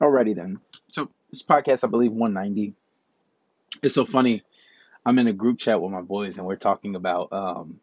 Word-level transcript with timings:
Alrighty 0.00 0.34
then. 0.34 0.60
So 0.90 1.10
this 1.30 1.42
podcast, 1.42 1.80
I 1.82 1.86
believe, 1.86 2.12
190. 2.12 2.74
It's 3.82 3.94
so 3.94 4.04
funny. 4.04 4.42
I'm 5.06 5.18
in 5.18 5.26
a 5.26 5.32
group 5.32 5.58
chat 5.58 5.80
with 5.80 5.92
my 5.92 6.00
boys, 6.00 6.38
and 6.38 6.46
we're 6.46 6.56
talking 6.56 6.94
about 6.96 7.32
um, 7.32 7.80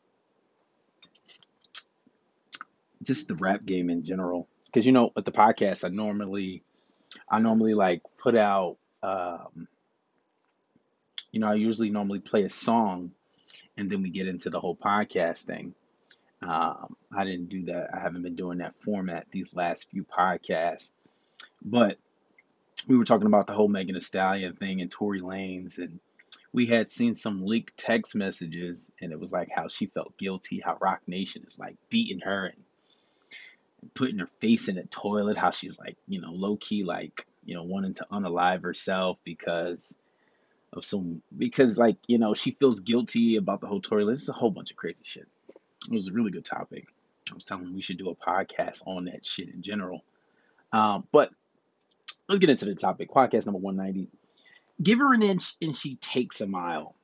just 3.04 3.28
the 3.28 3.36
rap 3.36 3.66
game 3.66 3.90
in 3.90 4.04
general. 4.04 4.48
Because 4.66 4.86
you 4.86 4.92
know, 4.92 5.12
with 5.16 5.26
the 5.26 5.32
podcast, 5.32 5.84
I 5.84 5.90
normally, 5.90 6.64
I 7.30 7.40
normally 7.40 7.74
like 7.74 8.02
put 8.18 8.36
out, 8.36 8.78
um, 9.04 9.68
you 11.32 11.40
know, 11.40 11.48
I 11.48 11.56
usually 11.56 11.90
normally 11.90 12.20
play 12.20 12.44
a 12.44 12.50
song, 12.50 13.12
and 13.78 13.90
then 13.90 14.02
we 14.02 14.10
get 14.10 14.28
into 14.28 14.50
the 14.50 14.60
whole 14.60 14.76
podcast 14.76 15.44
thing. 15.44 15.74
Um, 16.42 16.96
I 17.16 17.24
didn't 17.24 17.50
do 17.50 17.66
that. 17.66 17.90
I 17.94 18.00
haven't 18.00 18.24
been 18.24 18.36
doing 18.36 18.58
that 18.60 18.74
format 18.84 19.28
these 19.32 19.54
last 19.54 19.90
few 19.92 20.04
podcasts, 20.04 20.92
but 21.64 21.98
we 22.88 22.98
were 22.98 23.06
talking 23.06 23.28
about 23.28 23.48
the 23.48 23.54
whole 23.54 23.68
Megan 23.68 23.96
Thee 23.96 24.02
Stallion 24.02 24.56
thing 24.56 24.82
and 24.82 24.92
Tory 24.92 25.22
Lanez, 25.22 25.78
and 25.78 26.00
we 26.54 26.66
had 26.66 26.90
seen 26.90 27.16
some 27.16 27.46
leaked 27.46 27.78
text 27.78 28.16
messages, 28.16 28.92
and 29.02 29.12
it 29.12 29.20
was 29.20 29.32
like 29.32 29.50
how 29.50 29.68
she 29.68 29.86
felt 29.88 30.18
guilty, 30.18 30.60
how 30.64 30.78
Roc 30.82 31.02
Nation 31.08 31.44
is 31.48 31.60
like 31.60 31.76
beating 31.90 32.20
her 32.20 32.48
and 32.48 33.94
putting 33.96 34.20
her 34.20 34.30
face 34.40 34.68
in 34.68 34.76
the 34.76 34.84
toilet, 34.84 35.38
how 35.38 35.52
she's 35.52 35.78
like, 35.80 35.98
you 36.08 36.22
know, 36.22 36.32
low 36.32 36.58
key 36.58 36.84
like, 36.84 37.26
you 37.46 37.56
know, 37.56 37.64
wanting 37.64 37.94
to 37.96 38.06
unalive 38.12 38.64
herself 38.64 39.18
because 39.24 39.96
of 40.74 40.86
some 40.86 41.22
because 41.38 41.78
like, 41.78 41.98
you 42.08 42.18
know, 42.18 42.34
she 42.34 42.52
feels 42.52 42.80
guilty 42.80 43.36
about 43.36 43.62
the 43.62 43.68
whole 43.68 43.82
Tory. 43.82 44.06
It's 44.14 44.30
a 44.30 44.34
whole 44.34 44.52
bunch 44.52 44.72
of 44.72 44.78
crazy 44.78 45.04
shit. 45.04 45.28
It 45.50 45.94
was 45.94 46.08
a 46.08 46.12
really 46.12 46.32
good 46.32 46.46
topic. 46.46 46.88
I 47.30 47.34
was 47.34 47.46
telling 47.46 47.74
we 47.74 47.82
should 47.82 47.98
do 47.98 48.10
a 48.10 48.16
podcast 48.16 48.82
on 48.86 49.06
that 49.06 49.26
shit 49.26 49.50
in 49.50 49.62
general. 49.62 50.04
Um, 50.74 51.08
but 51.12 51.32
let's 52.32 52.40
get 52.40 52.50
into 52.50 52.66
the 52.66 52.76
topic. 52.76 53.12
Podcast 53.12 53.46
number 53.46 53.60
190. 53.60 54.10
Give 54.82 55.00
her 55.00 55.14
an 55.14 55.22
inch 55.22 55.56
and 55.62 55.78
she 55.78 55.96
takes 55.98 56.42
a 56.42 56.48
mile. 56.48 56.96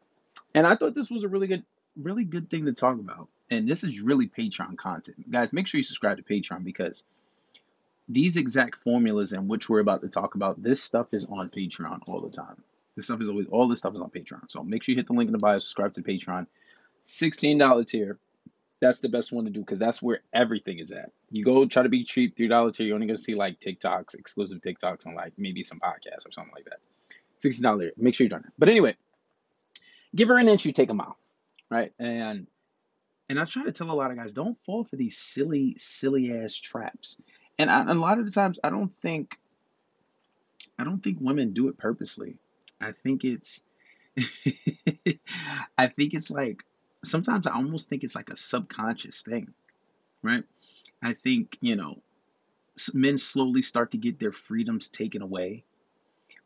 And 0.56 0.66
I 0.66 0.76
thought 0.76 0.96
this 0.96 1.10
was 1.10 1.24
a 1.24 1.28
really 1.28 1.48
good, 1.48 1.64
really 1.98 2.24
good 2.24 2.50
thing 2.50 2.66
to 2.66 2.74
talk 2.74 2.98
about. 2.98 3.28
And 3.52 3.68
this 3.68 3.84
is 3.84 4.00
really 4.00 4.28
Patreon 4.28 4.78
content. 4.78 5.30
Guys, 5.30 5.54
make 5.54 5.68
sure 5.68 5.78
you 5.78 5.84
subscribe 5.84 6.18
to 6.18 6.24
Patreon 6.24 6.64
because 6.64 7.04
these 8.10 8.38
exact 8.38 8.82
formulas 8.84 9.34
in 9.34 9.48
which 9.48 9.70
we're 9.70 9.80
about 9.80 10.02
to 10.02 10.10
talk 10.10 10.36
about, 10.36 10.64
this 10.64 10.82
stuff 10.82 11.08
is 11.12 11.26
on 11.26 11.50
Patreon 11.50 12.00
all 12.08 12.22
the 12.22 12.36
time. 12.36 12.64
This 12.96 13.06
stuff 13.06 13.22
is 13.22 13.28
always 13.28 13.48
all 13.52 13.68
this 13.68 13.80
stuff 13.80 13.96
is 13.96 14.02
on 14.02 14.10
Patreon. 14.10 14.50
So 14.50 14.64
make 14.64 14.84
sure 14.84 14.94
you 14.94 14.98
hit 14.98 15.08
the 15.08 15.14
link 15.14 15.28
in 15.28 15.34
the 15.34 15.38
bio, 15.38 15.60
subscribe 15.60 15.94
to 15.94 16.02
Patreon. 16.02 16.48
$16 17.06 17.88
tier. 17.88 18.18
That's 18.80 19.00
the 19.00 19.10
best 19.10 19.32
one 19.32 19.46
to 19.46 19.50
do 19.50 19.62
because 19.62 19.80
that's 19.80 20.02
where 20.02 20.22
everything 20.34 20.80
is 20.80 20.92
at. 20.92 21.12
You 21.32 21.44
go 21.44 21.66
try 21.66 21.84
to 21.84 21.90
be 21.90 22.04
cheap, 22.04 22.38
three 22.38 22.48
dollar 22.48 22.72
tier, 22.72 22.86
you're 22.86 22.96
only 22.96 23.08
gonna 23.08 23.18
see 23.18 23.36
like 23.36 23.60
TikToks, 23.60 24.14
exclusive 24.14 24.62
TikToks, 24.62 25.06
and 25.06 25.16
like 25.16 25.34
maybe 25.38 25.64
some 25.64 25.80
podcasts 25.80 26.26
or 26.26 26.32
something 26.32 26.54
like 26.54 26.66
that. 26.66 26.80
Sixty 27.40 27.62
dollar. 27.62 27.92
Make 27.98 28.16
sure 28.16 28.26
you 28.26 28.30
join 28.30 28.42
it. 28.42 28.52
But 28.58 28.70
anyway, 28.70 28.96
give 30.16 30.28
her 30.28 30.38
an 30.38 30.48
inch, 30.48 30.66
you 30.66 30.74
take 30.74 30.90
a 30.90 30.94
mile, 30.94 31.18
right? 31.70 31.92
And 31.98 32.48
and 33.30 33.40
I 33.40 33.46
try 33.46 33.64
to 33.64 33.72
tell 33.72 33.92
a 33.92 33.94
lot 33.94 34.12
of 34.12 34.18
guys, 34.18 34.32
don't 34.32 34.58
fall 34.66 34.86
for 34.86 34.96
these 34.96 35.18
silly, 35.18 35.76
silly 35.80 36.32
ass 36.34 36.54
traps. 36.54 37.18
And 37.60 37.70
a 37.70 37.94
lot 37.94 38.20
of 38.20 38.26
the 38.26 38.32
times, 38.32 38.60
I 38.64 38.70
don't 38.70 38.92
think, 39.02 39.38
I 40.80 40.84
don't 40.84 41.04
think 41.04 41.18
women 41.20 41.54
do 41.54 41.68
it 41.68 41.78
purposely. 41.78 42.38
I 42.80 42.94
think 43.04 43.24
it's, 43.26 43.60
I 45.78 45.88
think 45.88 46.14
it's 46.14 46.30
like 46.30 46.64
sometimes 47.06 47.48
I 47.48 47.54
almost 47.54 47.90
think 47.90 48.04
it's 48.04 48.16
like 48.16 48.30
a 48.30 48.38
subconscious 48.38 49.22
thing, 49.22 49.54
right? 50.24 50.44
I 51.04 51.14
think 51.14 51.58
you 51.62 51.76
know, 51.76 52.02
men 52.94 53.18
slowly 53.18 53.62
start 53.62 53.92
to 53.92 53.98
get 53.98 54.20
their 54.20 54.32
freedoms 54.32 54.90
taken 54.90 55.22
away 55.22 55.64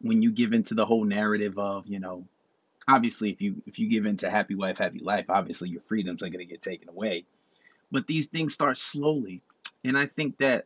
when 0.02 0.22
you 0.22 0.32
give 0.32 0.54
into 0.54 0.74
the 0.74 0.86
whole 0.86 1.04
narrative 1.04 1.58
of 1.58 1.88
you 1.88 2.00
know 2.00 2.26
obviously 2.88 3.30
if 3.30 3.42
you 3.42 3.62
if 3.66 3.80
you 3.80 3.88
give 3.90 4.06
into 4.06 4.30
happy 4.30 4.56
wife 4.56 4.78
happy 4.78 5.00
life 5.00 5.26
obviously 5.30 5.70
your 5.70 5.82
freedoms 5.88 6.24
are 6.24 6.30
going 6.30 6.40
to 6.40 6.46
get 6.46 6.62
taken 6.62 6.90
away. 6.90 7.26
But 7.92 8.08
these 8.08 8.28
things 8.28 8.54
start 8.54 8.78
slowly 8.78 9.42
and 9.84 9.98
i 9.98 10.06
think 10.06 10.38
that 10.38 10.66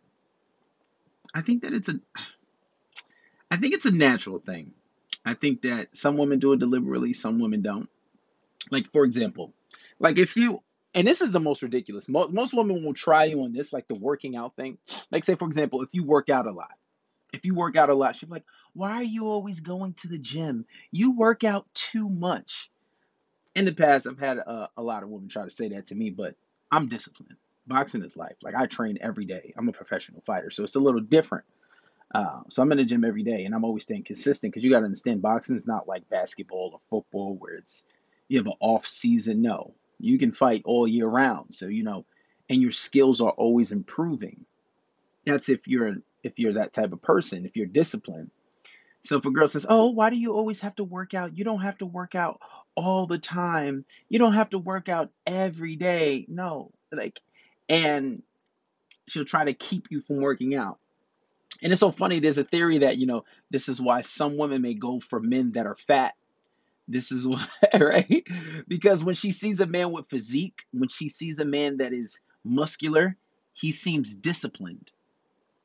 i 1.33 1.41
think 1.41 1.63
that 1.63 1.73
it's 1.73 1.89
a 1.89 1.99
i 3.51 3.57
think 3.57 3.73
it's 3.73 3.85
a 3.85 3.91
natural 3.91 4.39
thing. 4.39 4.71
I 5.27 5.33
think 5.33 5.63
that 5.63 5.87
some 5.93 6.17
women 6.17 6.39
do 6.39 6.53
it 6.53 6.59
deliberately 6.59 7.13
some 7.13 7.39
women 7.39 7.63
don't. 7.63 7.89
Like 8.71 8.91
for 8.91 9.05
example 9.05 9.53
like 9.99 10.17
if 10.17 10.35
you 10.35 10.61
and 10.93 11.07
this 11.07 11.21
is 11.21 11.31
the 11.31 11.39
most 11.39 11.61
ridiculous 11.61 12.07
most, 12.07 12.31
most 12.31 12.53
women 12.53 12.83
will 12.83 12.93
try 12.93 13.25
you 13.25 13.43
on 13.43 13.53
this 13.53 13.73
like 13.73 13.87
the 13.87 13.95
working 13.95 14.35
out 14.35 14.55
thing 14.55 14.77
like 15.11 15.23
say 15.23 15.35
for 15.35 15.47
example 15.47 15.81
if 15.81 15.89
you 15.91 16.03
work 16.03 16.29
out 16.29 16.47
a 16.47 16.51
lot 16.51 16.73
if 17.33 17.43
you 17.43 17.53
work 17.53 17.75
out 17.75 17.89
a 17.89 17.93
lot 17.93 18.15
she'll 18.15 18.29
be 18.29 18.35
like 18.35 18.45
why 18.75 18.91
are 18.91 19.03
you 19.03 19.25
always 19.27 19.61
going 19.61 19.93
to 20.01 20.09
the 20.09 20.17
gym? 20.17 20.65
You 20.91 21.11
work 21.11 21.43
out 21.43 21.65
too 21.73 22.09
much. 22.09 22.69
In 23.55 23.63
the 23.63 23.73
past, 23.73 24.05
I've 24.05 24.19
had 24.19 24.37
a, 24.37 24.69
a 24.75 24.83
lot 24.83 25.01
of 25.01 25.09
women 25.09 25.29
try 25.29 25.45
to 25.45 25.49
say 25.49 25.69
that 25.69 25.87
to 25.87 25.95
me, 25.95 26.09
but 26.09 26.35
I'm 26.71 26.89
disciplined. 26.89 27.37
Boxing 27.67 28.03
is 28.03 28.17
life. 28.17 28.35
Like 28.43 28.53
I 28.53 28.65
train 28.65 28.97
every 28.99 29.23
day. 29.25 29.53
I'm 29.57 29.69
a 29.69 29.71
professional 29.71 30.21
fighter, 30.25 30.51
so 30.51 30.65
it's 30.65 30.75
a 30.75 30.79
little 30.79 30.99
different. 30.99 31.45
Uh, 32.13 32.41
so 32.49 32.61
I'm 32.61 32.71
in 32.73 32.77
the 32.77 32.83
gym 32.83 33.05
every 33.05 33.23
day, 33.23 33.45
and 33.45 33.55
I'm 33.55 33.63
always 33.63 33.83
staying 33.83 34.03
consistent 34.03 34.53
because 34.53 34.63
you 34.63 34.69
got 34.69 34.79
to 34.79 34.85
understand 34.85 35.21
boxing 35.21 35.55
is 35.55 35.65
not 35.65 35.87
like 35.87 36.07
basketball 36.09 36.71
or 36.73 36.79
football 36.89 37.35
where 37.35 37.53
it's 37.53 37.85
you 38.27 38.37
have 38.37 38.47
an 38.47 38.53
off 38.59 38.85
season. 38.85 39.41
No, 39.41 39.73
you 39.99 40.19
can 40.19 40.31
fight 40.31 40.63
all 40.65 40.87
year 40.87 41.07
round. 41.07 41.53
So 41.55 41.67
you 41.67 41.83
know, 41.83 42.05
and 42.49 42.61
your 42.61 42.71
skills 42.71 43.21
are 43.21 43.31
always 43.31 43.71
improving. 43.71 44.45
That's 45.25 45.49
if 45.49 45.67
you're 45.67 45.95
if 46.23 46.39
you're 46.39 46.53
that 46.53 46.73
type 46.73 46.91
of 46.91 47.01
person. 47.01 47.45
If 47.45 47.55
you're 47.55 47.67
disciplined. 47.67 48.31
So 49.03 49.17
if 49.17 49.25
a 49.25 49.31
girl 49.31 49.47
says, 49.47 49.65
"Oh, 49.69 49.89
why 49.89 50.09
do 50.09 50.15
you 50.15 50.33
always 50.33 50.59
have 50.61 50.75
to 50.77 50.83
work 50.83 51.13
out? 51.13 51.37
You 51.37 51.43
don't 51.43 51.61
have 51.61 51.77
to 51.77 51.85
work 51.85 52.15
out 52.15 52.41
all 52.75 53.05
the 53.05 53.19
time. 53.19 53.85
You 54.09 54.17
don't 54.17 54.33
have 54.33 54.49
to 54.49 54.57
work 54.57 54.89
out 54.89 55.11
every 55.27 55.75
day." 55.75 56.25
No, 56.27 56.71
like, 56.91 57.19
and 57.69 58.23
she'll 59.07 59.25
try 59.25 59.45
to 59.45 59.53
keep 59.53 59.91
you 59.91 60.01
from 60.01 60.17
working 60.17 60.55
out. 60.55 60.79
And 61.61 61.71
it's 61.71 61.79
so 61.79 61.91
funny. 61.91 62.19
There's 62.19 62.39
a 62.39 62.43
theory 62.43 62.79
that 62.79 62.97
you 62.97 63.05
know 63.05 63.25
this 63.51 63.69
is 63.69 63.79
why 63.79 64.01
some 64.01 64.37
women 64.37 64.63
may 64.63 64.73
go 64.73 64.99
for 64.99 65.19
men 65.19 65.51
that 65.53 65.67
are 65.67 65.77
fat. 65.87 66.15
This 66.87 67.11
is 67.11 67.27
why, 67.27 67.47
right? 67.79 68.23
Because 68.67 69.03
when 69.03 69.15
she 69.15 69.31
sees 69.31 69.59
a 69.59 69.65
man 69.65 69.91
with 69.91 70.09
physique, 70.09 70.59
when 70.71 70.89
she 70.89 71.09
sees 71.09 71.39
a 71.39 71.45
man 71.45 71.77
that 71.77 71.93
is 71.93 72.19
muscular, 72.43 73.17
he 73.53 73.71
seems 73.71 74.15
disciplined. 74.15 74.91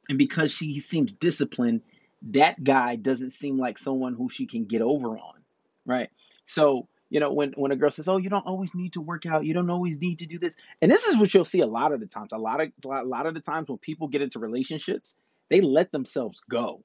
And 0.08 0.18
because 0.18 0.52
she 0.52 0.80
seems 0.80 1.12
disciplined, 1.12 1.82
that 2.22 2.62
guy 2.62 2.96
doesn't 2.96 3.30
seem 3.32 3.58
like 3.58 3.78
someone 3.78 4.14
who 4.14 4.28
she 4.28 4.46
can 4.46 4.64
get 4.64 4.82
over 4.82 5.16
on, 5.18 5.40
right? 5.86 6.10
So, 6.46 6.88
you 7.10 7.20
know, 7.20 7.32
when 7.32 7.52
when 7.52 7.72
a 7.72 7.76
girl 7.76 7.90
says, 7.90 8.08
"Oh, 8.08 8.18
you 8.18 8.28
don't 8.30 8.46
always 8.46 8.74
need 8.74 8.94
to 8.94 9.00
work 9.00 9.26
out. 9.26 9.44
You 9.44 9.54
don't 9.54 9.70
always 9.70 9.98
need 9.98 10.18
to 10.20 10.26
do 10.26 10.38
this," 10.38 10.56
and 10.82 10.90
this 10.90 11.04
is 11.04 11.16
what 11.16 11.32
you'll 11.34 11.44
see 11.44 11.60
a 11.60 11.66
lot 11.66 11.92
of 11.92 12.00
the 12.00 12.06
times. 12.06 12.30
A 12.32 12.38
lot 12.38 12.60
of 12.60 12.70
a 12.84 13.04
lot 13.04 13.26
of 13.26 13.34
the 13.34 13.40
times 13.40 13.68
when 13.68 13.78
people 13.78 14.08
get 14.08 14.22
into 14.22 14.38
relationships, 14.38 15.16
they 15.48 15.60
let 15.60 15.92
themselves 15.92 16.40
go. 16.50 16.84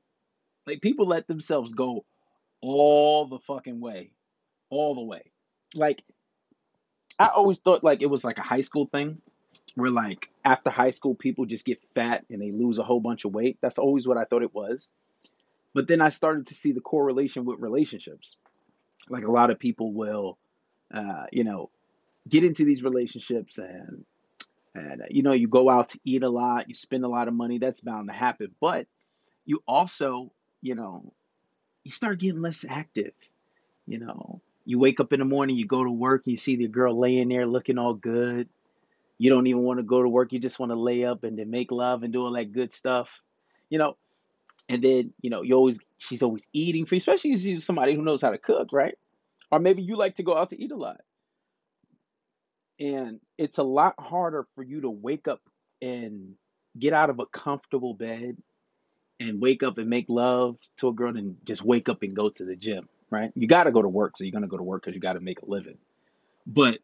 Like 0.67 0.81
people 0.81 1.07
let 1.07 1.27
themselves 1.27 1.73
go 1.73 2.05
all 2.61 3.27
the 3.27 3.39
fucking 3.39 3.79
way, 3.81 4.11
all 4.75 4.95
the 4.95 5.01
way. 5.01 5.31
Like 5.73 6.03
I 7.19 7.27
always 7.27 7.59
thought 7.59 7.83
like 7.83 8.01
it 8.01 8.07
was 8.07 8.23
like 8.23 8.37
a 8.37 8.43
high 8.43 8.61
school 8.61 8.87
thing 8.91 9.21
where 9.75 9.91
like 9.91 10.29
after 10.43 10.69
high 10.69 10.91
school 10.91 11.15
people 11.15 11.45
just 11.45 11.65
get 11.65 11.79
fat 11.93 12.25
and 12.29 12.41
they 12.41 12.51
lose 12.51 12.77
a 12.77 12.83
whole 12.83 12.99
bunch 12.99 13.25
of 13.25 13.33
weight. 13.33 13.57
That's 13.61 13.77
always 13.77 14.07
what 14.07 14.17
I 14.17 14.25
thought 14.25 14.43
it 14.43 14.53
was. 14.53 14.89
But 15.73 15.87
then 15.87 16.01
I 16.01 16.09
started 16.09 16.47
to 16.47 16.55
see 16.55 16.71
the 16.71 16.81
correlation 16.81 17.45
with 17.45 17.59
relationships. 17.59 18.37
Like 19.09 19.25
a 19.25 19.31
lot 19.31 19.51
of 19.51 19.59
people 19.59 19.93
will, 19.93 20.37
uh, 20.93 21.25
you 21.31 21.43
know, 21.43 21.69
get 22.27 22.43
into 22.43 22.65
these 22.65 22.81
relationships 22.81 23.57
and 23.57 24.05
and 24.73 25.01
uh, 25.01 25.05
you 25.09 25.23
know 25.23 25.31
you 25.31 25.47
go 25.47 25.69
out 25.69 25.89
to 25.89 25.99
eat 26.03 26.23
a 26.23 26.29
lot, 26.29 26.67
you 26.67 26.75
spend 26.75 27.03
a 27.05 27.09
lot 27.09 27.27
of 27.27 27.33
money. 27.33 27.59
That's 27.59 27.81
bound 27.81 28.07
to 28.07 28.13
happen. 28.13 28.53
But 28.59 28.87
you 29.45 29.61
also, 29.67 30.31
you 30.61 30.75
know, 30.75 31.13
you 31.83 31.91
start 31.91 32.19
getting 32.19 32.41
less 32.41 32.65
active. 32.67 33.13
You 33.85 33.99
know, 33.99 34.41
you 34.65 34.79
wake 34.79 34.99
up 34.99 35.13
in 35.13 35.19
the 35.19 35.25
morning, 35.25 35.55
you 35.55 35.67
go 35.67 35.83
to 35.83 35.91
work, 35.91 36.23
you 36.25 36.37
see 36.37 36.55
the 36.55 36.67
girl 36.67 36.97
laying 36.97 37.29
there 37.29 37.45
looking 37.45 37.77
all 37.77 37.93
good. 37.93 38.49
You 39.17 39.29
don't 39.29 39.47
even 39.47 39.61
want 39.61 39.79
to 39.79 39.83
go 39.83 40.01
to 40.01 40.09
work. 40.09 40.33
You 40.33 40.39
just 40.39 40.59
want 40.59 40.71
to 40.71 40.75
lay 40.75 41.05
up 41.05 41.23
and 41.23 41.37
then 41.37 41.49
make 41.49 41.71
love 41.71 42.03
and 42.03 42.11
do 42.11 42.23
all 42.23 42.33
that 42.33 42.51
good 42.51 42.73
stuff. 42.73 43.07
You 43.69 43.77
know, 43.77 43.97
and 44.67 44.83
then, 44.83 45.13
you 45.21 45.29
know, 45.29 45.41
you 45.41 45.55
always 45.55 45.77
she's 45.97 46.23
always 46.23 46.45
eating 46.51 46.85
for 46.85 46.95
you, 46.95 46.99
especially 46.99 47.33
if 47.33 47.41
she's 47.41 47.65
somebody 47.65 47.95
who 47.95 48.01
knows 48.01 48.21
how 48.21 48.31
to 48.31 48.37
cook, 48.37 48.69
right? 48.73 48.97
Or 49.51 49.59
maybe 49.59 49.83
you 49.83 49.95
like 49.95 50.17
to 50.17 50.23
go 50.23 50.35
out 50.35 50.49
to 50.49 50.61
eat 50.61 50.71
a 50.71 50.75
lot. 50.75 51.01
And 52.79 53.21
it's 53.37 53.57
a 53.57 53.63
lot 53.63 53.95
harder 53.97 54.47
for 54.55 54.63
you 54.63 54.81
to 54.81 54.89
wake 54.89 55.27
up 55.27 55.41
and 55.81 56.33
get 56.77 56.93
out 56.93 57.09
of 57.09 57.19
a 57.19 57.25
comfortable 57.25 57.93
bed 57.93 58.37
and 59.19 59.39
wake 59.41 59.63
up 59.63 59.77
and 59.77 59.89
make 59.89 60.07
love 60.09 60.57
to 60.77 60.89
a 60.89 60.93
girl 60.93 61.13
than 61.13 61.37
just 61.45 61.63
wake 61.63 61.87
up 61.87 62.03
and 62.03 62.15
go 62.15 62.29
to 62.29 62.43
the 62.43 62.55
gym, 62.55 62.89
right? 63.15 63.31
You 63.35 63.47
got 63.47 63.65
to 63.65 63.71
go 63.71 63.81
to 63.81 63.89
work, 63.89 64.17
so 64.17 64.23
you're 64.25 64.31
going 64.31 64.43
to 64.43 64.49
go 64.49 64.57
to 64.57 64.63
work 64.63 64.83
because 64.83 64.95
you 64.95 65.01
got 65.01 65.13
to 65.13 65.21
make 65.21 65.41
a 65.41 65.45
living. 65.45 65.77
But 66.47 66.79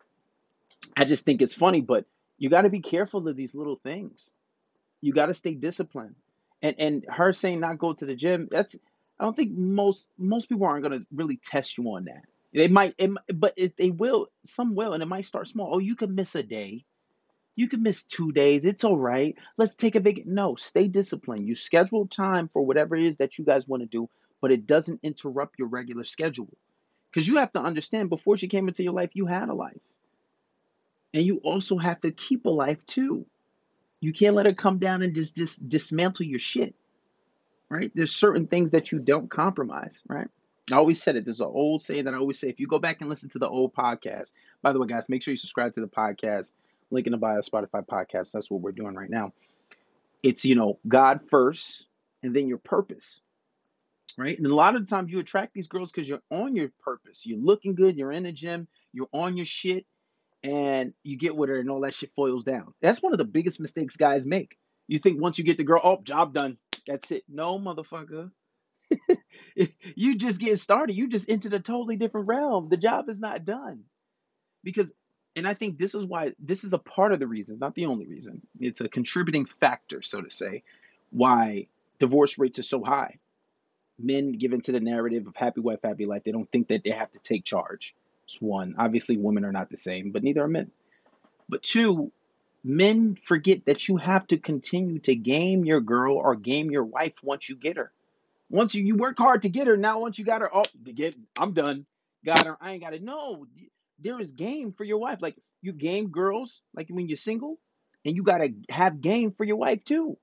I 0.97 1.05
just 1.05 1.25
think 1.25 1.41
it's 1.41 1.53
funny, 1.53 1.81
but 1.81 2.05
you 2.37 2.49
got 2.49 2.63
to 2.63 2.69
be 2.69 2.81
careful 2.81 3.27
of 3.27 3.35
these 3.35 3.55
little 3.55 3.79
things. 3.83 4.31
You 5.01 5.13
got 5.13 5.27
to 5.27 5.35
stay 5.35 5.53
disciplined. 5.53 6.15
And 6.63 6.75
and 6.79 7.05
her 7.09 7.33
saying 7.33 7.59
not 7.59 7.79
go 7.79 7.93
to 7.93 8.05
the 8.05 8.15
gym, 8.15 8.47
that's 8.51 8.75
I 9.19 9.23
don't 9.23 9.35
think 9.35 9.51
most 9.51 10.07
most 10.17 10.49
people 10.49 10.65
aren't 10.65 10.83
gonna 10.83 11.01
really 11.13 11.39
test 11.43 11.77
you 11.77 11.85
on 11.85 12.05
that. 12.05 12.23
They 12.53 12.67
might, 12.67 12.95
it, 12.97 13.11
but 13.33 13.53
if 13.57 13.75
they 13.77 13.91
will, 13.91 14.27
some 14.45 14.75
will, 14.75 14.93
and 14.93 15.01
it 15.01 15.07
might 15.07 15.25
start 15.25 15.47
small. 15.47 15.75
Oh, 15.75 15.79
you 15.79 15.95
can 15.95 16.15
miss 16.15 16.35
a 16.35 16.43
day. 16.43 16.85
You 17.55 17.69
can 17.69 17.83
miss 17.83 18.03
two 18.03 18.31
days. 18.31 18.65
It's 18.65 18.83
all 18.83 18.97
right. 18.97 19.35
Let's 19.57 19.75
take 19.75 19.95
a 19.95 20.01
big 20.01 20.25
no. 20.25 20.55
Stay 20.55 20.87
disciplined. 20.87 21.47
You 21.47 21.55
schedule 21.55 22.07
time 22.07 22.49
for 22.51 22.65
whatever 22.65 22.95
it 22.95 23.03
is 23.05 23.17
that 23.17 23.37
you 23.37 23.45
guys 23.45 23.67
want 23.67 23.83
to 23.83 23.87
do, 23.87 24.09
but 24.41 24.51
it 24.51 24.67
doesn't 24.67 24.99
interrupt 25.03 25.59
your 25.59 25.67
regular 25.67 26.03
schedule. 26.03 26.49
Because 27.09 27.27
you 27.27 27.37
have 27.37 27.53
to 27.53 27.59
understand, 27.59 28.09
before 28.09 28.37
she 28.37 28.47
came 28.47 28.67
into 28.67 28.83
your 28.83 28.93
life, 28.93 29.11
you 29.13 29.25
had 29.25 29.49
a 29.49 29.53
life, 29.53 29.81
and 31.13 31.23
you 31.23 31.37
also 31.43 31.77
have 31.77 32.01
to 32.01 32.11
keep 32.11 32.45
a 32.45 32.49
life 32.49 32.85
too. 32.87 33.25
You 33.99 34.13
can't 34.13 34.35
let 34.35 34.45
her 34.45 34.53
come 34.53 34.79
down 34.79 35.01
and 35.01 35.13
just, 35.13 35.35
just 35.35 35.67
dismantle 35.69 36.25
your 36.25 36.39
shit, 36.39 36.73
right? 37.69 37.91
There's 37.93 38.15
certain 38.15 38.47
things 38.47 38.71
that 38.71 38.91
you 38.91 38.99
don't 38.99 39.29
compromise, 39.29 39.99
right? 40.07 40.27
I 40.71 40.75
always 40.75 41.03
said 41.03 41.15
it. 41.15 41.25
There's 41.25 41.41
an 41.41 41.47
old 41.47 41.83
saying 41.83 42.05
that 42.05 42.13
I 42.13 42.17
always 42.17 42.39
say. 42.39 42.47
If 42.47 42.59
you 42.59 42.67
go 42.67 42.79
back 42.79 43.01
and 43.01 43.09
listen 43.09 43.29
to 43.31 43.39
the 43.39 43.47
old 43.47 43.73
podcast, 43.73 44.31
by 44.61 44.71
the 44.71 44.79
way, 44.79 44.87
guys, 44.87 45.09
make 45.09 45.21
sure 45.21 45.31
you 45.31 45.37
subscribe 45.37 45.73
to 45.73 45.81
the 45.81 45.87
podcast. 45.87 46.53
Link 46.91 47.07
in 47.07 47.11
the 47.11 47.17
bio, 47.17 47.39
Spotify 47.41 47.85
podcast. 47.85 48.31
That's 48.31 48.49
what 48.49 48.61
we're 48.61 48.71
doing 48.71 48.95
right 48.95 49.09
now. 49.09 49.33
It's 50.23 50.45
you 50.45 50.55
know 50.55 50.77
God 50.87 51.21
first, 51.29 51.85
and 52.21 52.35
then 52.35 52.47
your 52.47 52.59
purpose, 52.59 53.19
right? 54.17 54.37
And 54.37 54.47
a 54.47 54.55
lot 54.55 54.75
of 54.75 54.85
the 54.85 54.89
times 54.89 55.11
you 55.11 55.19
attract 55.19 55.53
these 55.53 55.67
girls 55.67 55.91
because 55.91 56.07
you're 56.07 56.21
on 56.29 56.55
your 56.55 56.69
purpose. 56.83 57.21
You're 57.23 57.39
looking 57.39 57.75
good. 57.75 57.97
You're 57.97 58.11
in 58.11 58.23
the 58.23 58.31
gym. 58.31 58.67
You're 58.93 59.09
on 59.13 59.37
your 59.37 59.45
shit, 59.45 59.85
and 60.43 60.93
you 61.03 61.17
get 61.17 61.35
with 61.35 61.49
her, 61.49 61.59
and 61.59 61.69
all 61.69 61.81
that 61.81 61.93
shit 61.93 62.11
foils 62.15 62.43
down. 62.43 62.73
That's 62.81 63.01
one 63.01 63.13
of 63.13 63.17
the 63.17 63.25
biggest 63.25 63.59
mistakes 63.59 63.95
guys 63.95 64.25
make. 64.25 64.57
You 64.87 64.99
think 64.99 65.21
once 65.21 65.37
you 65.37 65.43
get 65.43 65.57
the 65.57 65.63
girl, 65.63 65.81
oh, 65.83 66.01
job 66.03 66.33
done. 66.33 66.57
That's 66.87 67.09
it. 67.11 67.23
No, 67.29 67.57
motherfucker. 67.59 68.31
you 69.95 70.17
just 70.17 70.39
get 70.39 70.59
started. 70.59 70.95
You 70.95 71.07
just 71.07 71.29
entered 71.29 71.53
a 71.53 71.59
totally 71.59 71.95
different 71.95 72.27
realm. 72.27 72.67
The 72.69 72.77
job 72.77 73.09
is 73.09 73.19
not 73.19 73.45
done. 73.45 73.83
Because 74.63 74.91
and 75.35 75.47
I 75.47 75.53
think 75.53 75.77
this 75.77 75.95
is 75.95 76.05
why 76.05 76.33
this 76.39 76.63
is 76.63 76.73
a 76.73 76.77
part 76.77 77.13
of 77.13 77.19
the 77.19 77.27
reason, 77.27 77.57
not 77.59 77.75
the 77.75 77.85
only 77.85 78.05
reason. 78.05 78.41
It's 78.59 78.81
a 78.81 78.89
contributing 78.89 79.47
factor, 79.59 80.01
so 80.01 80.21
to 80.21 80.29
say, 80.29 80.63
why 81.11 81.67
divorce 81.99 82.37
rates 82.37 82.59
are 82.59 82.63
so 82.63 82.83
high. 82.83 83.19
Men 84.03 84.33
give 84.33 84.53
into 84.53 84.71
the 84.71 84.79
narrative 84.79 85.27
of 85.27 85.35
happy 85.35 85.61
wife, 85.61 85.79
happy 85.83 86.05
life. 86.05 86.23
They 86.23 86.31
don't 86.31 86.51
think 86.51 86.67
that 86.69 86.83
they 86.83 86.91
have 86.91 87.11
to 87.11 87.19
take 87.19 87.43
charge. 87.45 87.93
It's 88.27 88.41
one. 88.41 88.75
Obviously, 88.77 89.17
women 89.17 89.45
are 89.45 89.51
not 89.51 89.69
the 89.69 89.77
same, 89.77 90.11
but 90.11 90.23
neither 90.23 90.43
are 90.43 90.47
men. 90.47 90.71
But 91.49 91.63
two, 91.63 92.11
men 92.63 93.17
forget 93.27 93.65
that 93.65 93.87
you 93.87 93.97
have 93.97 94.27
to 94.27 94.37
continue 94.37 94.99
to 94.99 95.15
game 95.15 95.65
your 95.65 95.81
girl 95.81 96.15
or 96.15 96.35
game 96.35 96.71
your 96.71 96.85
wife 96.85 97.13
once 97.23 97.49
you 97.49 97.55
get 97.55 97.77
her. 97.77 97.91
Once 98.49 98.73
you, 98.73 98.83
you 98.83 98.95
work 98.95 99.17
hard 99.17 99.43
to 99.43 99.49
get 99.49 99.67
her, 99.67 99.77
now 99.77 99.99
once 99.99 100.17
you 100.17 100.25
got 100.25 100.41
her, 100.41 100.49
oh, 100.53 100.65
to 100.85 100.93
get, 100.93 101.15
I'm 101.37 101.53
done. 101.53 101.85
Got 102.25 102.45
her. 102.45 102.57
I 102.61 102.71
ain't 102.71 102.83
got 102.83 102.93
it. 102.93 103.01
No, 103.01 103.47
there 103.99 104.19
is 104.19 104.31
game 104.31 104.73
for 104.73 104.83
your 104.83 104.97
wife. 104.97 105.19
Like 105.21 105.35
you 105.61 105.73
game 105.73 106.09
girls, 106.09 106.61
like 106.75 106.87
when 106.89 107.07
you're 107.07 107.17
single, 107.17 107.57
and 108.05 108.15
you 108.15 108.23
gotta 108.23 108.49
have 108.69 109.01
game 109.01 109.31
for 109.31 109.43
your 109.43 109.57
wife 109.57 109.83
too. 109.85 110.17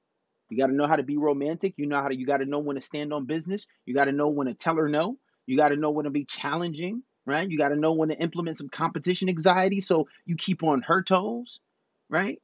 You 0.49 0.57
gotta 0.57 0.73
know 0.73 0.87
how 0.87 0.97
to 0.97 1.03
be 1.03 1.17
romantic. 1.17 1.75
You 1.77 1.87
know 1.87 2.01
how 2.01 2.09
to. 2.09 2.17
You 2.17 2.27
gotta 2.27 2.47
know 2.47 2.59
when 2.59 2.77
to 2.77 2.83
stand 2.83 3.13
on 3.13 3.27
business. 3.27 3.67
You 3.87 3.95
gotta 3.95 4.13
know 4.13 4.29
when 4.29 4.47
to 4.47 4.55
tell 4.55 4.77
her 4.77 4.89
no. 4.89 5.19
You 5.47 5.57
gotta 5.57 5.77
know 5.77 5.91
when 5.91 6.05
to 6.05 6.11
be 6.11 6.25
challenging, 6.25 7.03
right? 7.27 7.49
You 7.49 7.59
gotta 7.59 7.77
know 7.77 7.93
when 7.93 8.09
to 8.09 8.17
implement 8.17 8.59
some 8.59 8.69
competition 8.69 9.29
anxiety 9.29 9.81
so 9.81 10.09
you 10.27 10.37
keep 10.37 10.63
on 10.63 10.83
her 10.83 11.03
toes, 11.03 11.61
right? 12.09 12.41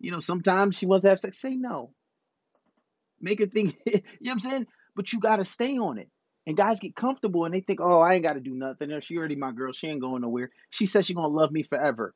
You 0.00 0.10
know, 0.10 0.20
sometimes 0.20 0.76
she 0.76 0.86
wants 0.86 1.04
to 1.04 1.10
have 1.10 1.20
sex. 1.20 1.40
Say 1.40 1.54
no. 1.54 1.92
Make 3.20 3.38
her 3.38 3.46
think, 3.46 3.76
you 3.86 3.92
know 3.94 4.00
what 4.20 4.32
I'm 4.32 4.40
saying? 4.40 4.66
But 4.96 5.12
you 5.12 5.20
got 5.20 5.36
to 5.36 5.44
stay 5.44 5.78
on 5.78 5.98
it. 5.98 6.10
And 6.46 6.58
guys 6.58 6.78
get 6.78 6.94
comfortable 6.94 7.46
and 7.46 7.54
they 7.54 7.60
think, 7.60 7.80
oh, 7.80 8.00
I 8.00 8.14
ain't 8.14 8.22
got 8.22 8.34
to 8.34 8.40
do 8.40 8.52
nothing. 8.52 8.92
Oh, 8.92 9.00
she 9.00 9.16
already 9.16 9.34
my 9.34 9.50
girl. 9.50 9.72
She 9.72 9.86
ain't 9.86 10.02
going 10.02 10.20
nowhere. 10.20 10.50
She 10.70 10.84
says 10.84 11.06
she 11.06 11.14
to 11.14 11.26
love 11.26 11.50
me 11.50 11.62
forever. 11.62 12.14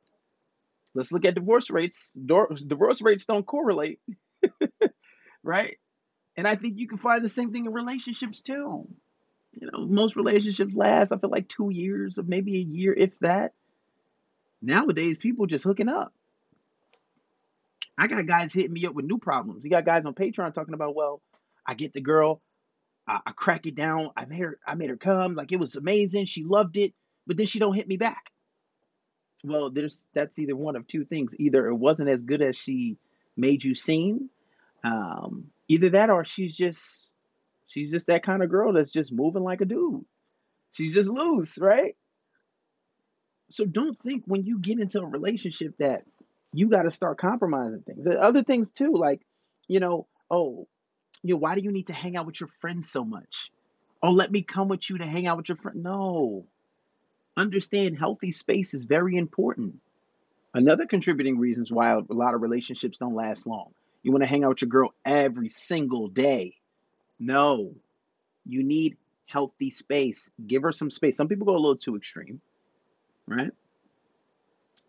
Let's 0.93 1.11
look 1.11 1.25
at 1.25 1.35
divorce 1.35 1.69
rates. 1.69 1.97
Divorce 2.13 3.01
rates 3.01 3.25
don't 3.25 3.45
correlate, 3.45 3.99
right? 5.43 5.77
And 6.37 6.47
I 6.47 6.55
think 6.55 6.77
you 6.77 6.87
can 6.87 6.97
find 6.97 7.23
the 7.23 7.29
same 7.29 7.51
thing 7.51 7.65
in 7.65 7.73
relationships 7.73 8.41
too. 8.41 8.87
You 9.53 9.69
know, 9.71 9.85
most 9.85 10.15
relationships 10.15 10.73
last, 10.75 11.11
I 11.11 11.17
feel 11.17 11.29
like 11.29 11.49
two 11.49 11.69
years 11.71 12.17
or 12.17 12.23
maybe 12.23 12.55
a 12.55 12.59
year, 12.59 12.93
if 12.93 13.11
that. 13.19 13.53
Nowadays, 14.61 15.17
people 15.17 15.47
just 15.47 15.63
hooking 15.63 15.89
up. 15.89 16.13
I 17.97 18.07
got 18.07 18.25
guys 18.27 18.53
hitting 18.53 18.73
me 18.73 18.85
up 18.85 18.93
with 18.93 19.05
new 19.05 19.17
problems. 19.17 19.63
You 19.63 19.69
got 19.69 19.85
guys 19.85 20.05
on 20.05 20.13
Patreon 20.13 20.53
talking 20.53 20.73
about, 20.73 20.95
well, 20.95 21.21
I 21.65 21.73
get 21.73 21.93
the 21.93 22.01
girl, 22.01 22.41
I, 23.07 23.19
I 23.25 23.31
crack 23.31 23.65
it 23.65 23.75
down, 23.75 24.11
I 24.15 24.25
made 24.25 24.39
her, 24.39 24.59
I 24.65 24.75
made 24.75 24.89
her 24.89 24.97
come, 24.97 25.35
like 25.35 25.51
it 25.51 25.59
was 25.59 25.75
amazing, 25.75 26.25
she 26.25 26.43
loved 26.43 26.77
it, 26.77 26.93
but 27.27 27.35
then 27.35 27.47
she 27.47 27.59
don't 27.59 27.73
hit 27.73 27.87
me 27.87 27.97
back. 27.97 28.23
Well, 29.43 29.69
there's 29.69 30.03
that's 30.13 30.37
either 30.39 30.55
one 30.55 30.75
of 30.75 30.87
two 30.87 31.05
things. 31.05 31.31
Either 31.37 31.67
it 31.67 31.75
wasn't 31.75 32.09
as 32.09 32.21
good 32.23 32.41
as 32.41 32.57
she 32.57 32.97
made 33.39 33.63
you 33.63 33.75
seem, 33.75 34.29
um, 34.83 35.47
either 35.67 35.89
that 35.91 36.09
or 36.09 36.25
she's 36.25 36.55
just 36.55 37.07
she's 37.67 37.91
just 37.91 38.07
that 38.07 38.23
kind 38.23 38.43
of 38.43 38.49
girl 38.49 38.73
that's 38.73 38.91
just 38.91 39.11
moving 39.11 39.43
like 39.43 39.61
a 39.61 39.65
dude. 39.65 40.05
She's 40.73 40.93
just 40.93 41.09
loose, 41.09 41.57
right? 41.57 41.95
So 43.49 43.65
don't 43.65 43.99
think 44.01 44.23
when 44.25 44.43
you 44.43 44.59
get 44.59 44.79
into 44.79 44.99
a 44.99 45.05
relationship 45.05 45.75
that 45.79 46.03
you 46.53 46.69
got 46.69 46.83
to 46.83 46.91
start 46.91 47.17
compromising 47.17 47.81
things. 47.81 48.03
The 48.03 48.21
other 48.21 48.43
things 48.43 48.71
too, 48.71 48.93
like, 48.93 49.21
you 49.67 49.79
know, 49.79 50.07
oh, 50.29 50.67
you 51.21 51.33
know, 51.33 51.39
why 51.39 51.55
do 51.55 51.61
you 51.61 51.71
need 51.71 51.87
to 51.87 51.93
hang 51.93 52.15
out 52.15 52.25
with 52.25 52.39
your 52.39 52.49
friends 52.61 52.89
so 52.89 53.03
much? 53.03 53.51
Oh, 54.01 54.11
let 54.11 54.31
me 54.31 54.41
come 54.43 54.67
with 54.67 54.89
you 54.89 54.97
to 54.99 55.05
hang 55.05 55.27
out 55.27 55.37
with 55.37 55.49
your 55.49 55.57
friend. 55.57 55.83
No. 55.83 56.45
Understand 57.35 57.97
healthy 57.97 58.31
space 58.31 58.73
is 58.73 58.85
very 58.85 59.17
important. 59.17 59.75
Another 60.53 60.85
contributing 60.85 61.39
reasons 61.39 61.71
why 61.71 61.91
a 61.91 62.01
lot 62.09 62.35
of 62.35 62.41
relationships 62.41 62.97
don't 62.99 63.15
last 63.15 63.47
long. 63.47 63.71
You 64.03 64.11
want 64.11 64.23
to 64.23 64.29
hang 64.29 64.43
out 64.43 64.49
with 64.49 64.61
your 64.61 64.69
girl 64.69 64.93
every 65.05 65.49
single 65.49 66.07
day. 66.07 66.55
No. 67.19 67.73
You 68.45 68.63
need 68.63 68.97
healthy 69.27 69.71
space. 69.71 70.29
Give 70.47 70.63
her 70.63 70.71
some 70.71 70.91
space. 70.91 71.17
Some 71.17 71.27
people 71.27 71.45
go 71.45 71.53
a 71.53 71.59
little 71.59 71.77
too 71.77 71.95
extreme, 71.97 72.41
right? 73.27 73.51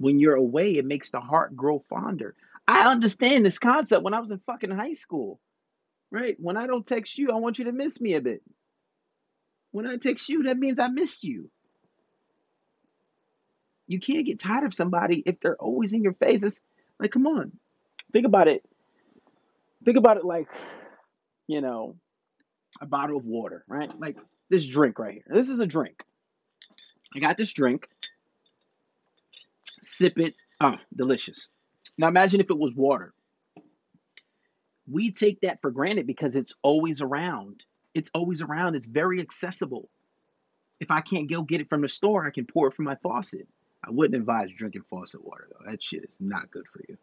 when 0.01 0.19
you're 0.19 0.35
away, 0.35 0.73
it 0.73 0.87
makes 0.87 1.11
the 1.11 1.21
heart 1.21 1.55
grow 1.55 1.85
fonder. 1.91 2.35
I 2.67 2.91
understand 2.91 3.45
this 3.45 3.59
concept 3.59 4.03
when 4.03 4.15
I 4.15 4.21
was 4.21 4.31
in 4.31 4.41
fucking 4.47 4.71
high 4.71 4.95
school, 4.95 5.41
right? 6.11 6.37
When 6.41 6.57
I 6.57 6.67
don't 6.67 6.87
text 6.87 7.19
you, 7.19 7.31
I 7.31 7.37
want 7.37 7.59
you 7.59 7.67
to 7.67 7.73
miss 7.73 8.01
me 8.01 8.15
a 8.15 8.21
bit. 8.21 8.43
When 9.73 9.87
I 9.87 9.97
text 9.97 10.29
you, 10.29 10.45
that 10.45 10.59
means 10.59 10.79
I 10.79 10.89
missed 10.89 11.23
you. 11.23 11.51
You 13.91 13.99
can't 13.99 14.25
get 14.25 14.39
tired 14.39 14.63
of 14.65 14.73
somebody 14.73 15.25
if 15.27 15.41
they're 15.41 15.57
always 15.57 15.93
in 15.93 16.05
your 16.05 16.15
face. 16.15 16.45
It's 16.45 16.61
like, 17.01 17.11
come 17.11 17.27
on, 17.27 17.51
think 18.13 18.25
about 18.25 18.47
it. 18.47 18.65
Think 19.85 19.97
about 19.97 20.17
it 20.17 20.25
like, 20.25 20.47
you 21.49 21.61
know, 21.61 21.97
a 22.81 22.87
bottle 22.87 23.17
of 23.17 23.25
water, 23.25 23.65
right? 23.67 23.91
Like 23.99 24.17
this 24.49 24.65
drink 24.65 25.01
right 25.01 25.15
here. 25.15 25.25
This 25.29 25.49
is 25.49 25.59
a 25.59 25.67
drink. 25.67 26.05
I 27.17 27.19
got 27.19 27.37
this 27.37 27.51
drink 27.51 27.89
sip 29.83 30.21
it. 30.21 30.37
Oh, 30.61 30.77
delicious. 30.95 31.49
Now 31.99 32.07
imagine 32.07 32.39
if 32.41 32.49
it 32.49 32.59
was 32.59 32.73
water. 32.77 33.13
We 34.89 35.11
take 35.11 35.41
that 35.41 35.61
for 35.63 35.73
granted 35.73 36.07
because 36.07 36.37
it's 36.37 36.55
always 36.63 37.01
around. 37.03 37.65
It's 37.95 38.11
always 38.15 38.41
around. 38.41 38.77
It's 38.77 38.87
very 38.87 39.21
accessible. 39.21 39.89
If 40.79 40.93
I 40.93 41.01
can't 41.01 41.29
go 41.29 41.43
get 41.43 41.61
it 41.61 41.69
from 41.69 41.83
the 41.83 41.89
store, 41.89 42.25
I 42.25 42.31
can 42.31 42.47
pour 42.47 42.69
it 42.69 42.75
from 42.75 42.85
my 42.85 42.95
faucet. 43.03 43.49
I 43.91 43.93
wouldn't 43.93 44.15
advise 44.15 44.51
drinking 44.57 44.85
faucet 44.89 45.25
water 45.25 45.49
though. 45.51 45.69
That 45.69 45.83
shit 45.83 46.05
is 46.05 46.17
not 46.21 46.51
good 46.53 46.65
for 46.73 46.81
you. 46.89 46.97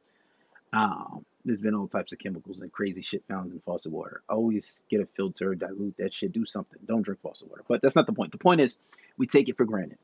Um, 0.71 1.25
there's 1.43 1.59
been 1.59 1.75
all 1.75 1.87
types 1.89 2.13
of 2.13 2.19
chemicals 2.19 2.61
and 2.61 2.71
crazy 2.71 3.01
shit 3.01 3.23
found 3.27 3.51
in 3.51 3.59
faucet 3.59 3.91
water. 3.91 4.21
Always 4.29 4.81
get 4.89 5.01
a 5.01 5.07
filter, 5.17 5.53
dilute 5.53 5.95
that 5.97 6.13
shit, 6.13 6.31
do 6.31 6.45
something. 6.45 6.79
Don't 6.85 7.01
drink 7.01 7.19
faucet 7.21 7.49
water. 7.49 7.63
But 7.67 7.81
that's 7.81 7.95
not 7.95 8.05
the 8.05 8.13
point. 8.13 8.31
The 8.31 8.37
point 8.37 8.61
is 8.61 8.77
we 9.17 9.27
take 9.27 9.49
it 9.49 9.57
for 9.57 9.65
granted. 9.65 9.97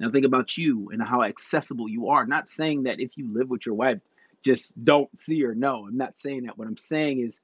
Now 0.00 0.10
think 0.10 0.26
about 0.26 0.56
you 0.58 0.90
and 0.92 1.00
how 1.00 1.22
accessible 1.22 1.88
you 1.88 2.08
are. 2.08 2.26
Not 2.26 2.48
saying 2.48 2.84
that 2.84 2.98
if 2.98 3.16
you 3.16 3.32
live 3.32 3.48
with 3.48 3.64
your 3.64 3.76
wife, 3.76 4.00
just 4.44 4.72
don't 4.84 5.08
see 5.20 5.40
her. 5.42 5.54
No, 5.54 5.86
I'm 5.86 5.96
not 5.96 6.18
saying 6.20 6.44
that. 6.44 6.58
What 6.58 6.66
I'm 6.66 6.78
saying 6.78 7.20
is 7.20 7.40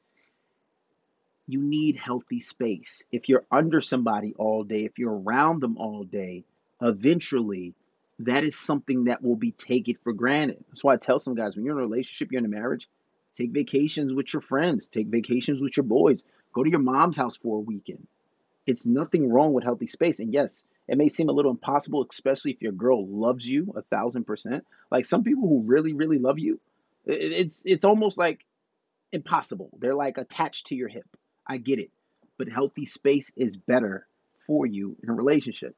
you 1.47 1.63
need 1.63 1.97
healthy 1.97 2.41
space. 2.41 3.05
If 3.13 3.29
you're 3.29 3.45
under 3.53 3.81
somebody 3.81 4.35
all 4.37 4.65
day, 4.65 4.85
if 4.85 4.99
you're 4.99 5.17
around 5.17 5.61
them 5.61 5.77
all 5.77 6.03
day, 6.03 6.45
eventually 6.83 7.75
that 8.27 8.45
is 8.45 8.59
something 8.59 9.05
that 9.05 9.23
will 9.23 9.37
be 9.37 9.53
taken 9.53 9.97
for 10.03 10.13
granted. 10.13 10.65
That's 10.69 10.85
why 10.85 10.95
I 10.95 10.99
tell 10.99 11.19
some 11.19 11.35
guys 11.35 11.57
when 11.57 11.65
you're 11.65 11.79
in 11.79 11.85
a 11.85 11.87
relationship, 11.87 12.31
you're 12.31 12.41
in 12.41 12.45
a 12.45 12.49
marriage, 12.49 12.89
take 13.37 13.51
vacations 13.51 14.13
with 14.13 14.33
your 14.33 14.43
friends, 14.43 14.89
take 14.89 15.07
vacations 15.09 15.61
with 15.61 15.77
your 15.77 15.85
boys, 15.85 16.23
go 16.53 16.63
to 16.63 16.71
your 16.71 16.81
mom's 16.81 17.17
house 17.17 17.37
for 17.37 17.57
a 17.57 17.61
weekend. 17.61 18.07
It's 18.67 18.85
nothing 18.85 19.31
wrong 19.31 19.53
with 19.53 19.65
healthy 19.65 19.87
space. 19.87 20.21
And 20.21 20.33
yes, 20.33 20.65
it 20.87 20.99
may 20.99 21.09
seem 21.09 21.29
a 21.29 21.33
little 21.33 21.51
impossible, 21.51 22.07
especially 22.11 22.53
if 22.53 22.63
your 22.63 22.73
girl 22.73 23.07
loves 23.07 23.47
you 23.47 23.73
a 23.77 23.83
thousand 23.83 24.25
percent. 24.25 24.65
Like 24.91 25.07
some 25.07 25.25
people 25.25 25.49
who 25.49 25.63
really, 25.63 25.93
really 25.93 26.19
love 26.19 26.39
you, 26.39 26.61
it's 27.07 27.63
it's 27.65 27.85
almost 27.85 28.19
like 28.19 28.45
impossible. 29.13 29.71
They're 29.81 29.95
like 29.95 30.19
attached 30.19 30.67
to 30.67 30.75
your 30.75 30.89
hip. 30.89 31.07
I 31.47 31.57
get 31.57 31.79
it. 31.79 31.91
But 32.39 32.49
healthy 32.49 32.87
space 32.87 33.31
is 33.37 33.57
better 33.57 34.07
for 34.47 34.67
you 34.67 34.97
in 35.03 35.09
a 35.09 35.15
relationship. 35.15 35.75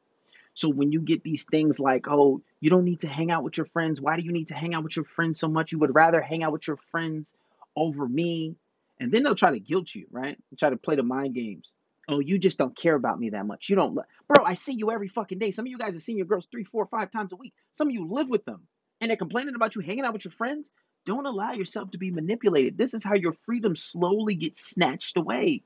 So 0.54 0.68
when 0.68 0.92
you 0.92 1.00
get 1.00 1.23
these 1.23 1.44
things 1.50 1.80
like, 1.80 2.06
oh, 2.09 2.42
you 2.61 2.71
don't 2.71 2.85
need 2.85 3.00
to 3.00 3.09
hang 3.09 3.30
out 3.30 3.42
with 3.42 3.56
your 3.56 3.66
friends. 3.66 4.00
Why 4.00 4.16
do 4.16 4.23
you 4.23 4.32
need 4.32 4.49
to 4.49 4.54
hang 4.54 4.75
out 4.75 4.85
with 4.85 4.97
your 4.97 5.06
friends 5.06 5.40
so 5.40 5.49
much? 5.49 5.73
You 5.73 5.78
would 5.78 5.94
rather 5.94 6.21
hang 6.21 6.42
out 6.42 6.52
with 6.52 6.66
your 6.66 6.78
friends 6.90 7.32
over 7.75 8.06
me. 8.06 8.56
And 9.00 9.11
then 9.11 9.23
they'll 9.23 9.35
try 9.35 9.50
to 9.50 9.59
guilt 9.59 9.94
you, 9.94 10.06
right? 10.11 10.38
Try 10.59 10.71
to 10.71 10.76
play 10.76 10.97
the 10.97 11.02
mind 11.02 11.35
games. 11.35 11.75
Oh, 12.09 12.21
you 12.21 12.38
just 12.38 12.59
don't 12.59 12.76
care 12.76 12.94
about 12.94 13.18
me 13.18 13.30
that 13.30 13.47
much. 13.47 13.68
You 13.68 13.76
don't, 13.76 13.94
bro. 13.94 14.44
I 14.44 14.54
see 14.54 14.73
you 14.73 14.90
every 14.90 15.09
fucking 15.09 15.38
day. 15.38 15.52
Some 15.52 15.66
of 15.66 15.71
you 15.71 15.78
guys 15.78 15.97
are 15.97 16.00
seeing 16.00 16.18
your 16.18 16.26
girls 16.26 16.47
three, 16.50 16.64
four, 16.64 16.87
five 16.87 17.11
times 17.11 17.32
a 17.32 17.37
week. 17.37 17.54
Some 17.73 17.88
of 17.88 17.94
you 17.94 18.06
live 18.11 18.28
with 18.28 18.44
them, 18.44 18.66
and 19.00 19.09
they're 19.09 19.16
complaining 19.16 19.54
about 19.54 19.75
you 19.75 19.80
hanging 19.82 20.04
out 20.04 20.12
with 20.12 20.25
your 20.25 20.32
friends. 20.32 20.71
Don't 21.06 21.26
allow 21.26 21.52
yourself 21.52 21.92
to 21.92 21.99
be 21.99 22.11
manipulated. 22.11 22.76
This 22.76 22.92
is 22.92 23.02
how 23.02 23.14
your 23.14 23.32
freedom 23.44 23.76
slowly 23.76 24.35
gets 24.35 24.64
snatched 24.64 25.16
away, 25.16 25.62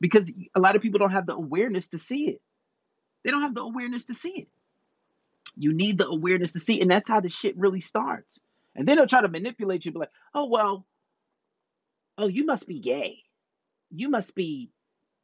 because 0.00 0.30
a 0.54 0.60
lot 0.60 0.76
of 0.76 0.82
people 0.82 0.98
don't 0.98 1.12
have 1.12 1.26
the 1.26 1.34
awareness 1.34 1.88
to 1.88 1.98
see 1.98 2.28
it. 2.28 2.40
They 3.24 3.30
don't 3.30 3.42
have 3.42 3.54
the 3.54 3.62
awareness 3.62 4.06
to 4.06 4.14
see 4.14 4.30
it. 4.30 4.48
You 5.56 5.72
need 5.72 5.98
the 5.98 6.06
awareness 6.06 6.52
to 6.52 6.60
see, 6.60 6.80
and 6.80 6.90
that's 6.90 7.08
how 7.08 7.20
the 7.20 7.30
shit 7.30 7.56
really 7.56 7.80
starts. 7.80 8.40
And 8.76 8.86
then 8.86 8.96
they'll 8.96 9.06
try 9.06 9.22
to 9.22 9.28
manipulate 9.28 9.84
you, 9.84 9.92
be 9.92 9.98
like, 9.98 10.12
"Oh 10.34 10.46
well, 10.46 10.86
oh 12.16 12.28
you 12.28 12.44
must 12.44 12.66
be 12.66 12.80
gay. 12.80 13.18
You 13.90 14.08
must 14.08 14.34
be 14.34 14.70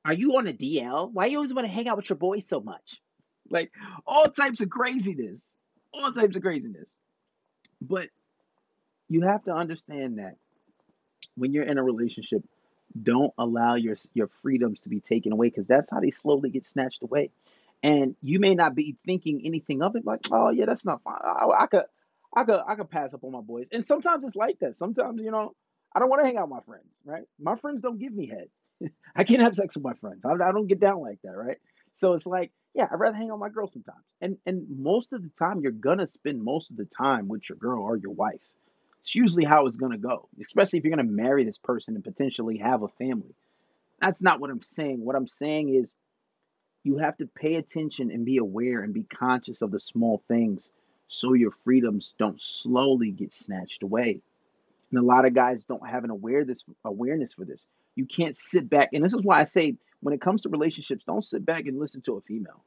are 0.05 0.13
you 0.13 0.37
on 0.37 0.47
a 0.47 0.53
DL? 0.53 1.11
Why 1.13 1.27
you 1.27 1.39
always 1.39 1.55
want 1.55 1.67
to 1.67 1.73
hang 1.73 1.89
out 1.89 1.97
with 1.97 2.11
your 2.11 2.19
boys 2.19 2.45
so 2.47 2.61
much? 2.61 3.01
Like 3.49 3.73
all 4.07 4.27
types 4.27 4.61
of 4.61 4.69
craziness. 4.69 5.57
All 5.93 6.13
types 6.13 6.37
of 6.37 6.43
craziness. 6.43 6.99
But 7.81 8.09
you 9.09 9.23
have 9.23 9.45
to 9.45 9.53
understand 9.53 10.19
that 10.19 10.37
when 11.37 11.53
you're 11.53 11.65
in 11.65 11.79
a 11.79 11.83
relationship, 11.83 12.43
don't 13.01 13.33
allow 13.39 13.75
your 13.75 13.97
your 14.13 14.31
freedoms 14.43 14.81
to 14.83 14.89
be 14.89 15.01
taken 15.01 15.33
away 15.33 15.49
because 15.49 15.67
that's 15.67 15.91
how 15.91 16.01
they 16.01 16.11
slowly 16.11 16.51
get 16.51 16.67
snatched 16.67 17.03
away. 17.03 17.31
And 17.85 18.17
you 18.23 18.41
may 18.41 18.57
not 18.57 18.75
be 18.75 18.97
thinking 19.07 19.43
anything 19.45 19.83
of 19.83 19.97
it, 19.97 20.07
like, 20.07 20.29
oh 20.33 20.51
yeah, 20.51 20.67
that's 20.67 20.87
not 20.87 21.03
fine. 21.05 21.21
I, 21.23 21.65
I 21.65 21.67
could, 21.69 21.85
I 22.35 22.45
could, 22.45 22.61
I 22.67 22.77
could 22.77 22.91
pass 22.91 23.15
up 23.15 23.25
on 23.25 23.33
my 23.33 23.43
boys. 23.43 23.67
And 23.73 23.87
sometimes 23.87 24.25
it's 24.25 24.37
like 24.37 24.59
that. 24.61 24.77
Sometimes 24.77 25.21
you 25.23 25.31
know, 25.31 25.55
I 25.95 26.01
don't 26.01 26.11
want 26.11 26.23
to 26.23 26.27
hang 26.27 26.39
out 26.39 26.49
with 26.49 26.57
my 26.57 26.63
friends, 26.65 26.89
right? 27.05 27.25
My 27.39 27.57
friends 27.57 27.83
don't 27.83 28.01
give 28.01 28.15
me 28.15 28.27
head. 28.29 28.91
I 29.17 29.25
can't 29.25 29.43
have 29.43 29.57
sex 29.57 29.77
with 29.77 29.85
my 29.85 29.95
friends. 29.95 30.23
I, 30.25 30.33
I 30.33 30.53
don't 30.53 30.67
get 30.67 30.81
down 30.81 31.03
like 31.03 31.21
that, 31.25 31.37
right? 31.37 31.59
So 31.97 32.15
it's 32.15 32.27
like, 32.27 32.53
yeah, 32.75 32.89
I'd 32.91 32.99
rather 32.99 33.17
hang 33.17 33.31
out 33.31 33.39
with 33.39 33.49
my 33.49 33.55
girl 33.55 33.69
sometimes. 33.69 34.05
And 34.21 34.39
and 34.47 34.67
most 34.71 35.13
of 35.13 35.23
the 35.23 35.31
time, 35.39 35.61
you're 35.61 35.73
gonna 35.73 36.09
spend 36.09 36.43
most 36.43 36.71
of 36.71 36.79
the 36.79 36.89
time 36.97 37.29
with 37.29 37.43
your 37.51 37.59
girl 37.59 37.83
or 37.83 37.97
your 37.99 38.13
wife. 38.13 38.41
It's 39.03 39.15
usually 39.15 39.45
how 39.45 39.67
it's 39.67 39.77
gonna 39.77 39.99
go, 39.99 40.29
especially 40.41 40.79
if 40.79 40.85
you're 40.85 40.97
gonna 40.97 41.05
marry 41.09 41.45
this 41.45 41.59
person 41.59 41.95
and 41.95 42.03
potentially 42.03 42.59
have 42.59 42.83
a 42.83 42.89
family. 42.89 43.35
That's 44.01 44.23
not 44.23 44.41
what 44.41 44.51
I'm 44.51 44.63
saying. 44.63 45.05
What 45.05 45.17
I'm 45.17 45.29
saying 45.29 45.75
is 45.75 45.93
you 46.85 46.99
have 46.99 47.17
to 47.17 47.27
pay 47.27 47.57
attention 47.57 48.11
and 48.11 48.25
be 48.25 48.37
aware 48.37 48.83
and 48.83 48.95
be 48.95 49.05
conscious 49.05 49.63
of 49.63 49.71
the 49.71 49.81
small 49.81 50.23
things 50.29 50.71
so 51.09 51.33
your 51.33 51.53
freedoms 51.65 52.13
don't 52.19 52.41
slowly 52.41 53.11
get 53.11 53.33
snatched 53.33 53.83
away. 53.83 54.21
And 54.91 55.01
a 55.01 55.07
lot 55.07 55.25
of 55.25 55.35
guys 55.35 55.65
don't 55.65 55.89
have 55.89 56.05
an 56.05 56.11
awareness 56.11 56.63
awareness 56.85 57.33
for 57.33 57.45
this. 57.45 57.67
You 57.97 58.07
can't 58.07 58.37
sit 58.37 58.69
back, 58.69 58.91
and 58.93 59.05
this 59.05 59.15
is 59.15 59.23
why 59.23 59.41
I 59.41 59.45
say 59.45 59.77
when 60.01 60.15
it 60.15 60.21
comes 60.21 60.43
to 60.43 60.51
relationships, 60.51 61.05
don't 61.07 61.25
sit 61.25 61.47
back 61.47 61.67
and 61.67 61.79
listen 61.81 62.03
to 62.03 62.17
a 62.17 62.21
female. 62.21 62.63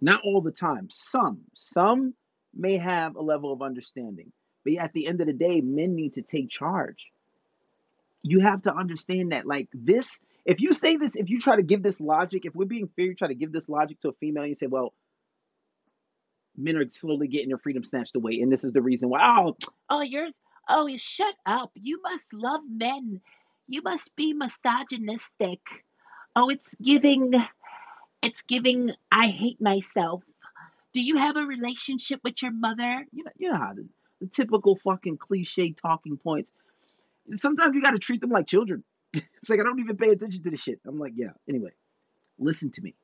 Not 0.00 0.20
all 0.24 0.40
the 0.40 0.50
time. 0.50 0.88
Some, 0.90 1.40
some 1.54 2.14
may 2.52 2.76
have 2.76 3.14
a 3.16 3.22
level 3.22 3.52
of 3.52 3.62
understanding, 3.62 4.32
but 4.64 4.74
at 4.74 4.92
the 4.92 5.06
end 5.06 5.20
of 5.20 5.28
the 5.28 5.32
day, 5.32 5.60
men 5.60 5.94
need 5.94 6.14
to 6.14 6.22
take 6.22 6.50
charge. 6.50 6.98
You 8.22 8.40
have 8.40 8.62
to 8.62 8.74
understand 8.74 9.32
that, 9.32 9.46
like 9.46 9.68
this. 9.72 10.18
If 10.44 10.60
you 10.60 10.74
say 10.74 10.96
this, 10.96 11.14
if 11.14 11.30
you 11.30 11.40
try 11.40 11.56
to 11.56 11.62
give 11.62 11.82
this 11.82 11.98
logic, 12.00 12.42
if 12.44 12.54
we're 12.54 12.66
being 12.66 12.88
fair, 12.96 13.06
you 13.06 13.14
try 13.14 13.28
to 13.28 13.34
give 13.34 13.52
this 13.52 13.68
logic 13.68 14.00
to 14.00 14.08
a 14.08 14.12
female, 14.14 14.46
you 14.46 14.54
say, 14.54 14.66
well, 14.66 14.92
men 16.56 16.76
are 16.76 16.84
slowly 16.90 17.28
getting 17.28 17.48
their 17.48 17.58
freedom 17.58 17.84
snatched 17.84 18.14
away, 18.16 18.40
and 18.40 18.52
this 18.52 18.64
is 18.64 18.72
the 18.72 18.82
reason 18.82 19.08
why. 19.08 19.20
Oh, 19.38 19.56
Oh, 19.88 20.00
you're. 20.02 20.28
Oh, 20.68 20.88
shut 20.96 21.34
up. 21.44 21.72
You 21.74 22.00
must 22.02 22.24
love 22.32 22.60
men. 22.68 23.20
You 23.68 23.82
must 23.82 24.14
be 24.16 24.32
misogynistic. 24.32 25.60
Oh, 26.36 26.48
it's 26.48 26.64
giving. 26.82 27.32
It's 28.22 28.42
giving. 28.42 28.92
I 29.12 29.28
hate 29.28 29.60
myself. 29.60 30.22
Do 30.94 31.00
you 31.00 31.18
have 31.18 31.36
a 31.36 31.44
relationship 31.44 32.20
with 32.24 32.40
your 32.40 32.52
mother? 32.52 33.06
you 33.12 33.24
know, 33.24 33.30
you 33.36 33.50
know 33.52 33.58
how 33.58 33.72
the, 33.74 33.86
the 34.20 34.26
typical 34.28 34.78
fucking 34.84 35.18
cliche 35.18 35.74
talking 35.82 36.16
points. 36.16 36.50
Sometimes 37.34 37.74
you 37.74 37.82
got 37.82 37.90
to 37.92 37.98
treat 37.98 38.20
them 38.20 38.30
like 38.30 38.46
children. 38.46 38.84
it's 39.40 39.48
like 39.48 39.60
I 39.60 39.62
don't 39.62 39.80
even 39.80 39.96
pay 39.96 40.10
attention 40.10 40.42
to 40.42 40.50
the 40.50 40.56
shit. 40.56 40.80
I'm 40.86 40.98
like, 40.98 41.12
yeah. 41.16 41.30
Anyway, 41.48 41.70
listen 42.38 42.70
to 42.72 42.80
me. 42.82 42.94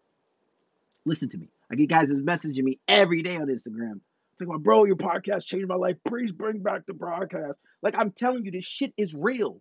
Listen 1.06 1.28
to 1.30 1.38
me. 1.38 1.48
I 1.70 1.76
get 1.76 1.88
guys 1.88 2.08
messaging 2.10 2.64
me 2.64 2.78
every 2.88 3.22
day 3.22 3.36
on 3.36 3.46
Instagram. 3.46 4.00
Like 4.38 4.48
about, 4.48 4.62
bro, 4.62 4.84
your 4.84 4.96
podcast 4.96 5.44
changed 5.44 5.68
my 5.68 5.74
life. 5.74 5.96
Please 6.06 6.32
bring 6.32 6.60
back 6.62 6.86
the 6.86 6.94
broadcast. 6.94 7.58
Like 7.82 7.94
I'm 7.96 8.10
telling 8.10 8.44
you, 8.44 8.50
this 8.50 8.64
shit 8.64 8.92
is 8.96 9.14
real. 9.14 9.60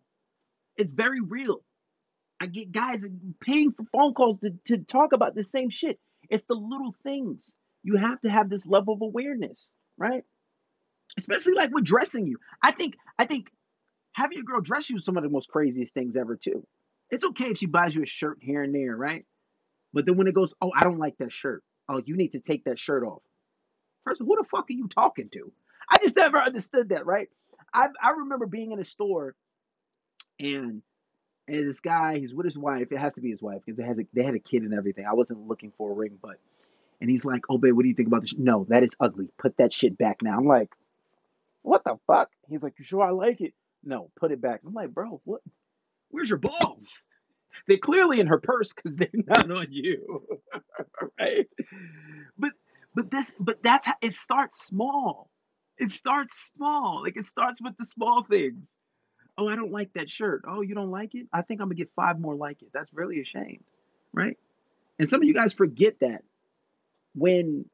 It's 0.77 0.91
very 0.91 1.21
real. 1.21 1.61
I 2.41 2.45
get 2.47 2.71
guys 2.71 3.01
paying 3.41 3.73
for 3.73 3.83
phone 3.91 4.13
calls 4.13 4.39
to, 4.39 4.51
to 4.65 4.77
talk 4.77 5.11
about 5.11 5.35
the 5.35 5.43
same 5.43 5.69
shit. 5.69 5.99
It's 6.29 6.45
the 6.47 6.55
little 6.55 6.95
things. 7.03 7.49
You 7.83 7.97
have 7.97 8.21
to 8.21 8.29
have 8.29 8.49
this 8.49 8.65
level 8.65 8.93
of 8.93 9.01
awareness, 9.01 9.69
right? 9.97 10.23
Especially 11.17 11.53
like 11.53 11.73
with 11.73 11.83
dressing 11.83 12.27
you. 12.27 12.37
I 12.63 12.71
think 12.71 12.95
I 13.17 13.25
think 13.25 13.47
having 14.13 14.37
your 14.37 14.45
girl 14.45 14.61
dress 14.61 14.89
you 14.89 14.97
is 14.97 15.05
some 15.05 15.17
of 15.17 15.23
the 15.23 15.29
most 15.29 15.49
craziest 15.49 15.93
things 15.93 16.15
ever 16.15 16.35
too. 16.35 16.65
It's 17.09 17.23
okay 17.23 17.45
if 17.45 17.57
she 17.57 17.65
buys 17.65 17.95
you 17.95 18.03
a 18.03 18.07
shirt 18.07 18.37
here 18.41 18.61
and 18.61 18.73
there, 18.73 18.95
right? 18.95 19.25
But 19.93 20.05
then 20.05 20.17
when 20.17 20.27
it 20.27 20.35
goes, 20.35 20.53
oh, 20.61 20.71
I 20.75 20.83
don't 20.83 20.99
like 20.99 21.17
that 21.17 21.31
shirt. 21.31 21.63
Oh, 21.87 22.01
you 22.05 22.15
need 22.15 22.33
to 22.33 22.39
take 22.39 22.65
that 22.65 22.79
shirt 22.79 23.03
off. 23.03 23.23
First, 24.03 24.19
who 24.19 24.35
the 24.35 24.45
fuck 24.49 24.69
are 24.69 24.73
you 24.73 24.87
talking 24.87 25.29
to? 25.33 25.51
I 25.89 25.97
just 26.03 26.15
never 26.15 26.39
understood 26.39 26.89
that, 26.89 27.05
right? 27.05 27.29
I 27.73 27.87
I 28.01 28.11
remember 28.11 28.45
being 28.45 28.71
in 28.71 28.79
a 28.79 28.85
store 28.85 29.35
and 30.39 30.81
and 31.47 31.69
this 31.69 31.79
guy, 31.79 32.19
he's 32.19 32.33
with 32.33 32.45
his 32.45 32.57
wife. 32.57 32.91
It 32.91 32.99
has 32.99 33.15
to 33.15 33.21
be 33.21 33.31
his 33.31 33.41
wife 33.41 33.61
because 33.65 33.77
they 33.77 33.83
has 33.83 33.97
a, 33.97 34.03
they 34.13 34.23
had 34.23 34.35
a 34.35 34.39
kid 34.39 34.61
and 34.61 34.73
everything. 34.73 35.05
I 35.09 35.13
wasn't 35.13 35.47
looking 35.47 35.73
for 35.77 35.91
a 35.91 35.93
ring, 35.93 36.17
but 36.21 36.37
and 37.01 37.09
he's 37.09 37.25
like, 37.25 37.41
"Oh, 37.49 37.57
babe, 37.57 37.73
what 37.73 37.83
do 37.83 37.89
you 37.89 37.95
think 37.95 38.07
about 38.07 38.21
this?" 38.21 38.35
No, 38.37 38.65
that 38.69 38.83
is 38.83 38.95
ugly. 38.99 39.29
Put 39.37 39.57
that 39.57 39.73
shit 39.73 39.97
back 39.97 40.17
now. 40.21 40.37
I'm 40.37 40.45
like, 40.45 40.69
"What 41.63 41.83
the 41.83 41.97
fuck?" 42.05 42.29
He's 42.49 42.61
like, 42.61 42.73
"You 42.77 42.85
sure 42.85 43.03
I 43.03 43.11
like 43.11 43.41
it?" 43.41 43.53
No, 43.83 44.11
put 44.19 44.31
it 44.31 44.41
back. 44.41 44.61
I'm 44.65 44.73
like, 44.73 44.93
"Bro, 44.93 45.21
what? 45.23 45.41
Where's 46.09 46.29
your 46.29 46.39
balls?" 46.39 46.87
They're 47.67 47.77
clearly 47.77 48.19
in 48.19 48.27
her 48.27 48.39
purse 48.39 48.71
because 48.73 48.95
they're 48.95 49.09
not 49.13 49.51
on 49.51 49.67
you, 49.69 50.23
right? 51.19 51.47
But 52.37 52.51
but 52.95 53.11
this 53.11 53.31
but 53.39 53.59
that's 53.63 53.85
how 53.85 53.95
it 54.01 54.13
starts 54.13 54.65
small. 54.65 55.29
It 55.77 55.91
starts 55.91 56.51
small. 56.55 57.01
Like 57.03 57.17
it 57.17 57.25
starts 57.25 57.61
with 57.61 57.75
the 57.77 57.85
small 57.85 58.23
things. 58.23 58.65
Oh, 59.37 59.47
I 59.47 59.55
don't 59.55 59.71
like 59.71 59.93
that 59.93 60.09
shirt. 60.09 60.43
Oh, 60.47 60.61
you 60.61 60.75
don't 60.75 60.91
like 60.91 61.15
it? 61.15 61.27
I 61.31 61.41
think 61.41 61.61
I'm 61.61 61.67
gonna 61.67 61.75
get 61.75 61.91
five 61.95 62.19
more 62.19 62.35
like 62.35 62.61
it. 62.61 62.69
That's 62.73 62.91
really 62.93 63.21
a 63.21 63.25
shame, 63.25 63.63
right? 64.13 64.37
And 64.99 65.09
some 65.09 65.21
of 65.21 65.27
you 65.27 65.33
guys 65.33 65.53
forget 65.53 65.99
that 66.01 66.23
when 67.15 67.65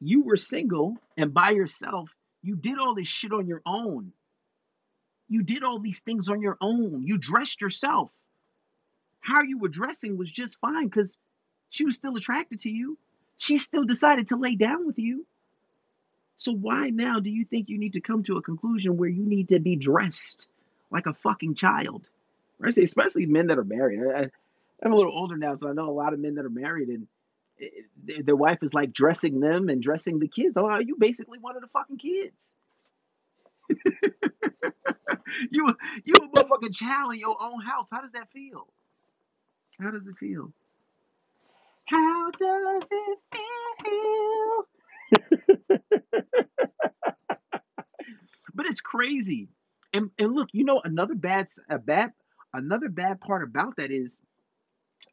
you 0.00 0.22
were 0.22 0.36
single 0.36 0.96
and 1.16 1.34
by 1.34 1.50
yourself, 1.50 2.10
you 2.42 2.56
did 2.56 2.78
all 2.78 2.94
this 2.94 3.08
shit 3.08 3.32
on 3.32 3.46
your 3.46 3.62
own. 3.66 4.12
You 5.30 5.44
did 5.44 5.64
all 5.64 5.80
these 5.80 6.00
things 6.00 6.28
on 6.28 6.42
your 6.42 6.58
own. 6.60 7.04
You 7.04 7.18
dressed 7.18 7.62
yourself. 7.62 8.12
How 9.20 9.42
you 9.42 9.58
were 9.58 9.68
dressing 9.68 10.18
was 10.18 10.30
just 10.30 10.58
fine 10.60 10.88
because 10.88 11.18
she 11.70 11.86
was 11.86 11.96
still 11.96 12.16
attracted 12.16 12.62
to 12.62 12.70
you. 12.70 12.98
She 13.38 13.58
still 13.58 13.84
decided 13.84 14.30
to 14.30 14.36
lay 14.36 14.56
down 14.56 14.86
with 14.86 14.98
you. 14.98 15.26
So 16.38 16.52
why 16.52 16.90
now 16.90 17.20
do 17.20 17.30
you 17.30 17.44
think 17.46 17.68
you 17.68 17.78
need 17.78 17.94
to 17.94 18.00
come 18.02 18.24
to 18.24 18.38
a 18.38 18.42
conclusion 18.42 18.98
where 18.98 19.08
you 19.10 19.24
need 19.24 19.50
to 19.50 19.60
be 19.60 19.76
dressed 19.76 20.46
like 20.90 21.06
a 21.06 21.14
fucking 21.14 21.56
child? 21.56 22.04
Especially 22.84 23.26
men 23.26 23.48
that 23.48 23.58
are 23.58 23.64
married. 23.64 24.00
I, 24.00 24.30
I'm 24.84 24.92
a 24.92 24.96
little 24.96 25.12
older 25.16 25.36
now, 25.36 25.54
so 25.54 25.68
I 25.68 25.74
know 25.74 25.88
a 25.88 25.92
lot 25.92 26.14
of 26.14 26.20
men 26.20 26.36
that 26.36 26.46
are 26.46 26.50
married 26.50 26.88
and 26.88 27.08
it- 27.58 27.86
their 28.04 28.22
their 28.24 28.36
wife 28.36 28.62
is 28.62 28.74
like 28.74 28.92
dressing 28.92 29.40
them 29.40 29.68
and 29.68 29.82
dressing 29.82 30.18
the 30.18 30.28
kids. 30.28 30.54
Oh, 30.56 30.78
you 30.78 30.96
basically 30.98 31.38
one 31.38 31.56
of 31.56 31.62
the 31.62 31.68
fucking 31.68 31.98
kids. 31.98 32.36
you 35.50 35.68
you 36.04 36.14
a 36.20 36.28
motherfucking 36.28 36.74
child 36.74 37.12
in 37.14 37.20
your 37.20 37.36
own 37.42 37.60
house. 37.62 37.88
How 37.90 38.00
does 38.02 38.12
that 38.12 38.30
feel? 38.32 38.68
How 39.80 39.90
does 39.90 40.06
it 40.06 40.16
feel? 40.18 40.52
How 41.86 42.30
does 42.38 42.82
it 42.90 43.18
feel? 43.84 44.66
But 48.54 48.66
it's 48.66 48.80
crazy. 48.80 49.48
And 49.92 50.10
and 50.18 50.34
look, 50.34 50.48
you 50.52 50.64
know 50.64 50.80
another 50.84 51.14
bad 51.14 51.48
a 51.68 51.78
bad 51.78 52.12
another 52.54 52.88
bad 52.88 53.20
part 53.20 53.42
about 53.42 53.76
that 53.76 53.90
is 53.90 54.18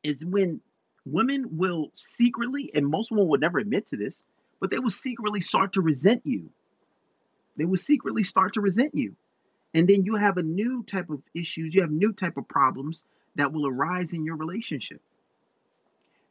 is 0.04 0.24
when 0.26 0.62
women 1.06 1.46
will 1.58 1.92
secretly 1.96 2.72
and 2.74 2.88
most 2.88 3.12
women 3.12 3.28
would 3.30 3.42
never 3.42 3.60
admit 3.60 3.90
to 3.92 3.98
this, 3.98 4.22
but 4.60 4.70
they 4.70 4.80
will 4.80 4.90
secretly 4.90 5.42
start 5.42 5.74
to 5.74 5.82
resent 5.82 6.22
you. 6.26 6.50
They 7.58 7.66
will 7.66 7.78
secretly 7.78 8.24
start 8.24 8.54
to 8.54 8.62
resent 8.62 8.94
you. 8.94 9.16
And 9.74 9.88
then 9.88 10.04
you 10.04 10.16
have 10.16 10.38
a 10.38 10.44
new 10.44 10.84
type 10.84 11.10
of 11.10 11.22
issues, 11.36 11.74
you 11.74 11.82
have 11.82 11.92
new 11.92 12.14
type 12.14 12.38
of 12.38 12.48
problems 12.48 13.04
that 13.36 13.52
will 13.52 13.68
arise 13.68 14.14
in 14.14 14.26
your 14.26 14.36
relationship. 14.36 15.02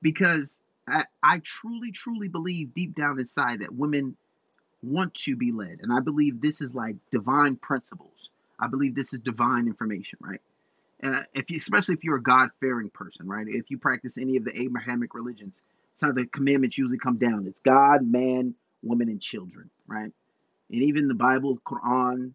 Because 0.02 0.58
I, 0.88 1.04
I 1.22 1.40
truly, 1.60 1.92
truly 1.92 2.28
believe 2.28 2.74
deep 2.74 2.94
down 2.94 3.18
inside 3.18 3.60
that 3.60 3.74
women 3.74 4.16
want 4.82 5.14
to 5.14 5.36
be 5.36 5.52
led. 5.52 5.80
And 5.82 5.92
I 5.92 6.00
believe 6.00 6.40
this 6.40 6.60
is 6.60 6.74
like 6.74 6.96
divine 7.10 7.56
principles. 7.56 8.30
I 8.58 8.68
believe 8.68 8.94
this 8.94 9.12
is 9.12 9.20
divine 9.20 9.66
information, 9.66 10.18
right? 10.20 10.40
Uh, 11.02 11.22
if 11.34 11.50
you, 11.50 11.58
especially 11.58 11.94
if 11.94 12.04
you're 12.04 12.16
a 12.16 12.22
God-fearing 12.22 12.90
person, 12.90 13.28
right? 13.28 13.46
If 13.48 13.70
you 13.70 13.78
practice 13.78 14.16
any 14.16 14.36
of 14.36 14.44
the 14.44 14.58
Abrahamic 14.58 15.14
religions, 15.14 15.52
it's 15.94 16.02
how 16.02 16.12
the 16.12 16.26
commandments 16.26 16.78
usually 16.78 16.98
come 16.98 17.18
down. 17.18 17.46
It's 17.46 17.58
God, 17.64 18.06
man, 18.06 18.54
woman, 18.82 19.08
and 19.08 19.20
children, 19.20 19.70
right? 19.86 20.12
And 20.70 20.82
even 20.82 21.08
the 21.08 21.14
Bible, 21.14 21.58
Quran, 21.66 22.32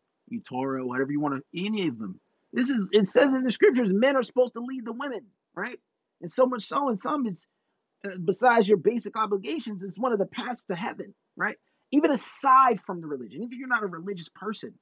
Torah, 0.47 0.85
whatever 0.85 1.11
you 1.11 1.19
want 1.19 1.35
to, 1.35 1.65
any 1.65 1.87
of 1.87 1.97
them. 1.97 2.19
This 2.53 2.69
is 2.69 2.79
it 2.91 3.07
says 3.07 3.27
in 3.27 3.43
the 3.43 3.51
scriptures, 3.51 3.89
men 3.91 4.15
are 4.15 4.23
supposed 4.23 4.53
to 4.53 4.61
lead 4.61 4.85
the 4.85 4.93
women, 4.93 5.25
right? 5.55 5.79
And 6.21 6.31
so 6.31 6.45
much 6.45 6.63
so, 6.63 6.89
in 6.89 6.97
some, 6.97 7.27
it's 7.27 7.45
uh, 8.05 8.17
besides 8.23 8.67
your 8.67 8.77
basic 8.77 9.17
obligations, 9.17 9.83
it's 9.83 9.97
one 9.97 10.13
of 10.13 10.19
the 10.19 10.25
paths 10.25 10.61
to 10.69 10.75
heaven, 10.75 11.13
right? 11.35 11.57
Even 11.91 12.11
aside 12.11 12.79
from 12.85 13.01
the 13.01 13.07
religion, 13.07 13.43
if 13.43 13.51
you're 13.51 13.67
not 13.67 13.83
a 13.83 13.87
religious 13.87 14.29
person, 14.29 14.73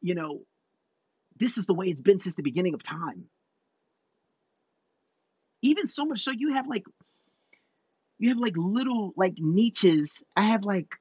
you 0.00 0.14
know, 0.14 0.40
this 1.38 1.58
is 1.58 1.66
the 1.66 1.74
way 1.74 1.86
it's 1.86 2.00
been 2.00 2.18
since 2.18 2.34
the 2.34 2.42
beginning 2.42 2.74
of 2.74 2.82
time. 2.82 3.24
Even 5.62 5.88
so 5.88 6.04
much 6.04 6.22
so, 6.22 6.30
you 6.30 6.54
have 6.54 6.66
like, 6.66 6.84
you 8.18 8.30
have 8.30 8.38
like 8.38 8.54
little 8.56 9.12
like 9.16 9.34
niches. 9.38 10.22
I 10.36 10.42
have 10.42 10.64
like, 10.64 10.94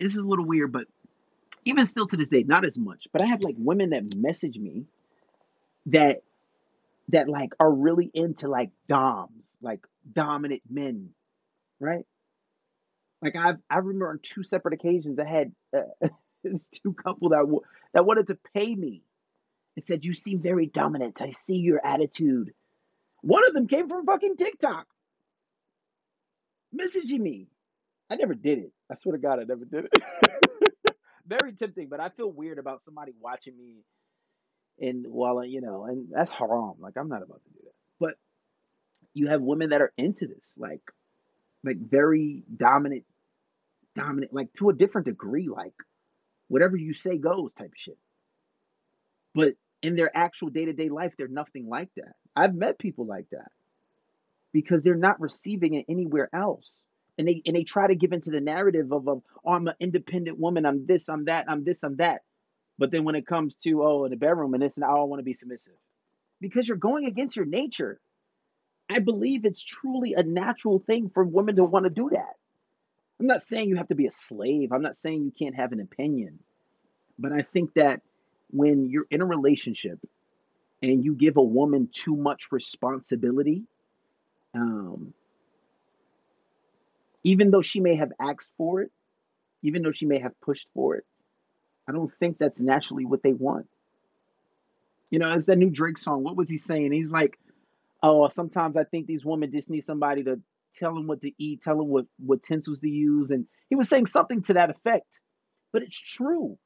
this 0.00 0.12
is 0.12 0.18
a 0.18 0.26
little 0.26 0.44
weird, 0.44 0.72
but 0.72 0.86
even 1.64 1.86
still 1.86 2.06
to 2.08 2.16
this 2.16 2.28
day, 2.28 2.42
not 2.44 2.64
as 2.64 2.78
much. 2.78 3.08
But 3.12 3.22
I 3.22 3.26
have 3.26 3.42
like 3.42 3.56
women 3.58 3.90
that 3.90 4.16
message 4.16 4.56
me 4.56 4.86
that 5.86 6.22
that 7.08 7.28
like 7.28 7.52
are 7.58 7.72
really 7.72 8.10
into 8.12 8.48
like 8.48 8.70
doms, 8.88 9.42
like 9.60 9.80
dominant 10.10 10.62
men, 10.68 11.10
right? 11.80 12.04
Like 13.22 13.36
I 13.36 13.54
I 13.70 13.78
remember 13.78 14.10
on 14.10 14.20
two 14.22 14.42
separate 14.42 14.74
occasions 14.74 15.18
I 15.18 15.24
had 15.24 15.52
uh, 15.76 16.08
this 16.44 16.68
two 16.82 16.94
couple 16.94 17.30
that 17.30 17.38
w- 17.40 17.62
that 17.92 18.04
wanted 18.04 18.28
to 18.28 18.38
pay 18.54 18.74
me. 18.74 19.02
It 19.76 19.86
said 19.86 20.04
you 20.04 20.14
seem 20.14 20.40
very 20.40 20.66
dominant. 20.66 21.20
I 21.20 21.32
see 21.46 21.56
your 21.56 21.84
attitude. 21.84 22.52
One 23.22 23.46
of 23.46 23.54
them 23.54 23.68
came 23.68 23.88
from 23.88 24.06
fucking 24.06 24.36
TikTok, 24.36 24.86
messaging 26.74 27.20
me. 27.20 27.48
I 28.10 28.16
never 28.16 28.34
did 28.34 28.58
it. 28.58 28.72
I 28.90 28.94
swear 28.94 29.16
to 29.16 29.22
God, 29.22 29.38
I 29.38 29.44
never 29.44 29.64
did 29.64 29.86
it. 29.86 30.96
very 31.26 31.52
tempting, 31.52 31.88
but 31.88 32.00
I 32.00 32.08
feel 32.10 32.30
weird 32.30 32.58
about 32.58 32.82
somebody 32.84 33.12
watching 33.20 33.56
me 33.56 33.76
and 34.80 35.06
while 35.08 35.44
you 35.44 35.60
know, 35.60 35.84
and 35.84 36.08
that's 36.10 36.32
haram. 36.32 36.74
Like 36.78 36.96
I'm 36.96 37.08
not 37.08 37.22
about 37.22 37.42
to 37.44 37.50
do 37.50 37.60
that. 37.64 37.74
But 38.00 38.14
you 39.14 39.28
have 39.28 39.42
women 39.42 39.70
that 39.70 39.80
are 39.80 39.92
into 39.96 40.26
this, 40.26 40.52
like 40.56 40.82
like 41.64 41.76
very 41.78 42.44
dominant, 42.56 43.04
dominant, 43.96 44.32
like 44.32 44.52
to 44.54 44.70
a 44.70 44.74
different 44.74 45.06
degree, 45.06 45.48
like 45.48 45.74
whatever 46.48 46.76
you 46.76 46.94
say 46.94 47.18
goes 47.18 47.52
type 47.54 47.66
of 47.66 47.78
shit. 47.78 47.98
But 49.34 49.54
in 49.82 49.96
their 49.96 50.16
actual 50.16 50.48
day 50.48 50.64
to 50.64 50.72
day 50.72 50.88
life, 50.88 51.12
they're 51.18 51.28
nothing 51.28 51.68
like 51.68 51.90
that. 51.96 52.14
I've 52.34 52.54
met 52.54 52.78
people 52.78 53.06
like 53.06 53.26
that 53.32 53.50
because 54.52 54.82
they're 54.82 54.94
not 54.94 55.20
receiving 55.20 55.74
it 55.74 55.86
anywhere 55.88 56.28
else. 56.32 56.70
And 57.18 57.26
they 57.26 57.42
and 57.44 57.56
they 57.56 57.64
try 57.64 57.86
to 57.86 57.96
give 57.96 58.12
into 58.12 58.30
the 58.30 58.40
narrative 58.40 58.92
of, 58.92 59.08
of 59.08 59.22
oh, 59.44 59.52
I'm 59.52 59.66
an 59.66 59.74
independent 59.80 60.38
woman, 60.38 60.64
I'm 60.64 60.86
this, 60.86 61.08
I'm 61.08 61.24
that, 61.24 61.46
I'm 61.48 61.64
this, 61.64 61.82
I'm 61.82 61.96
that. 61.96 62.22
But 62.78 62.92
then 62.92 63.04
when 63.04 63.16
it 63.16 63.26
comes 63.26 63.56
to 63.64 63.82
oh 63.82 64.04
in 64.04 64.10
the 64.10 64.16
bedroom 64.16 64.54
and 64.54 64.62
this 64.62 64.76
and 64.76 64.84
I 64.84 64.94
don't 64.94 65.08
want 65.08 65.20
to 65.20 65.24
be 65.24 65.34
submissive. 65.34 65.74
Because 66.40 66.68
you're 66.68 66.76
going 66.76 67.06
against 67.06 67.36
your 67.36 67.44
nature. 67.44 68.00
I 68.88 69.00
believe 69.00 69.44
it's 69.44 69.62
truly 69.62 70.14
a 70.14 70.22
natural 70.22 70.78
thing 70.78 71.10
for 71.12 71.22
women 71.22 71.56
to 71.56 71.64
want 71.64 71.84
to 71.84 71.90
do 71.90 72.08
that. 72.12 72.36
I'm 73.20 73.26
not 73.26 73.42
saying 73.42 73.68
you 73.68 73.76
have 73.76 73.88
to 73.88 73.94
be 73.94 74.06
a 74.06 74.12
slave. 74.12 74.72
I'm 74.72 74.82
not 74.82 74.96
saying 74.96 75.24
you 75.24 75.32
can't 75.36 75.56
have 75.56 75.72
an 75.72 75.80
opinion. 75.80 76.38
But 77.18 77.32
I 77.32 77.42
think 77.42 77.74
that 77.74 78.00
when 78.50 78.88
you're 78.88 79.06
in 79.10 79.20
a 79.20 79.26
relationship 79.26 79.98
and 80.82 81.04
you 81.04 81.14
give 81.14 81.36
a 81.36 81.42
woman 81.42 81.88
too 81.92 82.16
much 82.16 82.52
responsibility, 82.52 83.64
um, 84.54 85.12
even 87.28 87.50
though 87.50 87.60
she 87.60 87.78
may 87.78 87.94
have 87.94 88.10
asked 88.18 88.50
for 88.56 88.80
it, 88.80 88.90
even 89.62 89.82
though 89.82 89.92
she 89.92 90.06
may 90.06 90.18
have 90.18 90.32
pushed 90.40 90.66
for 90.72 90.96
it, 90.96 91.04
I 91.86 91.92
don't 91.92 92.10
think 92.18 92.38
that's 92.38 92.58
naturally 92.58 93.04
what 93.04 93.22
they 93.22 93.34
want. 93.34 93.68
You 95.10 95.18
know, 95.18 95.30
it's 95.34 95.44
that 95.44 95.58
new 95.58 95.68
Drake 95.68 95.98
song. 95.98 96.22
What 96.22 96.36
was 96.36 96.48
he 96.48 96.56
saying? 96.56 96.92
He's 96.92 97.12
like, 97.12 97.38
oh, 98.02 98.28
sometimes 98.28 98.78
I 98.78 98.84
think 98.84 99.06
these 99.06 99.26
women 99.26 99.52
just 99.52 99.68
need 99.68 99.84
somebody 99.84 100.24
to 100.24 100.40
tell 100.78 100.94
them 100.94 101.06
what 101.06 101.20
to 101.20 101.30
eat, 101.38 101.62
tell 101.62 101.76
them 101.76 101.88
what, 101.88 102.06
what 102.18 102.40
utensils 102.48 102.80
to 102.80 102.88
use. 102.88 103.30
And 103.30 103.44
he 103.68 103.76
was 103.76 103.90
saying 103.90 104.06
something 104.06 104.42
to 104.44 104.54
that 104.54 104.70
effect. 104.70 105.18
But 105.70 105.82
it's 105.82 105.98
true. 105.98 106.56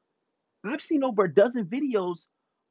I've 0.65 0.83
seen 0.83 1.03
over 1.03 1.25
a 1.25 1.35
dozen 1.35 1.65
videos 1.65 2.27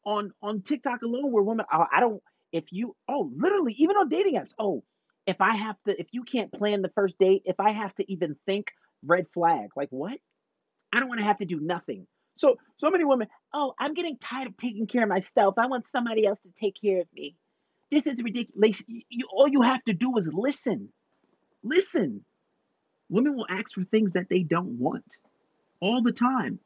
on 0.05 0.31
on 0.41 0.61
TikTok 0.61 1.01
alone 1.01 1.29
where 1.33 1.43
women, 1.43 1.65
oh, 1.71 1.85
I 1.93 1.99
don't, 1.99 2.23
if 2.53 2.63
you, 2.71 2.95
oh, 3.09 3.29
literally, 3.35 3.73
even 3.79 3.97
on 3.97 4.07
dating 4.07 4.35
apps, 4.35 4.53
oh, 4.57 4.81
if 5.27 5.39
I 5.39 5.55
have 5.55 5.75
to, 5.87 5.99
if 5.99 6.07
you 6.11 6.23
can't 6.23 6.51
plan 6.51 6.81
the 6.81 6.89
first 6.89 7.17
date, 7.19 7.43
if 7.45 7.59
I 7.59 7.71
have 7.71 7.93
to 7.95 8.11
even 8.11 8.35
think, 8.45 8.71
red 9.05 9.27
flag. 9.33 9.69
Like, 9.75 9.89
what? 9.89 10.17
I 10.93 10.99
don't 10.99 11.09
want 11.09 11.19
to 11.19 11.25
have 11.25 11.39
to 11.39 11.45
do 11.45 11.59
nothing. 11.59 12.07
So, 12.37 12.57
so 12.77 12.89
many 12.89 13.03
women, 13.03 13.27
oh, 13.53 13.73
I'm 13.79 13.93
getting 13.93 14.17
tired 14.17 14.47
of 14.47 14.57
taking 14.57 14.87
care 14.87 15.03
of 15.03 15.09
myself. 15.09 15.55
I 15.57 15.67
want 15.67 15.85
somebody 15.91 16.25
else 16.25 16.39
to 16.43 16.49
take 16.59 16.75
care 16.81 17.01
of 17.01 17.07
me. 17.13 17.35
This 17.91 18.05
is 18.05 18.21
ridiculous. 18.23 18.81
You, 18.87 19.27
all 19.31 19.47
you 19.47 19.61
have 19.61 19.83
to 19.85 19.93
do 19.93 20.17
is 20.17 20.27
listen. 20.31 20.89
Listen. 21.63 22.23
Women 23.09 23.35
will 23.35 23.45
ask 23.49 23.73
for 23.73 23.83
things 23.83 24.13
that 24.13 24.27
they 24.29 24.43
don't 24.43 24.79
want 24.79 25.05
all 25.81 26.01
the 26.01 26.13
time. 26.13 26.59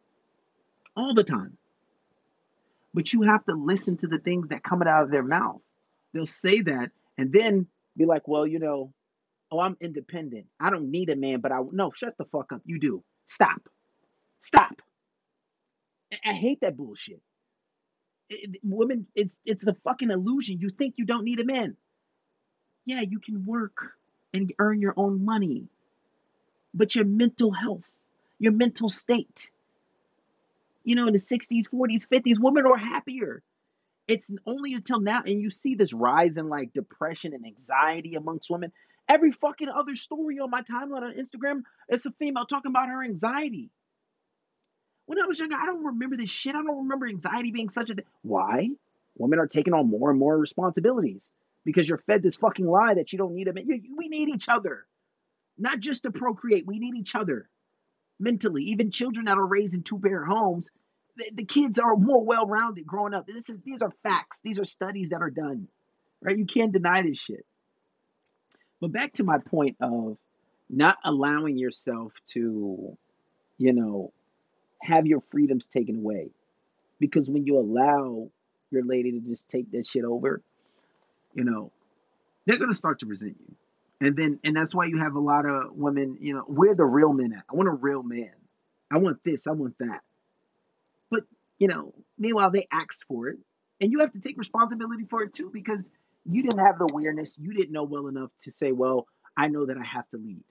All 0.95 1.13
the 1.13 1.23
time. 1.23 1.57
But 2.93 3.11
you 3.11 3.23
have 3.23 3.43
to 3.45 3.53
listen 3.53 3.97
to 3.97 4.07
the 4.07 4.19
things 4.19 4.49
that 4.49 4.63
come 4.63 4.81
out 4.83 5.03
of 5.03 5.11
their 5.11 5.23
mouth. 5.23 5.61
They'll 6.13 6.27
say 6.27 6.61
that 6.61 6.91
and 7.17 7.33
then 7.33 7.67
be 7.97 8.05
like, 8.05 8.27
well, 8.27 8.47
you 8.47 8.59
know, 8.59 8.93
oh, 9.51 9.59
I'm 9.59 9.77
independent. 9.81 10.47
I 10.59 10.69
don't 10.69 10.91
need 10.91 11.09
a 11.09 11.15
man, 11.15 11.41
but 11.41 11.51
I 11.51 11.61
no, 11.71 11.91
shut 11.95 12.15
the 12.17 12.25
fuck 12.25 12.51
up. 12.53 12.61
You 12.65 12.79
do. 12.79 13.03
Stop. 13.29 13.69
Stop. 14.43 14.81
I, 16.13 16.31
I 16.31 16.33
hate 16.33 16.61
that 16.61 16.77
bullshit. 16.77 17.21
It, 18.29 18.59
women, 18.63 19.07
it's 19.15 19.35
it's 19.45 19.65
a 19.67 19.75
fucking 19.83 20.11
illusion. 20.11 20.59
You 20.59 20.69
think 20.69 20.95
you 20.97 21.05
don't 21.05 21.23
need 21.25 21.39
a 21.39 21.45
man. 21.45 21.77
Yeah, 22.85 23.01
you 23.01 23.19
can 23.19 23.45
work 23.45 23.77
and 24.33 24.53
earn 24.59 24.81
your 24.81 24.93
own 24.97 25.23
money. 25.25 25.67
But 26.73 26.95
your 26.95 27.05
mental 27.05 27.51
health, 27.51 27.83
your 28.39 28.51
mental 28.51 28.89
state, 28.89 29.49
you 30.83 30.95
know, 30.95 31.07
in 31.07 31.13
the 31.13 31.19
60s, 31.19 31.65
40s, 31.73 32.05
50s, 32.07 32.39
women 32.39 32.65
are 32.65 32.77
happier. 32.77 33.43
It's 34.07 34.29
only 34.45 34.73
until 34.73 34.99
now, 34.99 35.23
and 35.25 35.41
you 35.41 35.49
see 35.49 35.75
this 35.75 35.93
rise 35.93 36.37
in 36.37 36.47
like 36.47 36.73
depression 36.73 37.33
and 37.33 37.45
anxiety 37.45 38.15
amongst 38.15 38.49
women. 38.49 38.71
Every 39.09 39.31
fucking 39.31 39.69
other 39.69 39.95
story 39.95 40.39
on 40.39 40.49
my 40.49 40.61
timeline 40.61 41.03
on 41.03 41.13
Instagram, 41.13 41.61
it's 41.89 42.05
a 42.05 42.11
female 42.11 42.45
talking 42.45 42.71
about 42.71 42.89
her 42.89 43.03
anxiety. 43.03 43.71
When 45.07 45.19
I 45.21 45.25
was 45.25 45.37
younger, 45.37 45.55
I 45.55 45.65
don't 45.65 45.85
remember 45.85 46.17
this 46.17 46.31
shit. 46.31 46.55
I 46.55 46.63
don't 46.63 46.83
remember 46.83 47.07
anxiety 47.07 47.51
being 47.51 47.69
such 47.69 47.89
a 47.89 47.95
thing. 47.95 48.05
Why? 48.23 48.69
Women 49.17 49.39
are 49.39 49.47
taking 49.47 49.73
on 49.73 49.89
more 49.89 50.09
and 50.09 50.19
more 50.19 50.37
responsibilities 50.37 51.23
because 51.63 51.87
you're 51.87 52.03
fed 52.05 52.23
this 52.23 52.35
fucking 52.35 52.65
lie 52.65 52.95
that 52.95 53.11
you 53.11 53.17
don't 53.17 53.33
need 53.33 53.47
a 53.47 53.53
man. 53.53 53.67
We 53.95 54.07
need 54.07 54.29
each 54.29 54.49
other, 54.49 54.85
not 55.57 55.79
just 55.79 56.03
to 56.03 56.11
procreate. 56.11 56.65
We 56.67 56.79
need 56.79 56.95
each 56.95 57.15
other 57.15 57.49
mentally. 58.19 58.63
Even 58.65 58.91
children 58.91 59.25
that 59.25 59.37
are 59.37 59.45
raised 59.45 59.73
in 59.73 59.83
two 59.83 59.99
parent 59.99 60.27
homes, 60.31 60.69
the, 61.17 61.25
the 61.33 61.45
kids 61.45 61.79
are 61.79 61.95
more 61.95 62.23
well 62.23 62.45
rounded 62.45 62.85
growing 62.85 63.13
up. 63.13 63.27
This 63.27 63.49
is 63.49 63.61
these 63.63 63.81
are 63.81 63.91
facts. 64.03 64.37
These 64.43 64.59
are 64.59 64.65
studies 64.65 65.09
that 65.09 65.21
are 65.21 65.29
done, 65.29 65.67
right? 66.21 66.37
You 66.37 66.45
can't 66.45 66.71
deny 66.71 67.01
this 67.01 67.17
shit. 67.17 67.45
But 68.81 68.91
back 68.91 69.13
to 69.13 69.23
my 69.23 69.37
point 69.37 69.77
of 69.79 70.17
not 70.69 70.97
allowing 71.03 71.57
yourself 71.57 72.11
to, 72.33 72.97
you 73.57 73.73
know, 73.73 74.11
have 74.81 75.05
your 75.05 75.21
freedoms 75.31 75.67
taken 75.67 75.97
away. 75.97 76.29
Because 76.99 77.29
when 77.29 77.45
you 77.45 77.57
allow 77.57 78.29
your 78.71 78.83
lady 78.83 79.11
to 79.11 79.19
just 79.19 79.49
take 79.49 79.71
that 79.71 79.87
shit 79.87 80.03
over, 80.03 80.41
you 81.33 81.43
know, 81.43 81.71
they're 82.45 82.57
gonna 82.57 82.75
start 82.75 82.99
to 82.99 83.05
resent 83.05 83.37
you. 83.39 83.55
And 84.01 84.15
then 84.15 84.39
and 84.43 84.55
that's 84.55 84.75
why 84.75 84.85
you 84.85 84.97
have 84.99 85.15
a 85.15 85.19
lot 85.19 85.45
of 85.45 85.73
women, 85.73 86.17
you 86.19 86.33
know, 86.33 86.41
where 86.41 86.75
the 86.75 86.85
real 86.85 87.13
men 87.13 87.33
at? 87.33 87.43
I 87.49 87.55
want 87.55 87.69
a 87.69 87.73
real 87.73 88.03
man. 88.03 88.31
I 88.91 88.97
want 88.97 89.23
this, 89.23 89.47
I 89.47 89.51
want 89.51 89.77
that. 89.79 90.01
You 91.57 91.67
know, 91.67 91.93
meanwhile 92.17 92.51
they 92.51 92.67
asked 92.71 93.03
for 93.07 93.29
it. 93.29 93.37
And 93.81 93.91
you 93.91 93.99
have 93.99 94.13
to 94.13 94.19
take 94.19 94.37
responsibility 94.37 95.05
for 95.09 95.23
it 95.23 95.33
too, 95.33 95.49
because 95.53 95.79
you 96.25 96.43
didn't 96.43 96.65
have 96.65 96.79
the 96.79 96.87
awareness, 96.91 97.33
you 97.37 97.53
didn't 97.53 97.71
know 97.71 97.83
well 97.83 98.07
enough 98.07 98.31
to 98.43 98.51
say, 98.51 98.71
well, 98.71 99.07
I 99.37 99.47
know 99.47 99.65
that 99.65 99.77
I 99.77 99.83
have 99.83 100.09
to 100.11 100.17
lead. 100.17 100.43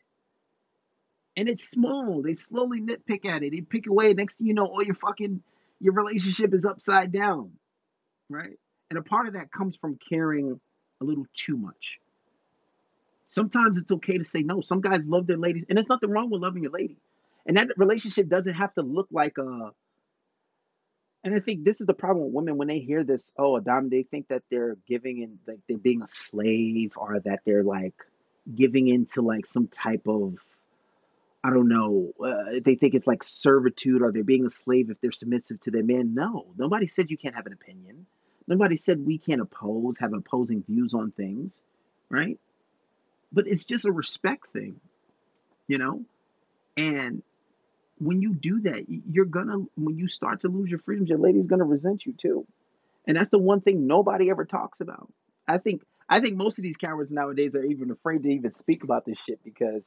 And 1.37 1.49
it's 1.49 1.69
small. 1.69 2.23
They 2.23 2.37
slowly 2.37 2.81
nitpick 2.81 3.25
at 3.25 3.43
it. 3.43 3.51
They 3.51 3.61
pick 3.61 3.87
away. 3.87 4.13
Next 4.13 4.37
thing 4.39 4.47
you 4.47 4.55
know, 4.55 4.67
all 4.67 4.85
your 4.85 4.95
fucking 4.95 5.43
your 5.81 5.95
relationship 5.95 6.55
is 6.55 6.65
upside 6.65 7.13
down, 7.13 7.53
right? 8.29 8.59
And 8.91 8.99
a 8.99 9.03
part 9.03 9.27
of 9.27 9.35
that 9.35 9.51
comes 9.51 9.77
from 9.77 9.99
caring 10.09 10.61
a 11.01 11.05
little 11.05 11.27
too 11.35 11.57
much. 11.57 11.99
Sometimes 13.35 13.79
it's 13.79 13.91
okay 13.91 14.19
to 14.19 14.25
say 14.25 14.43
no. 14.43 14.61
Some 14.61 14.81
guys 14.81 15.01
love 15.05 15.27
their 15.27 15.37
ladies, 15.37 15.65
and 15.69 15.77
there's 15.77 15.89
nothing 15.89 16.11
wrong 16.11 16.31
with 16.31 16.41
loving 16.41 16.63
your 16.63 16.71
lady. 16.71 16.99
And 17.47 17.57
that 17.57 17.69
relationship 17.77 18.29
doesn't 18.29 18.55
have 18.55 18.73
to 18.75 18.83
look 18.83 19.09
like 19.11 19.39
a. 19.39 19.71
And 21.25 21.35
I 21.35 21.41
think 21.41 21.65
this 21.65 21.81
is 21.81 21.87
the 21.87 21.95
problem 21.95 22.27
with 22.27 22.35
women 22.35 22.59
when 22.59 22.69
they 22.69 22.81
hear 22.81 23.03
this. 23.03 23.33
Oh, 23.39 23.57
Adam, 23.57 23.89
they 23.89 24.03
think 24.03 24.29
that 24.29 24.43
they're 24.51 24.77
giving 24.87 25.23
in, 25.23 25.39
like 25.47 25.61
they're 25.67 25.79
being 25.79 26.03
a 26.03 26.07
slave, 26.07 26.93
or 26.97 27.19
that 27.21 27.41
they're 27.47 27.65
like 27.65 27.95
giving 28.55 28.89
into 28.89 29.23
like 29.23 29.47
some 29.47 29.69
type 29.69 30.07
of 30.07 30.35
I 31.45 31.51
don't 31.51 31.69
know. 31.69 32.11
Uh, 32.19 32.59
they 32.65 32.75
think 32.75 32.95
it's 32.95 33.07
like 33.07 33.23
servitude 33.23 34.01
or 34.01 34.11
they're 34.11 34.25
being 34.25 34.47
a 34.47 34.51
slave 34.51 34.89
if 34.89 34.99
they're 35.03 35.13
submissive 35.13 35.61
to 35.63 35.71
their 35.71 35.83
man. 35.83 36.15
No, 36.15 36.47
nobody 36.57 36.87
said 36.87 37.11
you 37.11 37.19
can't 37.19 37.35
have 37.35 37.45
an 37.45 37.53
opinion. 37.53 38.07
Nobody 38.47 38.79
said 38.79 39.05
we 39.05 39.19
can't 39.19 39.43
oppose, 39.43 39.99
have 39.99 40.15
opposing 40.15 40.63
views 40.63 40.95
on 40.95 41.11
things, 41.11 41.61
right? 42.09 42.39
But 43.31 43.47
it's 43.47 43.67
just 43.67 43.85
a 43.85 43.93
respect 43.93 44.53
thing, 44.55 44.81
you 45.69 45.77
know? 45.77 46.03
And 46.79 47.23
when 47.99 48.21
you 48.21 48.35
do 48.35 48.61
that, 48.63 48.85
you're 48.89 49.25
gonna, 49.25 49.59
when 49.77 49.97
you 49.97 50.09
start 50.09 50.41
to 50.43 50.49
lose 50.49 50.71
your 50.71 50.81
freedoms, 50.81 51.09
your 51.09 51.19
lady's 51.19 51.47
gonna 51.47 51.65
resent 51.65 52.05
you 52.07 52.13
too. 52.13 52.47
And 53.07 53.17
that's 53.17 53.31
the 53.31 53.39
one 53.39 53.61
thing 53.61 53.87
nobody 53.87 54.31
ever 54.31 54.45
talks 54.45 54.81
about. 54.81 55.13
I 55.47 55.59
think, 55.59 55.83
I 56.09 56.21
think 56.21 56.37
most 56.37 56.59
of 56.59 56.63
these 56.63 56.77
cowards 56.77 57.11
nowadays 57.11 57.55
are 57.55 57.65
even 57.65 57.91
afraid 57.91 58.23
to 58.23 58.29
even 58.31 58.55
speak 58.59 58.83
about 58.83 59.05
this 59.05 59.19
shit 59.27 59.43
because 59.45 59.83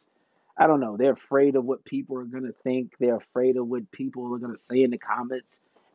I 0.57 0.67
don't 0.67 0.79
know. 0.79 0.97
They're 0.97 1.13
afraid 1.13 1.55
of 1.55 1.65
what 1.65 1.85
people 1.85 2.17
are 2.17 2.25
gonna 2.25 2.53
think. 2.63 2.93
They're 2.99 3.17
afraid 3.17 3.57
of 3.57 3.67
what 3.67 3.91
people 3.91 4.33
are 4.33 4.39
gonna 4.39 4.57
say 4.57 4.83
in 4.83 4.91
the 4.91 4.97
comments. 4.97 5.47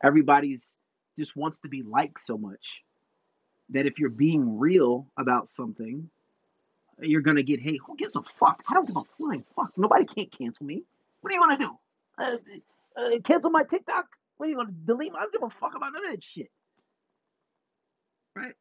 Everybody's 0.03 0.75
just 1.17 1.35
wants 1.35 1.57
to 1.61 1.69
be 1.69 1.81
liked 1.83 2.25
so 2.25 2.37
much 2.37 2.83
that 3.69 3.85
if 3.85 3.99
you're 3.99 4.09
being 4.09 4.59
real 4.59 5.07
about 5.17 5.51
something, 5.51 6.09
you're 6.99 7.21
gonna 7.21 7.43
get 7.43 7.59
hate. 7.59 7.79
Who 7.85 7.95
gives 7.97 8.15
a 8.15 8.21
fuck? 8.39 8.63
I 8.69 8.73
don't 8.73 8.87
give 8.87 8.97
a 8.97 9.03
flying 9.17 9.43
fuck. 9.55 9.71
Nobody 9.77 10.05
can't 10.05 10.31
cancel 10.31 10.65
me. 10.65 10.83
What 11.21 11.29
do 11.29 11.35
you 11.35 11.41
want 11.41 11.59
to 11.59 11.65
do? 11.65 11.71
Uh, 12.17 12.37
uh, 12.95 13.09
cancel 13.25 13.49
my 13.49 13.63
TikTok? 13.63 14.05
What 14.37 14.47
are 14.47 14.49
you 14.49 14.55
gonna 14.55 14.71
delete? 14.85 15.13
I 15.15 15.21
don't 15.21 15.31
give 15.33 15.43
a 15.43 15.49
fuck 15.59 15.75
about 15.75 15.93
none 15.93 16.05
of 16.05 16.11
that 16.11 16.23
shit. 16.23 16.49
Right? 18.35 18.53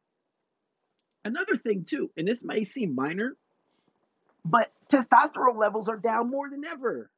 Another 1.24 1.56
thing 1.56 1.84
too, 1.88 2.10
and 2.16 2.26
this 2.26 2.42
may 2.44 2.64
seem 2.64 2.94
minor, 2.94 3.36
but 4.44 4.72
testosterone 4.90 5.58
levels 5.58 5.88
are 5.88 5.96
down 5.96 6.30
more 6.30 6.50
than 6.50 6.64
ever. 6.64 7.10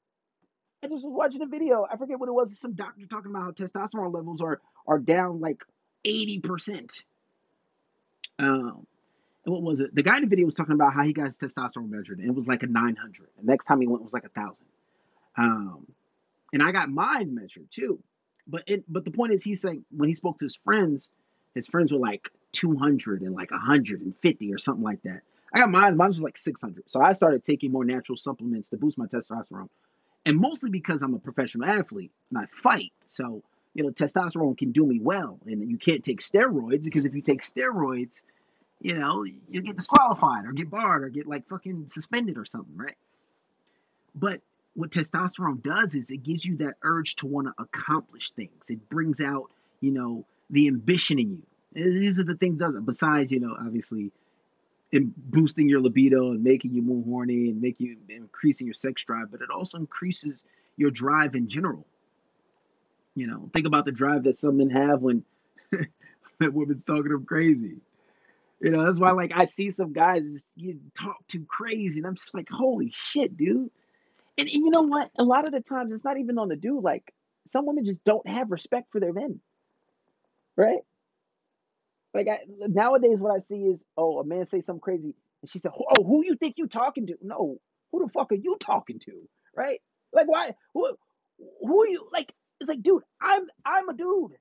I 0.83 0.89
just 0.89 1.05
was 1.05 1.15
watching 1.17 1.41
a 1.43 1.47
video. 1.47 1.87
I 1.91 1.97
forget 1.97 2.19
what 2.19 2.29
it 2.29 2.33
was. 2.33 2.57
Some 2.61 2.75
doctor 2.75 3.07
talking 3.07 3.31
about 3.31 3.43
how 3.43 3.51
testosterone 3.53 4.13
levels 4.13 4.41
are 4.43 4.61
are 4.87 4.99
down 4.99 5.41
like 5.41 5.63
eighty 6.05 6.41
percent. 6.41 6.93
Um, 8.39 8.87
what 9.45 9.63
was 9.63 9.81
it? 9.81 9.95
The 9.95 10.03
guy 10.03 10.17
in 10.17 10.23
the 10.23 10.29
video 10.29 10.47
was 10.47 10.55
talking 10.55 10.75
about 10.75 10.93
how 10.93 11.03
he 11.03 11.13
got 11.13 11.27
his 11.27 11.39
testosterone 11.39 11.91
measured, 11.91 12.19
and 12.19 12.29
it 12.29 12.35
was 12.35 12.47
like 12.47 12.63
a 12.63 12.67
nine 12.67 12.97
hundred. 12.97 13.29
The 13.41 13.47
next 13.47 13.65
time 13.65 13.81
he 13.81 13.87
went, 13.87 14.03
it 14.03 14.05
was 14.05 14.13
like 14.13 14.25
a 14.25 14.29
thousand. 14.29 14.67
Um, 15.37 15.87
and 16.55 16.63
I 16.63 16.73
got 16.73 16.89
mine 16.89 17.35
measured 17.35 17.69
too. 17.71 17.99
But 18.47 18.63
it, 18.67 18.85
but 18.89 19.05
the 19.05 19.11
point 19.11 19.33
is, 19.33 19.43
he's 19.43 19.61
saying 19.61 19.85
when 19.91 20.09
he 20.09 20.15
spoke 20.15 20.39
to 20.39 20.45
his 20.45 20.57
friends, 20.65 21.09
his 21.55 21.67
friends 21.67 21.93
were 21.93 21.99
like 21.99 22.31
two 22.53 22.77
hundred 22.77 23.21
and 23.23 23.35
like 23.35 23.51
hundred 23.51 24.01
and 24.01 24.15
fifty 24.23 24.55
or 24.55 24.59
something 24.59 24.85
like 24.85 25.03
that. 25.03 25.21
I 25.53 25.61
got 25.61 25.71
mine. 25.71 25.97
Mine 25.97 26.09
was 26.09 26.19
like 26.19 26.37
600. 26.37 26.85
So 26.89 27.01
I 27.01 27.13
started 27.13 27.45
taking 27.45 27.71
more 27.71 27.85
natural 27.85 28.19
supplements 28.19 28.69
to 28.71 28.77
boost 28.77 28.99
my 28.99 29.07
testosterone. 29.07 29.69
And 30.27 30.37
mostly 30.37 30.69
because 30.69 31.01
I'm 31.01 31.15
a 31.15 31.19
professional 31.19 31.69
athlete 31.69 32.11
and 32.31 32.39
I 32.39 32.47
fight. 32.63 32.93
So, 33.07 33.43
you 33.75 33.85
know, 33.85 33.91
testosterone 33.91 34.59
can 34.59 34.73
do 34.73 34.85
me 34.85 34.99
well. 35.01 35.39
And 35.47 35.71
you 35.71 35.79
can't 35.79 36.03
take 36.03 36.23
steroids 36.23 36.83
because 36.83 37.05
if 37.05 37.15
you 37.15 37.23
take 37.23 37.43
steroids, 37.43 38.15
you 38.81 38.99
know, 38.99 39.23
you 39.23 39.63
get 39.63 39.77
disqualified 39.77 40.45
or 40.45 40.53
get 40.53 40.71
barred 40.71 41.05
or 41.05 41.09
get 41.09 41.29
like 41.29 41.49
fucking 41.49 41.89
suspended 41.89 42.37
or 42.37 42.45
something, 42.45 42.77
right? 42.77 42.97
But 44.17 44.41
what 44.75 44.91
testosterone 44.91 45.63
does 45.63 45.95
is 45.95 46.05
it 46.09 46.23
gives 46.23 46.45
you 46.45 46.57
that 46.59 46.75
urge 46.83 47.17
to 47.17 47.27
want 47.27 47.47
to 47.47 47.63
accomplish 47.63 48.33
things. 48.33 48.63
It 48.69 48.89
brings 48.89 49.21
out, 49.21 49.51
you 49.81 49.93
know, 49.93 50.27
the 50.51 50.67
ambition 50.69 51.19
in 51.19 51.31
you. 51.31 51.43
These 51.75 52.19
are 52.19 52.25
the 52.25 52.35
things 52.35 52.59
does 52.59 52.75
it. 52.75 52.85
Besides, 52.85 53.33
you 53.33 53.41
know, 53.41 53.57
obviously 53.59 54.13
in 54.93 55.13
boosting 55.17 55.69
your 55.69 55.81
libido 55.81 56.31
and 56.31 56.43
making 56.43 56.73
you 56.73 56.83
more 56.83 57.03
horny 57.05 57.49
and 57.49 57.61
make 57.61 57.77
you 57.79 57.97
increasing 58.09 58.67
your 58.67 58.75
sex 58.75 59.03
drive, 59.05 59.31
but 59.31 59.41
it 59.41 59.51
also 59.51 59.77
increases 59.77 60.39
your 60.77 60.91
drive 60.91 61.35
in 61.35 61.49
general. 61.49 61.87
You 63.17 63.27
know, 63.27 63.51
think 63.53 63.67
about 63.67 63.85
the 63.85 63.93
drive 63.93 64.25
that 64.25 64.39
some 64.39 64.59
men 64.59 64.71
have 64.71 65.01
when 65.01 65.25
that 65.73 66.53
woman's 66.53 66.85
talking 66.85 67.11
them 67.11 67.25
crazy. 67.25 67.77
You 68.61 68.71
know, 68.71 68.85
that's 68.87 68.99
why 68.99 69.11
like 69.11 69.33
I 69.35 69.47
see 69.47 69.71
some 69.71 69.93
guys 69.93 70.23
just 70.57 70.79
talk 71.01 71.27
too 71.29 71.45
crazy, 71.49 71.99
and 71.99 72.07
I'm 72.07 72.17
just 72.17 72.35
like, 72.35 72.49
holy 72.49 72.93
shit, 73.13 73.37
dude. 73.37 73.71
And, 74.39 74.49
and 74.49 74.65
you 74.65 74.71
know 74.71 74.83
what? 74.83 75.11
A 75.19 75.25
lot 75.25 75.47
of 75.47 75.53
the 75.53 75.61
times 75.61 75.93
it's 75.93 76.05
not 76.05 76.19
even 76.19 76.39
on 76.39 76.49
the 76.49 76.57
dude. 76.57 76.83
Like 76.83 77.15
some 77.51 77.67
women 77.67 77.85
just 77.85 78.05
don't 78.05 78.29
have 78.29 78.51
respect 78.51 78.89
for 78.93 79.01
their 79.01 79.13
men, 79.13 79.41
right? 80.57 80.81
Like 82.15 82.27
I, 82.29 82.39
nowadays, 82.69 83.19
what 83.19 83.37
I 83.37 83.41
see 83.41 83.57
is, 83.57 83.81
oh, 83.97 84.19
a 84.21 84.25
man 84.25 84.47
say 84.47 84.61
something 84.63 84.81
crazy, 84.81 85.15
and 85.43 85.51
she 85.51 85.59
said, 85.61 85.73
"Oh, 85.77 86.05
who 86.05 86.25
you 86.25 86.37
think 86.37 86.57
you 86.59 86.67
talking 86.67 87.07
to?" 87.09 87.15
No, 87.23 87.59
who 87.93 88.05
the 88.05 88.11
fuck 88.13 88.33
are 88.33 88.37
you 88.37 88.57
talking 88.61 88.99
to? 89.07 89.29
Right? 89.57 89.81
Like, 90.13 90.27
why? 90.29 90.55
Who? 90.75 90.97
Who 91.61 91.83
are 91.83 91.89
you? 91.89 92.09
Like, 92.13 92.33
it's 92.61 92.69
like, 92.69 92.83
dude, 92.83 93.03
I'm 93.21 93.47
I'm 93.65 93.89
a 93.89 93.95
dude. 93.95 94.33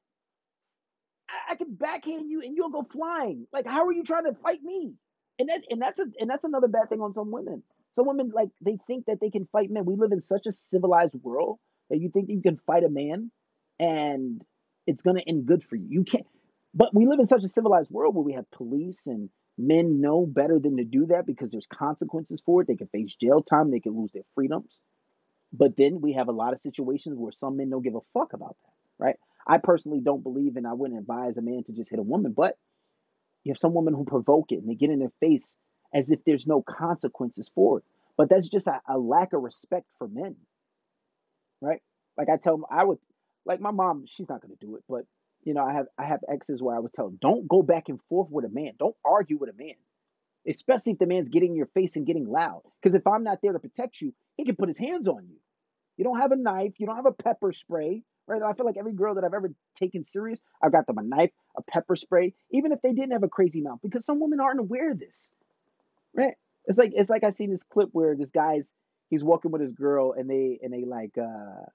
I, 1.30 1.54
I 1.54 1.56
can 1.56 1.76
backhand 1.76 2.30
you, 2.30 2.42
and 2.42 2.56
you'll 2.56 2.72
go 2.72 2.86
flying. 2.92 3.48
Like, 3.54 3.68
how 3.68 3.88
are 3.88 3.94
you 3.94 4.04
trying 4.04 4.26
to 4.26 4.36
fight 4.44 4.64
me? 4.64 4.94
And 5.40 5.50
that 5.50 5.64
and 5.70 5.82
that's 5.82 6.00
a 6.00 6.06
and 6.20 6.30
that's 6.30 6.44
another 6.46 6.68
bad 6.70 6.90
thing 6.90 7.02
on 7.02 7.14
some 7.14 7.32
women. 7.32 7.64
Some 7.94 8.08
women 8.08 8.32
like 8.34 8.50
they 8.62 8.78
think 8.88 9.06
that 9.06 9.20
they 9.22 9.30
can 9.30 9.48
fight 9.52 9.70
men. 9.70 9.86
We 9.86 9.96
live 9.96 10.12
in 10.12 10.22
such 10.22 10.46
a 10.48 10.52
civilized 10.52 11.16
world 11.16 11.60
that 11.90 12.00
you 12.00 12.10
think 12.10 12.30
you 12.30 12.42
can 12.42 12.60
fight 12.66 12.84
a 12.84 12.90
man, 12.90 13.32
and 13.80 14.42
it's 14.88 15.04
gonna 15.04 15.22
end 15.26 15.46
good 15.46 15.64
for 15.64 15.76
you. 15.76 15.88
You 15.90 16.04
can't. 16.04 16.26
But 16.74 16.94
we 16.94 17.06
live 17.06 17.20
in 17.20 17.28
such 17.28 17.44
a 17.44 17.50
civilized 17.50 17.92
world 17.92 18.16
where 18.16 18.24
we 18.24 18.34
have 18.34 18.50
police 18.52 19.06
and 19.06 19.30
men 19.58 20.02
know 20.02 20.26
better 20.26 20.60
than 20.60 20.78
to 20.78 20.84
do 20.84 21.06
that 21.08 21.28
because 21.28 21.52
there's 21.52 21.68
consequences 21.68 22.42
for 22.44 22.62
it. 22.62 22.68
They 22.68 22.76
can 22.76 22.88
face 22.88 23.16
jail 23.22 23.44
time, 23.44 23.70
they 23.70 23.80
can 23.80 23.96
lose 23.96 24.12
their 24.12 24.24
freedoms. 24.34 24.80
But 25.52 25.78
then 25.78 26.02
we 26.02 26.14
have 26.14 26.30
a 26.30 26.34
lot 26.34 26.54
of 26.54 26.60
situations 26.60 27.18
where 27.20 27.32
some 27.32 27.58
men 27.58 27.70
don't 27.70 27.84
give 27.84 27.96
a 27.96 28.00
fuck 28.14 28.34
about 28.34 28.58
that, 28.64 29.04
right? 29.04 29.16
I 29.46 29.60
personally 29.60 30.00
don't 30.04 30.24
believe 30.24 30.56
and 30.56 30.66
I 30.66 30.74
wouldn't 30.74 31.00
advise 31.00 31.38
a 31.38 31.42
man 31.44 31.64
to 31.66 31.74
just 31.74 31.92
hit 31.92 32.00
a 32.00 32.04
woman, 32.04 32.34
but 32.36 32.58
you 33.44 33.52
have 33.52 33.60
some 33.60 33.74
women 33.76 33.94
who 33.94 34.06
provoke 34.06 34.52
it 34.52 34.60
and 34.60 34.70
they 34.70 34.76
get 34.76 34.90
in 34.90 35.00
their 35.00 35.12
face 35.20 35.56
as 35.94 36.12
if 36.12 36.20
there's 36.26 36.48
no 36.48 36.62
consequences 36.62 37.50
for 37.54 37.80
it. 37.80 37.84
But 38.18 38.30
that's 38.30 38.48
just 38.48 38.68
a, 38.68 38.82
a 38.88 38.98
lack 38.98 39.34
of 39.34 39.42
respect 39.42 39.88
for 39.98 40.08
men, 40.08 40.36
right? 41.62 41.82
Like 42.18 42.30
I 42.30 42.38
tell 42.38 42.62
I 42.70 42.84
would, 42.84 43.00
like 43.46 43.60
my 43.60 43.72
mom, 43.72 44.06
she's 44.08 44.30
not 44.30 44.42
to 44.42 44.48
do 44.60 44.76
it, 44.76 44.84
but 44.88 45.06
you 45.44 45.54
know, 45.54 45.64
I 45.64 45.74
have 45.74 45.88
I 45.98 46.06
have 46.06 46.22
exes 46.32 46.62
where 46.62 46.76
I 46.76 46.80
would 46.80 46.94
tell 46.94 47.06
them, 47.06 47.18
don't 47.22 47.48
go 47.48 47.62
back 47.62 47.90
and 47.90 48.00
forth 48.10 48.30
with 48.30 48.46
a 48.46 48.50
man. 48.50 48.74
Don't 48.80 48.96
argue 49.04 49.38
with 49.38 49.50
a 49.50 49.58
man. 49.58 49.76
Especially 50.48 50.92
if 50.92 51.00
the 51.00 51.06
man's 51.06 51.30
getting 51.30 51.52
in 51.52 51.56
your 51.56 51.68
face 51.68 51.96
and 51.96 52.06
getting 52.06 52.28
loud. 52.28 52.62
Because 52.82 52.96
if 52.96 53.08
I'm 53.08 53.24
not 53.24 53.40
there 53.42 53.54
to 53.54 53.60
protect 53.60 54.02
you, 54.02 54.14
he 54.36 54.46
can 54.46 54.56
put 54.56 54.68
his 54.68 54.78
hands 54.78 55.08
on 55.08 55.26
you. 55.30 55.38
You 55.98 56.04
don't 56.04 56.20
have 56.20 56.32
a 56.32 56.36
knife, 56.36 56.74
you 56.78 56.86
don't 56.86 56.98
have 56.98 57.06
a 57.06 57.12
pepper 57.12 57.54
spray, 57.54 58.04
right? 58.28 58.42
I 58.42 58.54
feel 58.54 58.66
like 58.66 58.78
every 58.78 58.94
girl 58.94 59.16
that 59.16 59.24
I've 59.24 59.34
ever 59.34 59.54
taken 59.78 60.04
serious, 60.04 60.40
I've 60.62 60.72
got 60.72 60.88
them 60.88 60.98
a 60.98 61.04
knife, 61.04 61.32
a 61.58 61.62
pepper 61.62 61.96
spray, 61.96 62.34
even 62.52 62.72
if 62.72 62.82
they 62.82 62.94
didn't 62.94 63.12
have 63.12 63.24
a 63.24 63.30
crazy 63.30 63.62
mouth, 63.62 63.80
because 63.82 64.06
some 64.06 64.20
women 64.20 64.40
aren't 64.40 64.60
aware 64.60 64.92
of 64.92 65.00
this. 65.00 65.30
Right? 66.16 66.36
It's 66.66 66.78
like 66.78 66.92
it's 66.96 67.10
like 67.10 67.24
I 67.24 67.32
seen 67.32 67.52
this 67.52 67.64
clip 67.64 67.90
where 67.92 68.16
this 68.16 68.32
guy's 68.32 68.72
he's 69.10 69.24
walking 69.24 69.52
with 69.52 69.62
his 69.62 69.74
girl 69.74 70.14
and 70.14 70.30
they 70.30 70.60
and 70.62 70.74
they 70.74 70.86
like 70.86 71.18
uh 71.18 71.66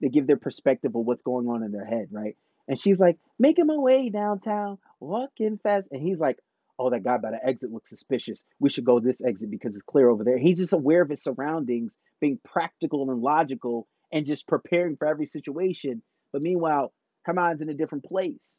they 0.00 0.08
give 0.08 0.26
their 0.26 0.36
perspective 0.36 0.94
of 0.94 1.04
what's 1.04 1.22
going 1.22 1.48
on 1.48 1.62
in 1.62 1.72
their 1.72 1.84
head, 1.84 2.08
right? 2.10 2.36
And 2.68 2.80
she's 2.80 2.98
like, 2.98 3.18
making 3.38 3.66
my 3.66 3.76
way 3.76 4.10
downtown, 4.10 4.78
walking 5.00 5.58
fast. 5.62 5.88
And 5.90 6.02
he's 6.02 6.18
like, 6.18 6.38
oh, 6.78 6.90
that 6.90 7.02
guy 7.02 7.16
by 7.16 7.30
the 7.30 7.44
exit 7.44 7.72
looks 7.72 7.90
suspicious. 7.90 8.42
We 8.60 8.70
should 8.70 8.84
go 8.84 9.00
this 9.00 9.16
exit 9.26 9.50
because 9.50 9.74
it's 9.74 9.84
clear 9.88 10.08
over 10.08 10.22
there. 10.22 10.38
He's 10.38 10.58
just 10.58 10.72
aware 10.72 11.02
of 11.02 11.08
his 11.08 11.22
surroundings, 11.22 11.92
being 12.20 12.38
practical 12.44 13.10
and 13.10 13.20
logical 13.20 13.88
and 14.12 14.26
just 14.26 14.46
preparing 14.46 14.96
for 14.96 15.06
every 15.08 15.26
situation. 15.26 16.02
But 16.32 16.42
meanwhile, 16.42 16.92
her 17.24 17.52
in 17.60 17.68
a 17.68 17.74
different 17.74 18.04
place. 18.04 18.54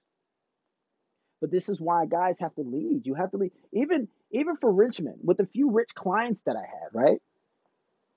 But 1.42 1.52
this 1.52 1.70
is 1.70 1.80
why 1.80 2.06
guys 2.06 2.40
have 2.40 2.54
to 2.56 2.62
lead. 2.62 3.04
You 3.06 3.14
have 3.14 3.32
to 3.32 3.38
lead. 3.38 3.52
Even 3.72 4.08
even 4.32 4.58
for 4.58 4.72
Richmond, 4.72 5.18
with 5.24 5.40
a 5.40 5.46
few 5.48 5.72
rich 5.72 5.90
clients 5.96 6.42
that 6.46 6.56
I 6.56 6.62
had, 6.62 6.90
right? 6.94 7.22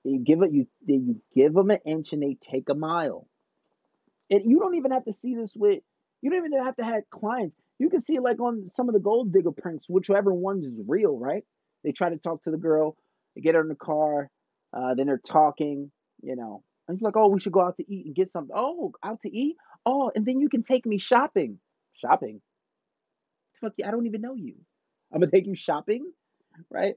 You 0.03 0.19
give 0.19 0.41
it 0.41 0.51
you 0.51 0.67
you 0.85 1.21
give 1.33 1.53
them 1.53 1.69
an 1.71 1.79
inch 1.85 2.11
and 2.11 2.21
they 2.21 2.37
take 2.51 2.69
a 2.69 2.75
mile. 2.75 3.27
And 4.29 4.41
you 4.45 4.59
don't 4.59 4.75
even 4.75 4.91
have 4.91 5.05
to 5.05 5.13
see 5.13 5.35
this 5.35 5.53
with, 5.55 5.81
you 6.21 6.29
don't 6.31 6.45
even 6.45 6.63
have 6.63 6.75
to 6.77 6.83
have 6.83 7.03
clients. 7.11 7.55
You 7.79 7.89
can 7.89 8.01
see 8.01 8.19
like 8.19 8.39
on 8.39 8.69
some 8.75 8.89
of 8.89 8.93
the 8.93 8.99
gold 8.99 9.33
digger 9.33 9.51
pranks, 9.51 9.85
whichever 9.87 10.33
ones 10.33 10.65
is 10.65 10.79
real, 10.87 11.17
right? 11.17 11.43
They 11.83 11.91
try 11.91 12.09
to 12.09 12.17
talk 12.17 12.43
to 12.43 12.51
the 12.51 12.57
girl, 12.57 12.95
they 13.35 13.41
get 13.41 13.55
her 13.55 13.61
in 13.61 13.67
the 13.67 13.75
car, 13.75 14.29
uh, 14.75 14.95
then 14.95 15.07
they're 15.07 15.21
talking, 15.25 15.91
you 16.21 16.35
know. 16.35 16.63
And 16.87 16.95
it's 16.95 17.03
like, 17.03 17.15
oh, 17.15 17.27
we 17.27 17.39
should 17.39 17.53
go 17.53 17.61
out 17.61 17.77
to 17.77 17.93
eat 17.93 18.05
and 18.05 18.15
get 18.15 18.31
something. 18.31 18.55
Oh, 18.55 18.91
out 19.03 19.21
to 19.21 19.29
eat? 19.29 19.55
Oh, 19.85 20.11
and 20.13 20.25
then 20.25 20.39
you 20.39 20.49
can 20.49 20.63
take 20.63 20.85
me 20.85 20.99
shopping. 20.99 21.59
Shopping? 21.93 22.41
Fuck 23.61 23.73
you, 23.77 23.85
I 23.87 23.91
don't 23.91 24.05
even 24.05 24.21
know 24.21 24.35
you. 24.35 24.55
I'm 25.13 25.19
gonna 25.19 25.31
take 25.31 25.45
you 25.45 25.55
shopping, 25.55 26.11
right? 26.69 26.95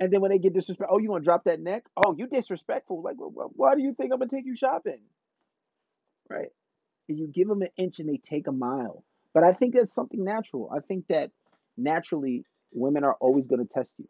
And 0.00 0.12
then 0.12 0.20
when 0.20 0.30
they 0.30 0.38
get 0.38 0.54
disrespectful, 0.54 0.96
oh, 0.96 0.98
you 0.98 1.08
gonna 1.08 1.22
drop 1.22 1.44
that 1.44 1.60
neck? 1.60 1.84
Oh, 1.96 2.14
you 2.16 2.26
disrespectful. 2.26 3.02
Like, 3.02 3.16
why 3.18 3.74
do 3.74 3.82
you 3.82 3.94
think 3.94 4.12
I'm 4.12 4.18
gonna 4.18 4.30
take 4.30 4.46
you 4.46 4.56
shopping? 4.56 5.00
Right? 6.28 6.48
And 7.08 7.18
you 7.18 7.26
give 7.28 7.48
them 7.48 7.62
an 7.62 7.68
inch 7.76 7.98
and 7.98 8.08
they 8.08 8.20
take 8.28 8.46
a 8.46 8.52
mile. 8.52 9.04
But 9.34 9.44
I 9.44 9.52
think 9.52 9.74
that's 9.74 9.94
something 9.94 10.24
natural. 10.24 10.70
I 10.74 10.80
think 10.80 11.06
that 11.08 11.30
naturally 11.76 12.44
women 12.72 13.04
are 13.04 13.14
always 13.20 13.46
gonna 13.46 13.66
test 13.66 13.94
you. 13.98 14.08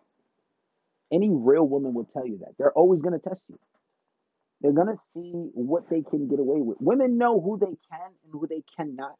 Any 1.12 1.30
real 1.30 1.66
woman 1.66 1.94
will 1.94 2.08
tell 2.12 2.26
you 2.26 2.38
that. 2.38 2.54
They're 2.58 2.72
always 2.72 3.02
gonna 3.02 3.18
test 3.18 3.42
you. 3.48 3.58
They're 4.60 4.72
gonna 4.72 4.96
see 5.12 5.50
what 5.52 5.90
they 5.90 6.02
can 6.02 6.28
get 6.28 6.38
away 6.38 6.60
with. 6.60 6.80
Women 6.80 7.18
know 7.18 7.40
who 7.40 7.58
they 7.58 7.76
can 7.90 8.10
and 8.24 8.32
who 8.32 8.46
they 8.46 8.62
cannot 8.76 9.16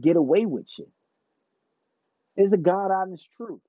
get 0.00 0.16
away 0.16 0.46
with 0.46 0.66
shit. 0.68 0.88
It's 2.38 2.54
a 2.54 2.58
God 2.58 2.92
honest 2.92 3.28
truth. 3.36 3.62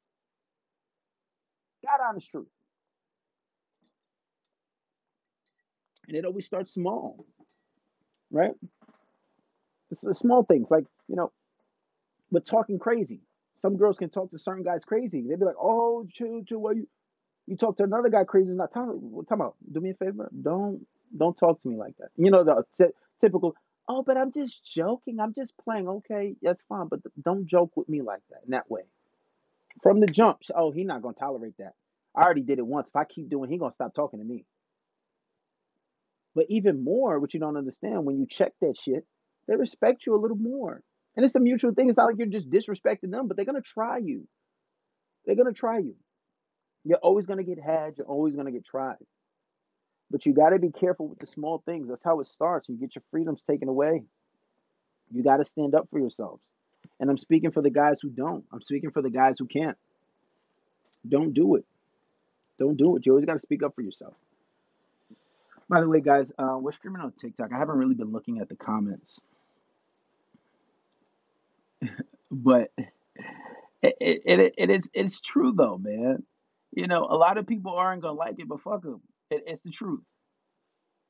God 1.86 2.00
honest 2.10 2.30
truth. 2.30 2.48
And 6.08 6.18
it 6.18 6.26
always 6.26 6.46
starts 6.46 6.74
small, 6.74 7.26
right? 8.32 8.54
It's 9.92 10.04
the 10.04 10.16
small 10.16 10.44
things 10.44 10.70
like, 10.72 10.86
you 11.08 11.16
know, 11.16 11.32
but 12.32 12.46
talking 12.46 12.80
crazy. 12.80 13.22
Some 13.60 13.78
girls 13.78 13.98
can 13.98 14.10
talk 14.10 14.32
to 14.32 14.40
certain 14.40 14.64
guys 14.64 14.86
crazy. 14.86 15.24
They'd 15.28 15.40
be 15.40 15.46
like, 15.46 15.56
oh, 15.62 16.06
chill, 16.12 16.44
chill, 16.48 16.60
why 16.60 16.74
you 16.74 16.88
you 17.48 17.58
talk 17.58 17.78
to 17.78 17.84
another 17.84 18.10
guy 18.10 18.24
crazy, 18.26 18.52
not 18.52 18.74
talking, 18.74 19.12
time 19.30 19.42
out. 19.42 19.56
Do 19.72 19.82
me 19.82 19.92
a 19.92 19.96
favor. 19.96 20.30
Don't 20.44 20.86
don't 21.18 21.38
talk 21.38 21.62
to 21.64 21.70
me 21.70 21.78
like 21.78 21.98
that. 22.00 22.10
You 22.18 22.32
know 22.32 22.44
the 22.44 22.64
t- 22.78 22.94
typical. 23.22 23.56
Oh, 23.90 24.04
but 24.04 24.18
I'm 24.18 24.32
just 24.32 24.62
joking. 24.76 25.20
I'm 25.20 25.34
just 25.34 25.54
playing. 25.58 25.88
Okay, 25.88 26.36
that's 26.44 26.64
fine, 26.70 26.88
but 26.90 27.02
don't 27.24 27.48
joke 27.48 27.72
with 27.76 27.90
me 27.90 28.04
like 28.04 28.22
that 28.30 28.42
in 28.46 28.52
that 28.52 28.70
way. 28.72 28.84
From 29.82 30.00
the 30.00 30.08
jump. 30.08 30.40
Oh, 30.56 30.72
he's 30.72 30.88
not 30.88 31.02
gonna 31.02 31.16
tolerate 31.16 31.56
that. 31.60 31.74
I 32.16 32.22
already 32.24 32.42
did 32.44 32.60
it 32.60 32.68
once. 32.68 32.90
If 32.90 32.96
I 32.96 33.06
keep 33.06 33.30
doing, 33.30 33.50
he 33.50 33.58
gonna 33.58 33.74
stop 33.74 33.96
talking 33.96 34.20
to 34.20 34.26
me. 34.26 34.46
But 36.36 36.46
even 36.50 36.84
more, 36.84 37.20
what 37.20 37.34
you 37.34 37.40
don't 37.40 37.58
understand, 37.58 38.06
when 38.06 38.20
you 38.20 38.28
check 38.30 38.54
that 38.62 38.76
shit, 38.84 39.06
they 39.48 39.56
respect 39.56 40.06
you 40.06 40.16
a 40.16 40.22
little 40.22 40.38
more. 40.38 40.84
And 41.16 41.26
it's 41.26 41.36
a 41.36 41.40
mutual 41.40 41.74
thing. 41.74 41.90
It's 41.90 41.98
not 41.98 42.06
like 42.06 42.18
you're 42.18 42.28
just 42.28 42.50
disrespecting 42.50 43.12
them, 43.12 43.28
but 43.28 43.36
they're 43.36 43.46
gonna 43.46 43.62
try 43.62 43.98
you. 43.98 44.28
They're 45.26 45.36
gonna 45.36 45.54
try 45.54 45.80
you. 45.80 45.96
You're 46.86 47.00
always 47.00 47.26
gonna 47.26 47.44
get 47.44 47.60
had. 47.60 47.98
You're 47.98 48.08
always 48.08 48.36
gonna 48.36 48.52
get 48.52 48.66
tried. 48.66 48.98
But 50.12 50.26
you 50.26 50.34
got 50.34 50.50
to 50.50 50.60
be 50.60 50.72
careful 50.72 51.08
with 51.08 51.20
the 51.20 51.28
small 51.28 51.62
things. 51.66 51.88
That's 51.88 52.04
how 52.04 52.20
it 52.20 52.28
starts. 52.28 52.68
You 52.68 52.76
get 52.76 52.96
your 52.96 53.04
freedoms 53.12 53.42
taken 53.48 53.68
away. 53.68 54.04
You 55.12 55.24
got 55.24 55.38
to 55.38 55.46
stand 55.46 55.76
up 55.76 55.88
for 55.92 56.00
yourselves. 56.00 56.44
And 57.00 57.10
I'm 57.10 57.18
speaking 57.18 57.52
for 57.52 57.62
the 57.62 57.70
guys 57.70 57.98
who 58.02 58.10
don't. 58.10 58.44
I'm 58.52 58.62
speaking 58.62 58.92
for 58.92 59.02
the 59.02 59.10
guys 59.10 59.36
who 59.38 59.46
can't. 59.46 59.78
Don't 61.08 61.34
do 61.34 61.56
it. 61.56 61.66
Don't 62.58 62.78
do 62.78 62.96
it. 62.96 63.06
You 63.06 63.14
always 63.14 63.26
got 63.26 63.36
to 63.36 63.42
speak 63.42 63.64
up 63.64 63.76
for 63.76 63.82
yourself. 63.82 64.14
By 65.70 65.82
the 65.82 65.88
way, 65.88 66.02
guys, 66.02 66.32
uh, 66.38 66.58
we're 66.60 66.74
streaming 66.74 67.02
on 67.02 67.14
TikTok. 67.14 67.52
I 67.54 67.58
haven't 67.58 67.78
really 67.78 67.94
been 67.94 68.12
looking 68.12 68.40
at 68.40 68.50
the 68.50 68.56
comments, 68.56 69.22
but 72.32 72.72
it, 73.82 73.98
it, 74.02 74.22
it, 74.26 74.54
it 74.58 74.70
is 74.72 74.84
it's 74.94 75.22
true 75.22 75.54
though, 75.56 75.78
man. 75.78 76.24
You 76.72 76.88
know, 76.88 77.04
a 77.04 77.16
lot 77.16 77.38
of 77.38 77.46
people 77.46 77.74
aren't 77.76 78.02
gonna 78.02 78.18
like 78.18 78.40
it, 78.40 78.48
but 78.48 78.62
fuck 78.62 78.82
them. 78.82 79.02
It, 79.30 79.44
it's 79.48 79.64
the 79.64 79.72
truth. 79.72 80.02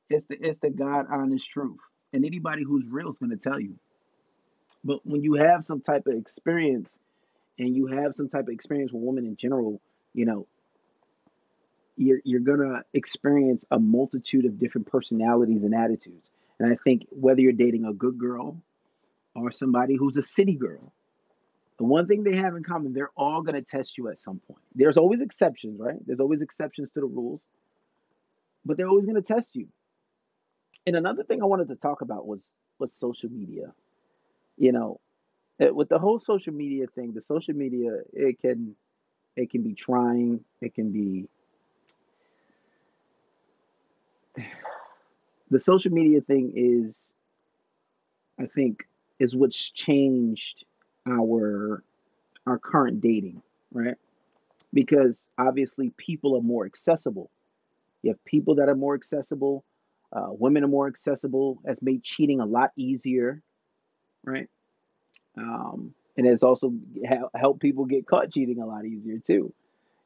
It's 0.10 0.26
the 0.28 0.38
it's 0.42 0.60
the 0.62 0.70
God 0.70 1.06
honest 1.12 1.50
truth, 1.50 1.80
and 2.14 2.26
anybody 2.26 2.64
who's 2.64 2.86
real 2.90 3.12
is 3.12 3.18
gonna 3.20 3.38
tell 3.38 3.60
you. 3.60 3.76
But 4.84 5.06
when 5.06 5.24
you 5.24 5.34
have 5.36 5.66
some 5.66 5.82
type 5.82 6.08
of 6.08 6.16
experience, 6.16 6.98
and 7.60 7.76
you 7.76 7.88
have 7.88 8.16
some 8.16 8.30
type 8.30 8.44
of 8.48 8.50
experience 8.54 8.92
with 8.92 9.04
women 9.04 9.26
in 9.26 9.36
general, 9.36 9.82
you 10.14 10.26
know, 10.26 10.48
you're 11.98 12.20
you're 12.24 12.40
gonna 12.40 12.84
experience 12.94 13.64
a 13.72 13.80
multitude 13.80 14.46
of 14.46 14.60
different 14.60 14.88
personalities 14.88 15.64
and 15.64 15.76
attitudes. 15.76 16.32
And 16.60 16.72
I 16.72 16.78
think 16.84 17.06
whether 17.12 17.42
you're 17.42 17.54
dating 17.54 17.86
a 17.86 17.94
good 17.94 18.18
girl 18.18 18.58
or 19.36 19.52
somebody 19.52 19.96
who's 19.96 20.18
a 20.18 20.24
city 20.24 20.54
girl, 20.54 20.92
the 21.78 21.86
one 21.86 22.08
thing 22.08 22.24
they 22.24 22.36
have 22.36 22.56
in 22.56 22.64
common, 22.64 22.94
they're 22.94 23.12
all 23.16 23.42
gonna 23.42 23.62
test 23.62 23.98
you 23.98 24.10
at 24.10 24.20
some 24.20 24.40
point. 24.40 24.62
There's 24.76 24.98
always 24.98 25.22
exceptions, 25.22 25.80
right? 25.80 25.98
There's 26.06 26.20
always 26.20 26.42
exceptions 26.42 26.92
to 26.94 27.02
the 27.02 27.06
rules 27.06 27.42
but 28.66 28.78
they're 28.78 28.88
always 28.88 29.06
going 29.06 29.22
to 29.22 29.22
test 29.22 29.56
you. 29.56 29.68
And 30.86 30.96
another 30.96 31.24
thing 31.24 31.42
I 31.42 31.46
wanted 31.46 31.68
to 31.70 31.76
talk 31.76 32.02
about 32.02 32.28
was 32.28 32.50
was 32.80 32.94
social 32.98 33.30
media. 33.30 33.74
You 34.58 34.72
know, 34.72 35.00
it, 35.60 35.76
with 35.76 35.90
the 35.90 36.00
whole 36.00 36.20
social 36.20 36.54
media 36.54 36.88
thing, 36.88 37.14
the 37.14 37.22
social 37.28 37.54
media 37.54 37.92
it 38.14 38.40
can 38.40 38.76
it 39.36 39.52
can 39.52 39.62
be 39.64 39.74
trying, 39.74 40.44
it 40.62 40.74
can 40.74 40.92
be 40.92 41.28
the 45.52 45.60
social 45.60 45.92
media 45.92 46.22
thing 46.22 46.54
is 46.56 47.12
I 48.40 48.46
think 48.48 48.88
is 49.20 49.36
what's 49.36 49.70
changed 49.72 50.66
our 51.06 51.84
our 52.48 52.58
current 52.58 53.02
dating, 53.02 53.42
right? 53.72 53.96
Because 54.74 55.22
obviously 55.38 55.92
people 55.98 56.38
are 56.38 56.42
more 56.42 56.66
accessible 56.66 57.30
you 58.02 58.12
have 58.12 58.24
people 58.26 58.56
that 58.56 58.70
are 58.70 58.76
more 58.76 58.96
accessible. 58.96 59.64
Uh, 60.12 60.28
women 60.30 60.64
are 60.64 60.70
more 60.70 60.88
accessible. 60.88 61.62
Has 61.66 61.78
made 61.82 62.04
cheating 62.04 62.40
a 62.40 62.46
lot 62.46 62.72
easier, 62.78 63.42
right? 64.24 64.48
Um, 65.38 65.94
and 66.18 66.28
it's 66.28 66.44
also 66.44 66.74
ha- 67.08 67.30
helped 67.36 67.62
people 67.62 67.86
get 67.86 68.08
caught 68.08 68.32
cheating 68.32 68.60
a 68.60 68.66
lot 68.66 68.86
easier 68.86 69.20
too. 69.26 69.54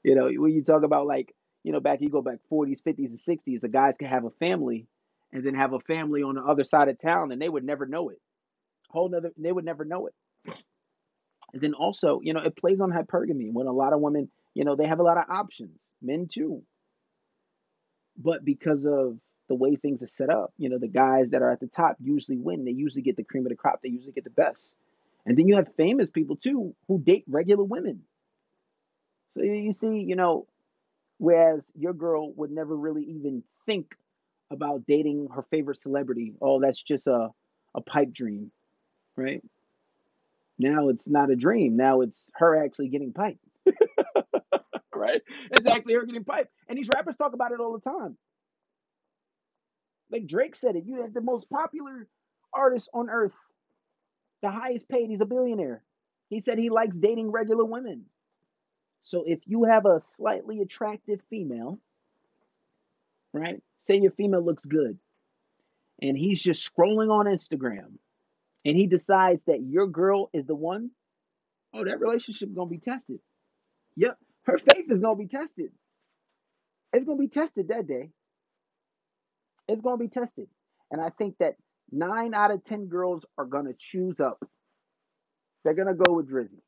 You 0.04 0.16
know, 0.16 0.30
when 0.36 0.52
you 0.52 0.64
talk 0.64 0.84
about 0.84 1.08
like, 1.08 1.34
you 1.64 1.72
know, 1.72 1.80
back 1.80 2.02
you 2.02 2.10
go 2.10 2.22
back 2.22 2.40
40s, 2.52 2.82
50s, 2.86 3.08
and 3.08 3.20
60s, 3.20 3.62
the 3.62 3.70
guys 3.70 3.96
could 3.98 4.10
have 4.10 4.26
a 4.26 4.32
family 4.32 4.86
and 5.32 5.46
then 5.46 5.56
have 5.56 5.74
a 5.74 5.80
family 5.80 6.22
on 6.22 6.36
the 6.36 6.42
other 6.42 6.64
side 6.64 6.90
of 6.90 7.02
town, 7.02 7.32
and 7.32 7.42
they 7.42 7.50
would 7.50 7.64
never 7.64 7.86
know 7.86 8.10
it. 8.10 8.20
Whole 8.90 9.10
nother, 9.10 9.32
they 9.38 9.52
would 9.52 9.66
never 9.66 9.86
know 9.86 10.08
it. 10.08 10.14
And 11.54 11.62
then 11.62 11.74
also, 11.74 12.20
you 12.24 12.34
know, 12.34 12.42
it 12.42 12.56
plays 12.58 12.80
on 12.80 12.92
hypergamy 12.92 13.52
when 13.52 13.68
a 13.68 13.72
lot 13.72 13.94
of 13.94 14.02
women, 14.02 14.30
you 14.54 14.66
know, 14.66 14.76
they 14.76 14.88
have 14.88 15.00
a 15.00 15.04
lot 15.04 15.18
of 15.18 15.26
options. 15.30 15.80
Men 16.02 16.28
too. 16.32 16.64
But 18.18 18.46
because 18.46 18.86
of 18.86 19.18
the 19.50 19.56
way 19.56 19.76
things 19.76 20.02
are 20.02 20.08
set 20.08 20.30
up, 20.30 20.54
you 20.58 20.70
know, 20.70 20.78
the 20.80 20.88
guys 20.88 21.30
that 21.32 21.42
are 21.42 21.52
at 21.52 21.60
the 21.60 21.68
top 21.68 21.98
usually 22.00 22.38
win. 22.38 22.66
They 22.66 22.72
usually 22.72 23.02
get 23.02 23.18
the 23.18 23.24
cream 23.24 23.46
of 23.46 23.50
the 23.50 23.56
crop. 23.56 23.82
They 23.82 23.90
usually 23.90 24.14
get 24.14 24.24
the 24.24 24.30
best. 24.30 24.76
And 25.26 25.38
then 25.38 25.48
you 25.48 25.56
have 25.56 25.68
famous 25.78 26.10
people 26.10 26.36
too 26.38 26.76
who 26.88 27.00
date 27.00 27.26
regular 27.28 27.64
women. 27.64 28.04
So 29.36 29.44
you 29.44 29.74
see, 29.74 30.00
you 30.00 30.16
know, 30.16 30.48
whereas 31.20 31.64
your 31.76 31.94
girl 31.94 32.34
would 32.34 32.52
never 32.52 32.76
really 32.76 33.04
even 33.04 33.44
think 33.66 33.96
about 34.52 34.86
dating 34.88 35.30
her 35.36 35.44
favorite 35.52 35.80
celebrity. 35.82 36.34
Oh, 36.42 36.62
that's 36.62 36.82
just 36.82 37.08
a, 37.08 37.30
a 37.76 37.82
pipe 37.82 38.14
dream, 38.14 38.52
right? 39.18 39.44
Now 40.58 40.90
it's 40.90 41.08
not 41.08 41.30
a 41.30 41.36
dream. 41.36 41.76
Now 41.76 42.02
it's 42.02 42.30
her 42.36 42.64
actually 42.64 42.90
getting 42.90 43.14
piped. 43.14 43.44
right? 45.04 45.22
It's 45.52 45.68
actually 45.68 45.96
her 45.96 46.06
getting 46.06 46.24
piped. 46.24 46.52
And 46.68 46.78
these 46.78 46.90
rappers 46.94 47.16
talk 47.18 47.34
about 47.34 47.52
it 47.52 47.60
all 47.60 47.74
the 47.74 47.90
time. 47.90 48.18
Like 50.12 50.28
Drake 50.28 50.56
said 50.56 50.76
it. 50.76 50.86
You 50.86 51.02
have 51.02 51.14
the 51.14 51.22
most 51.22 51.50
popular 51.50 52.08
artist 52.54 52.90
on 52.94 53.10
earth, 53.10 53.34
the 54.42 54.52
highest 54.52 54.88
paid. 54.88 55.10
He's 55.10 55.22
a 55.22 55.26
billionaire. 55.26 55.84
He 56.30 56.40
said 56.40 56.58
he 56.58 56.70
likes 56.70 56.96
dating 56.96 57.32
regular 57.32 57.66
women. 57.66 58.06
So 59.04 59.24
if 59.28 59.40
you 59.46 59.66
have 59.66 59.86
a 59.86 60.02
slightly 60.16 60.62
attractive 60.62 61.20
female, 61.30 61.80
right? 63.34 63.62
Say 63.84 63.98
your 63.98 64.12
female 64.12 64.44
looks 64.44 64.64
good, 64.64 64.98
and 66.02 66.18
he's 66.18 66.42
just 66.42 66.70
scrolling 66.72 67.12
on 67.12 67.26
Instagram, 67.26 67.98
and 68.64 68.78
he 68.78 68.88
decides 68.88 69.42
that 69.48 69.62
your 69.62 69.88
girl 69.88 70.30
is 70.32 70.46
the 70.46 70.56
one. 70.56 70.92
Oh, 71.74 71.84
that 71.84 72.00
relationship 72.00 72.54
gonna 72.56 72.70
be 72.70 72.78
tested. 72.78 73.20
Yep, 73.98 74.18
her 74.44 74.58
faith 74.58 74.86
is 74.90 75.00
going 75.00 75.18
to 75.18 75.24
be 75.24 75.28
tested. 75.28 75.72
It's 76.92 77.06
going 77.06 77.18
to 77.18 77.22
be 77.22 77.30
tested 77.30 77.70
that 77.70 77.88
day. 77.88 78.10
It's 79.68 79.82
going 79.82 79.98
to 79.98 80.04
be 80.04 80.10
tested. 80.10 80.48
And 80.92 81.02
I 81.02 81.10
think 81.10 81.36
that 81.40 81.56
nine 81.92 82.34
out 82.34 82.52
of 82.52 82.64
10 82.66 82.88
girls 82.88 83.26
are 83.38 83.46
going 83.46 83.66
to 83.66 83.76
choose 83.78 84.20
up. 84.20 84.44
They're 85.64 85.74
going 85.74 85.88
to 85.88 85.94
go 85.94 86.14
with 86.14 86.30
Drizzy. 86.30 86.62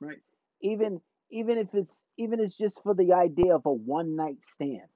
Right? 0.00 0.18
Even 0.62 1.00
even 1.30 1.58
if 1.58 1.68
it's 1.74 1.94
even 2.16 2.40
if 2.40 2.46
it's 2.46 2.56
just 2.56 2.80
for 2.82 2.94
the 2.94 3.12
idea 3.12 3.54
of 3.54 3.62
a 3.66 3.72
one 3.72 4.16
night 4.16 4.36
stand. 4.54 4.88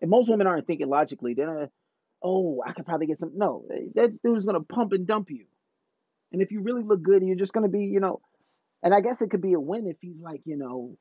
And 0.00 0.10
most 0.10 0.28
women 0.28 0.46
aren't 0.46 0.66
thinking 0.66 0.88
logically. 0.88 1.34
They're 1.34 1.60
not, 1.60 1.70
oh, 2.22 2.62
I 2.66 2.72
could 2.72 2.84
probably 2.84 3.06
get 3.06 3.20
some. 3.20 3.32
No, 3.36 3.64
that 3.94 4.22
dude's 4.22 4.44
gonna 4.44 4.60
pump 4.60 4.92
and 4.92 5.06
dump 5.06 5.30
you. 5.30 5.46
And 6.32 6.42
if 6.42 6.50
you 6.50 6.60
really 6.60 6.82
look 6.82 7.02
good, 7.02 7.24
you're 7.24 7.36
just 7.36 7.52
gonna 7.52 7.68
be, 7.68 7.84
you 7.84 8.00
know, 8.00 8.20
and 8.84 8.94
I 8.94 9.00
guess 9.00 9.20
it 9.22 9.30
could 9.30 9.40
be 9.40 9.54
a 9.54 9.60
win 9.60 9.86
if 9.88 9.96
he's 10.00 10.20
like, 10.20 10.42
you 10.44 10.56
know, 10.56 10.96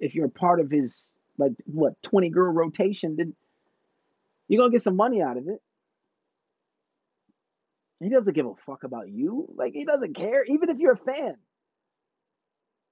if 0.00 0.14
you're 0.14 0.26
a 0.26 0.30
part 0.30 0.60
of 0.60 0.70
his 0.70 1.10
like 1.38 1.52
what 1.64 1.94
20 2.02 2.28
girl 2.30 2.52
rotation, 2.52 3.16
then 3.16 3.34
you're 4.48 4.60
gonna 4.60 4.72
get 4.72 4.82
some 4.82 4.96
money 4.96 5.22
out 5.22 5.38
of 5.38 5.48
it. 5.48 5.62
He 8.00 8.08
doesn't 8.08 8.34
give 8.34 8.46
a 8.46 8.54
fuck 8.66 8.82
about 8.82 9.10
you. 9.10 9.48
Like 9.54 9.74
he 9.74 9.84
doesn't 9.84 10.16
care, 10.16 10.44
even 10.44 10.70
if 10.70 10.78
you're 10.78 10.94
a 10.94 10.96
fan. 10.96 11.36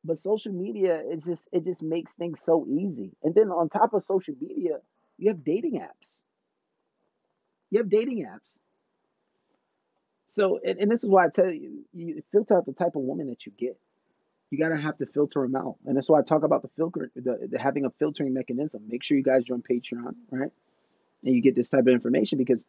But 0.04 0.20
social 0.20 0.52
media, 0.52 1.02
it 1.04 1.24
just 1.24 1.42
it 1.50 1.64
just 1.64 1.82
makes 1.82 2.12
things 2.18 2.38
so 2.44 2.64
easy. 2.68 3.10
And 3.24 3.34
then 3.34 3.48
on 3.50 3.68
top 3.68 3.92
of 3.92 4.04
social 4.04 4.34
media, 4.40 4.78
you 5.18 5.28
have 5.30 5.44
dating 5.44 5.80
apps. 5.80 6.20
You 7.70 7.78
have 7.78 7.90
dating 7.90 8.24
apps. 8.24 8.54
So, 10.28 10.60
and, 10.64 10.78
and 10.78 10.90
this 10.90 11.02
is 11.02 11.10
why 11.10 11.24
I 11.24 11.28
tell 11.34 11.50
you, 11.50 11.84
you 11.92 12.22
filter 12.30 12.56
out 12.56 12.66
the 12.66 12.72
type 12.72 12.94
of 12.94 13.02
woman 13.02 13.28
that 13.28 13.46
you 13.46 13.52
get. 13.58 13.78
You 14.50 14.58
gotta 14.58 14.76
have 14.76 14.96
to 14.98 15.06
filter 15.06 15.42
them 15.42 15.56
out, 15.56 15.76
and 15.86 15.96
that's 15.96 16.08
why 16.08 16.20
I 16.20 16.22
talk 16.22 16.42
about 16.42 16.62
the 16.62 16.70
filter, 16.76 17.10
the, 17.14 17.48
the 17.50 17.58
having 17.58 17.84
a 17.84 17.90
filtering 17.98 18.32
mechanism. 18.32 18.82
Make 18.88 19.02
sure 19.02 19.16
you 19.16 19.22
guys 19.22 19.44
join 19.44 19.62
Patreon, 19.62 20.14
right? 20.30 20.50
And 21.24 21.34
you 21.34 21.42
get 21.42 21.54
this 21.54 21.68
type 21.68 21.80
of 21.80 21.88
information 21.88 22.38
because 22.38 22.64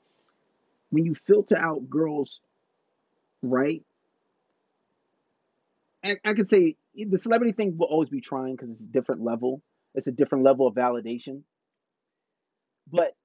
when 0.90 1.06
you 1.06 1.16
filter 1.26 1.58
out 1.58 1.90
girls, 1.90 2.40
right? 3.42 3.84
I, 6.04 6.18
I 6.26 6.34
could 6.34 6.50
say 6.50 6.76
the 6.96 7.18
celebrity 7.18 7.54
thing 7.54 7.78
will 7.78 7.88
always 7.88 8.10
be 8.10 8.22
trying 8.22 8.56
because 8.56 8.72
it's 8.72 8.82
a 8.82 8.92
different 8.92 9.22
level. 9.22 9.62
It's 9.96 10.08
a 10.08 10.12
different 10.12 10.44
level 10.44 10.68
of 10.68 10.76
validation. 10.76 11.44
But 12.92 13.16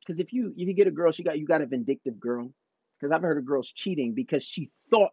because 0.00 0.20
if 0.20 0.32
you 0.32 0.52
if 0.56 0.68
you 0.68 0.74
get 0.74 0.86
a 0.86 0.92
girl, 0.92 1.12
she 1.12 1.22
got 1.22 1.38
you 1.38 1.46
got 1.46 1.62
a 1.62 1.66
vindictive 1.66 2.18
girl. 2.18 2.52
Because 2.98 3.12
I've 3.12 3.22
heard 3.22 3.38
of 3.38 3.44
girls 3.44 3.70
cheating 3.74 4.14
because 4.14 4.44
she 4.44 4.70
thought 4.90 5.10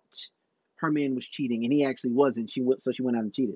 her 0.82 0.91
man 0.91 1.15
was 1.15 1.26
cheating 1.26 1.63
and 1.63 1.72
he 1.72 1.86
actually 1.86 2.12
wasn't. 2.12 2.52
She 2.52 2.62
went 2.62 2.84
so 2.84 2.91
she 2.91 3.04
went 3.04 3.17
out 3.17 3.24
and 3.24 3.34
cheated. 3.34 3.56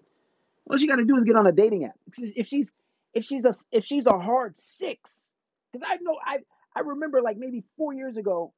All 0.70 0.78
she 0.78 0.88
got 0.88 0.96
to 0.96 1.06
do 1.06 1.18
is 1.18 1.24
get 1.24 1.36
on 1.36 1.48
a 1.48 1.52
dating 1.52 1.86
app. 1.86 1.96
If 2.08 2.48
she's 2.48 2.72
if 3.14 3.26
she's 3.26 3.46
a 3.46 3.54
if 3.72 3.86
she's 3.86 4.06
a 4.06 4.18
hard 4.18 4.56
six, 4.78 5.12
because 5.72 5.88
I 5.90 5.98
know 6.02 6.18
I 6.26 6.38
I 6.76 6.82
remember 6.82 7.22
like 7.22 7.38
maybe 7.38 7.64
four 7.78 7.94
years 7.94 8.18
ago, 8.18 8.54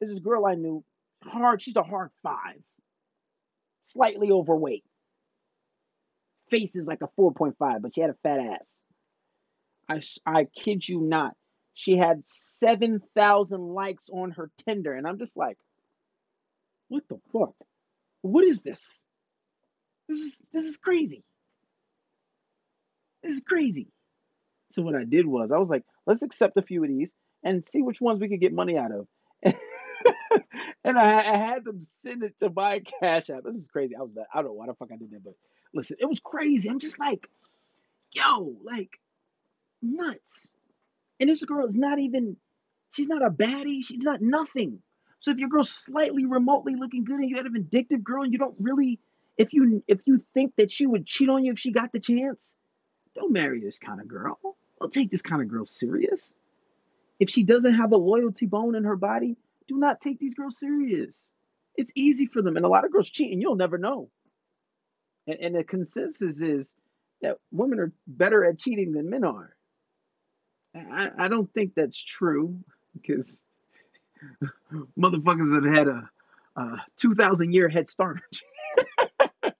there's 0.00 0.12
this 0.12 0.22
girl 0.22 0.46
I 0.46 0.54
knew, 0.54 0.84
hard. 1.22 1.62
She's 1.62 1.76
a 1.76 1.82
hard 1.82 2.10
five, 2.22 2.60
slightly 3.86 4.30
overweight. 4.30 4.84
Face 6.50 6.76
is 6.76 6.86
like 6.86 7.00
a 7.02 7.08
4.5, 7.20 7.54
but 7.82 7.94
she 7.94 8.00
had 8.00 8.10
a 8.10 8.16
fat 8.22 8.38
ass. 8.38 8.78
I, 9.88 10.00
I 10.26 10.44
kid 10.44 10.86
you 10.86 11.00
not. 11.00 11.32
She 11.74 11.96
had 11.96 12.22
7,000 12.26 13.60
likes 13.60 14.08
on 14.12 14.30
her 14.32 14.50
Tinder. 14.64 14.94
And 14.94 15.06
I'm 15.06 15.18
just 15.18 15.36
like, 15.36 15.58
what 16.88 17.02
the 17.08 17.18
fuck? 17.32 17.54
What 18.24 18.44
is 18.44 18.62
this? 18.62 18.80
This 20.08 20.18
is 20.18 20.38
this 20.50 20.64
is 20.64 20.78
crazy. 20.78 21.22
This 23.22 23.34
is 23.34 23.42
crazy. 23.46 23.88
So 24.72 24.80
what 24.80 24.94
I 24.94 25.04
did 25.04 25.26
was 25.26 25.50
I 25.52 25.58
was 25.58 25.68
like, 25.68 25.82
let's 26.06 26.22
accept 26.22 26.56
a 26.56 26.62
few 26.62 26.82
of 26.82 26.88
these 26.88 27.12
and 27.42 27.68
see 27.68 27.82
which 27.82 28.00
ones 28.00 28.20
we 28.20 28.30
could 28.30 28.40
get 28.40 28.54
money 28.54 28.78
out 28.78 28.92
of. 28.92 29.06
and 30.84 30.98
I, 30.98 31.34
I, 31.34 31.36
had 31.36 31.64
them 31.64 31.82
send 31.82 32.22
it 32.22 32.34
to 32.40 32.48
my 32.48 32.80
cash 32.98 33.28
app. 33.28 33.42
This 33.44 33.56
is 33.56 33.66
crazy. 33.66 33.94
I 33.94 34.00
was 34.00 34.12
I 34.32 34.36
don't 34.36 34.46
know 34.46 34.52
why 34.54 34.68
the 34.68 34.74
fuck 34.74 34.88
I 34.90 34.96
did 34.96 35.10
that, 35.10 35.22
but 35.22 35.34
listen, 35.74 35.98
it 36.00 36.06
was 36.06 36.18
crazy. 36.18 36.70
I'm 36.70 36.80
just 36.80 36.98
like, 36.98 37.28
yo, 38.10 38.56
like 38.64 38.98
nuts. 39.82 40.48
And 41.20 41.28
this 41.28 41.44
girl 41.44 41.68
is 41.68 41.74
not 41.74 41.98
even, 41.98 42.38
she's 42.92 43.08
not 43.08 43.22
a 43.22 43.28
baddie. 43.28 43.84
She's 43.84 44.02
not 44.02 44.22
nothing. 44.22 44.78
So 45.24 45.30
if 45.30 45.38
your 45.38 45.48
girl's 45.48 45.70
slightly 45.70 46.26
remotely 46.26 46.74
looking 46.76 47.02
good 47.02 47.18
and 47.18 47.30
you 47.30 47.36
had 47.36 47.46
a 47.46 47.48
vindictive 47.48 48.04
girl 48.04 48.24
and 48.24 48.32
you 48.34 48.38
don't 48.38 48.56
really, 48.58 49.00
if 49.38 49.54
you 49.54 49.82
if 49.88 50.00
you 50.04 50.22
think 50.34 50.52
that 50.58 50.70
she 50.70 50.84
would 50.84 51.06
cheat 51.06 51.30
on 51.30 51.42
you 51.46 51.52
if 51.52 51.58
she 51.58 51.72
got 51.72 51.92
the 51.92 51.98
chance, 51.98 52.38
don't 53.14 53.32
marry 53.32 53.58
this 53.58 53.78
kind 53.78 54.02
of 54.02 54.06
girl. 54.06 54.38
Don't 54.78 54.92
take 54.92 55.10
this 55.10 55.22
kind 55.22 55.40
of 55.40 55.48
girl 55.48 55.64
serious. 55.64 56.20
If 57.18 57.30
she 57.30 57.42
doesn't 57.42 57.72
have 57.72 57.92
a 57.92 57.96
loyalty 57.96 58.44
bone 58.44 58.74
in 58.74 58.84
her 58.84 58.96
body, 58.96 59.38
do 59.66 59.78
not 59.78 60.02
take 60.02 60.18
these 60.18 60.34
girls 60.34 60.58
serious. 60.58 61.16
It's 61.74 61.90
easy 61.94 62.26
for 62.26 62.42
them. 62.42 62.58
And 62.58 62.66
a 62.66 62.68
lot 62.68 62.84
of 62.84 62.92
girls 62.92 63.08
cheat 63.08 63.32
and 63.32 63.40
you'll 63.40 63.56
never 63.56 63.78
know. 63.78 64.10
And, 65.26 65.38
and 65.40 65.54
the 65.54 65.64
consensus 65.64 66.42
is 66.42 66.70
that 67.22 67.38
women 67.50 67.80
are 67.80 67.92
better 68.06 68.44
at 68.44 68.58
cheating 68.58 68.92
than 68.92 69.08
men 69.08 69.24
are. 69.24 69.56
I, 70.74 71.12
I 71.16 71.28
don't 71.28 71.50
think 71.54 71.72
that's 71.74 71.98
true 71.98 72.58
because 72.92 73.40
motherfuckers 74.98 75.62
that 75.62 75.76
had 75.76 75.88
a, 75.88 76.08
a 76.56 76.82
2,000 76.98 77.52
year 77.52 77.68
head 77.68 77.90
start. 77.90 78.20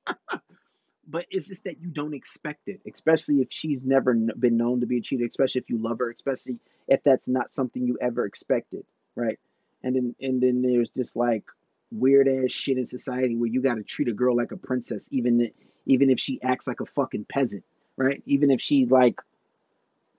but 1.09 1.27
it's 1.31 1.47
just 1.47 1.65
that 1.65 1.81
you 1.81 1.89
don't 1.89 2.15
expect 2.15 2.69
it, 2.69 2.81
especially 2.93 3.37
if 3.37 3.49
she's 3.51 3.81
never 3.85 4.15
been 4.15 4.57
known 4.57 4.81
to 4.81 4.87
be 4.87 4.99
a 4.99 5.01
cheater, 5.01 5.25
especially 5.25 5.61
if 5.61 5.71
you 5.71 5.79
love 5.79 5.99
her, 5.99 6.11
especially 6.11 6.59
if 6.89 7.03
that's 7.05 7.27
not 7.27 7.53
something 7.53 7.87
you 7.87 7.99
ever 8.01 8.27
expected, 8.27 8.85
right? 9.15 9.39
And 9.83 9.95
then 9.95 10.15
and 10.21 10.43
then 10.43 10.63
there's 10.63 10.91
just 10.97 11.15
like 11.15 11.45
weird 11.93 12.27
ass 12.27 12.51
shit 12.51 12.79
in 12.79 12.87
society 12.87 13.37
where 13.37 13.49
you 13.49 13.63
got 13.63 13.75
to 13.75 13.83
treat 13.83 14.09
a 14.09 14.13
girl 14.13 14.37
like 14.37 14.53
a 14.53 14.57
princess, 14.57 15.07
even 15.11 15.51
even 15.87 16.11
if 16.11 16.19
she 16.19 16.41
acts 16.43 16.67
like 16.67 16.81
a 16.81 16.87
fucking 16.87 17.27
peasant, 17.29 17.65
right? 17.97 18.23
Even 18.27 18.51
if 18.51 18.61
she 18.61 18.87
like 18.87 19.21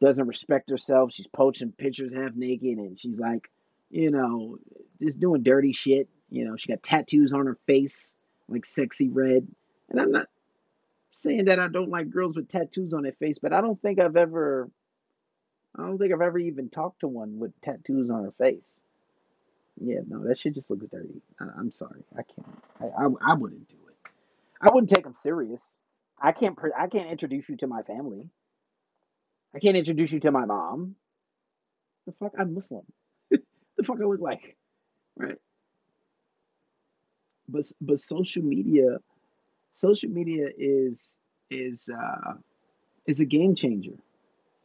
doesn't 0.02 0.28
respect 0.28 0.70
herself, 0.70 1.12
she's 1.12 1.28
poaching 1.28 1.74
pictures 1.78 2.14
half 2.14 2.36
naked, 2.36 2.78
and 2.78 3.00
she's 3.00 3.18
like, 3.18 3.50
you 3.90 4.12
know, 4.12 4.58
just 5.02 5.20
doing 5.20 5.44
dirty 5.44 5.74
shit. 5.74 6.10
You 6.30 6.46
know, 6.46 6.56
she 6.58 6.68
got 6.68 6.84
tattoos 6.84 7.34
on 7.34 7.46
her 7.46 7.58
face, 7.68 8.10
like 8.48 8.66
Sexyy 8.66 9.10
Red. 9.12 9.48
And 9.90 10.02
I'm 10.02 10.12
not 10.12 10.28
saying 11.22 11.46
that 11.46 11.60
I 11.60 11.68
don't 11.68 11.90
like 11.90 12.10
girls 12.10 12.36
with 12.36 12.50
tattoos 12.50 12.94
on 12.94 13.04
their 13.04 13.14
face, 13.14 13.38
but 13.42 13.54
I 13.54 13.62
don't 13.62 13.82
think 13.82 14.00
I've 14.00 14.18
ever, 14.18 14.70
I 15.78 15.84
don't 15.84 15.98
think 15.98 16.14
I've 16.14 16.22
ever 16.22 16.40
even 16.40 16.70
talked 16.70 17.02
to 17.02 17.08
one 17.08 17.40
with 17.40 17.52
tattoos 17.62 18.10
on 18.10 18.24
her 18.24 18.34
face. 18.38 18.64
Yeah, 19.80 20.00
no, 20.08 20.24
that 20.26 20.40
shit 20.40 20.56
just 20.56 20.70
looks 20.70 20.86
dirty. 20.88 21.22
I, 21.40 21.60
am 21.60 21.72
sorry, 21.78 22.04
I 22.14 22.22
can't. 22.24 22.64
I, 22.80 22.86
I, 22.86 23.32
I 23.32 23.34
wouldn't 23.36 23.68
do 23.68 23.76
it. 23.90 24.12
I 24.62 24.70
wouldn't 24.74 24.90
take 24.90 25.04
them 25.04 25.16
serious. 25.22 25.62
I 26.22 26.32
can't. 26.32 26.58
I 26.78 26.88
can't 26.88 27.12
introduce 27.12 27.50
you 27.50 27.58
to 27.58 27.68
my 27.68 27.82
family. 27.82 28.30
I 29.54 29.60
can't 29.60 29.76
introduce 29.76 30.12
you 30.12 30.22
to 30.22 30.32
my 30.32 30.46
mom. 30.46 30.96
The 32.06 32.14
fuck, 32.20 32.34
I'm 32.40 32.54
Muslim. 32.54 32.84
The 33.78 33.84
fuck 33.84 33.98
I 34.02 34.06
look 34.06 34.22
like, 34.22 34.56
right? 35.18 35.38
But 37.48 37.66
but 37.82 38.00
social 38.00 38.44
media, 38.44 38.98
social 39.82 40.10
media 40.10 40.48
is 40.58 40.98
is 41.50 41.90
uh, 41.90 42.34
is 43.06 43.20
a 43.20 43.26
game 43.26 43.56
changer. 43.56 43.94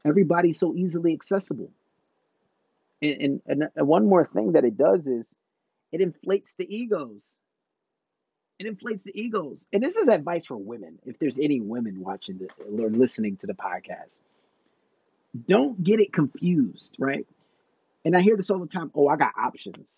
Everybody's 0.04 0.58
so 0.58 0.74
easily 0.74 1.12
accessible. 1.12 1.70
And, 3.02 3.40
and, 3.46 3.64
and 3.76 3.88
one 3.88 4.06
more 4.06 4.26
thing 4.26 4.52
that 4.52 4.64
it 4.64 4.76
does 4.76 5.06
is 5.06 5.26
it 5.92 6.00
inflates 6.00 6.52
the 6.58 6.74
egos. 6.74 7.22
It 8.58 8.66
inflates 8.66 9.02
the 9.02 9.18
egos. 9.18 9.64
And 9.72 9.82
this 9.82 9.96
is 9.96 10.08
advice 10.08 10.44
for 10.46 10.56
women, 10.56 10.98
if 11.06 11.18
there's 11.18 11.38
any 11.38 11.60
women 11.60 12.00
watching 12.00 12.38
the, 12.38 12.48
or 12.82 12.90
listening 12.90 13.36
to 13.38 13.46
the 13.46 13.54
podcast. 13.54 14.18
Don't 15.48 15.82
get 15.82 16.00
it 16.00 16.12
confused, 16.12 16.96
right? 16.98 17.26
And 18.04 18.16
I 18.16 18.20
hear 18.20 18.36
this 18.36 18.50
all 18.50 18.58
the 18.58 18.66
time. 18.66 18.90
Oh, 18.94 19.08
I 19.08 19.16
got 19.16 19.32
options. 19.38 19.96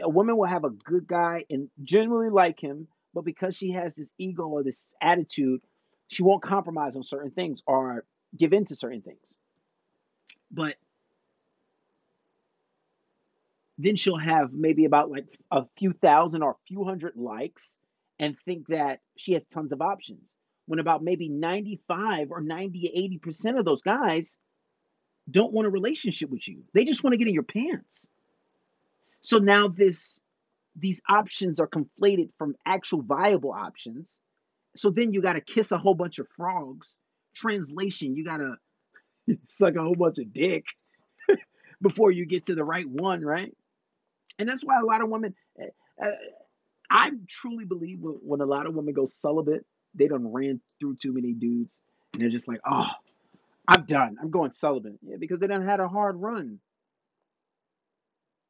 A 0.00 0.08
woman 0.08 0.36
will 0.36 0.46
have 0.46 0.64
a 0.64 0.70
good 0.70 1.06
guy 1.06 1.44
and 1.50 1.68
generally 1.82 2.30
like 2.30 2.60
him, 2.60 2.88
but 3.12 3.24
because 3.24 3.56
she 3.56 3.72
has 3.72 3.94
this 3.94 4.10
ego 4.18 4.44
or 4.44 4.62
this 4.62 4.86
attitude, 5.00 5.60
she 6.08 6.22
won't 6.22 6.42
compromise 6.42 6.96
on 6.96 7.04
certain 7.04 7.30
things 7.30 7.62
or 7.66 8.04
give 8.36 8.52
in 8.52 8.64
to 8.66 8.76
certain 8.76 9.02
things. 9.02 9.36
But 10.50 10.74
then 13.78 13.96
she'll 13.96 14.18
have 14.18 14.52
maybe 14.52 14.84
about 14.84 15.10
like 15.10 15.26
a 15.50 15.64
few 15.76 15.92
thousand 15.92 16.42
or 16.42 16.52
a 16.52 16.66
few 16.66 16.84
hundred 16.84 17.16
likes 17.16 17.78
and 18.18 18.36
think 18.44 18.68
that 18.68 19.00
she 19.16 19.32
has 19.32 19.44
tons 19.52 19.72
of 19.72 19.80
options. 19.80 20.22
When 20.66 20.78
about 20.78 21.02
maybe 21.02 21.28
95 21.28 22.30
or 22.30 22.40
90, 22.40 23.20
80% 23.26 23.58
of 23.58 23.64
those 23.64 23.82
guys 23.82 24.36
don't 25.30 25.52
want 25.52 25.66
a 25.66 25.70
relationship 25.70 26.30
with 26.30 26.46
you. 26.46 26.64
They 26.74 26.84
just 26.84 27.02
want 27.02 27.14
to 27.14 27.18
get 27.18 27.28
in 27.28 27.34
your 27.34 27.42
pants. 27.42 28.06
So 29.22 29.38
now 29.38 29.68
this 29.68 30.18
these 30.76 31.00
options 31.08 31.60
are 31.60 31.68
conflated 31.68 32.30
from 32.36 32.56
actual 32.66 33.02
viable 33.02 33.52
options. 33.52 34.16
So 34.76 34.90
then 34.90 35.12
you 35.12 35.22
got 35.22 35.34
to 35.34 35.40
kiss 35.40 35.70
a 35.70 35.78
whole 35.78 35.94
bunch 35.94 36.18
of 36.18 36.26
frogs. 36.36 36.96
Translation, 37.34 38.16
you 38.16 38.24
got 38.24 38.38
to 38.38 38.56
suck 39.48 39.76
a 39.76 39.82
whole 39.82 39.94
bunch 39.94 40.18
of 40.18 40.32
dick 40.32 40.64
before 41.82 42.10
you 42.10 42.26
get 42.26 42.46
to 42.46 42.54
the 42.54 42.64
right 42.64 42.88
one, 42.88 43.22
right? 43.22 43.56
And 44.38 44.48
that's 44.48 44.64
why 44.64 44.80
a 44.80 44.84
lot 44.84 45.00
of 45.00 45.08
women, 45.08 45.34
uh, 46.02 46.06
I 46.90 47.12
truly 47.28 47.64
believe 47.64 47.98
when 48.00 48.40
a 48.40 48.46
lot 48.46 48.66
of 48.66 48.74
women 48.74 48.94
go 48.94 49.06
celibate, 49.06 49.64
they 49.94 50.08
don't 50.08 50.32
ran 50.32 50.60
through 50.80 50.96
too 50.96 51.12
many 51.12 51.32
dudes, 51.32 51.76
and 52.12 52.20
they're 52.20 52.30
just 52.30 52.48
like, 52.48 52.60
oh, 52.68 52.88
I'm 53.66 53.84
done. 53.86 54.16
I'm 54.20 54.30
going 54.30 54.52
celibate. 54.52 54.98
Yeah, 55.02 55.16
because 55.18 55.40
they 55.40 55.46
done 55.46 55.64
had 55.66 55.80
a 55.80 55.88
hard 55.88 56.16
run. 56.16 56.58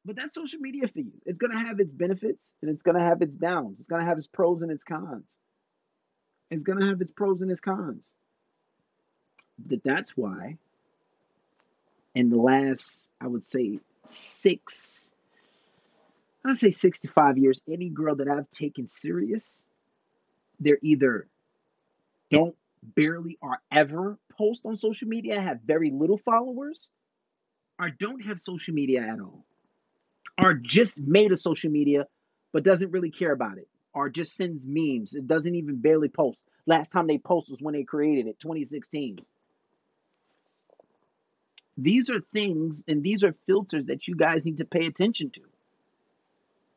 But 0.04 0.16
that's 0.16 0.34
social 0.34 0.58
media 0.58 0.88
for 0.88 1.00
you. 1.00 1.12
It's 1.24 1.38
gonna 1.38 1.58
have 1.58 1.80
its 1.80 1.92
benefits 1.92 2.52
and 2.60 2.70
it's 2.70 2.82
gonna 2.82 3.00
have 3.04 3.22
its 3.22 3.34
downs. 3.34 3.78
It's 3.78 3.88
gonna 3.88 4.04
have 4.04 4.18
its 4.18 4.26
pros 4.26 4.60
and 4.62 4.70
its 4.70 4.84
cons. 4.84 5.24
It's 6.50 6.64
gonna 6.64 6.86
have 6.86 7.00
its 7.00 7.12
pros 7.12 7.40
and 7.40 7.50
its 7.50 7.60
cons. 7.60 8.02
But 9.58 9.82
that's 9.84 10.10
why 10.16 10.58
in 12.14 12.28
the 12.28 12.36
last, 12.36 13.08
I 13.20 13.28
would 13.28 13.46
say, 13.46 13.78
six 14.08 15.10
I'd 16.44 16.58
say 16.58 16.72
65 16.72 17.38
years, 17.38 17.60
any 17.66 17.88
girl 17.88 18.16
that 18.16 18.28
I've 18.28 18.50
taken 18.50 18.90
serious, 18.90 19.60
they're 20.60 20.78
either 20.82 21.26
don't 22.30 22.54
barely 22.82 23.38
or 23.40 23.60
ever 23.72 24.18
post 24.36 24.62
on 24.64 24.76
social 24.76 25.08
media, 25.08 25.40
have 25.40 25.60
very 25.66 25.90
little 25.90 26.18
followers, 26.18 26.88
or 27.78 27.90
don't 27.90 28.20
have 28.20 28.40
social 28.40 28.74
media 28.74 29.02
at 29.02 29.20
all, 29.20 29.44
or 30.38 30.54
just 30.54 30.98
made 30.98 31.32
a 31.32 31.36
social 31.36 31.70
media 31.70 32.06
but 32.52 32.62
doesn't 32.62 32.92
really 32.92 33.10
care 33.10 33.32
about 33.32 33.58
it, 33.58 33.68
or 33.94 34.08
just 34.08 34.36
sends 34.36 34.62
memes. 34.64 35.14
It 35.14 35.26
doesn't 35.26 35.54
even 35.54 35.76
barely 35.80 36.08
post. 36.08 36.38
Last 36.66 36.92
time 36.92 37.06
they 37.06 37.18
post 37.18 37.50
was 37.50 37.60
when 37.60 37.74
they 37.74 37.82
created 37.82 38.26
it, 38.28 38.38
2016. 38.40 39.18
These 41.76 42.08
are 42.10 42.20
things 42.32 42.82
and 42.86 43.02
these 43.02 43.24
are 43.24 43.34
filters 43.46 43.86
that 43.86 44.06
you 44.06 44.14
guys 44.14 44.44
need 44.44 44.58
to 44.58 44.64
pay 44.64 44.86
attention 44.86 45.30
to. 45.30 45.40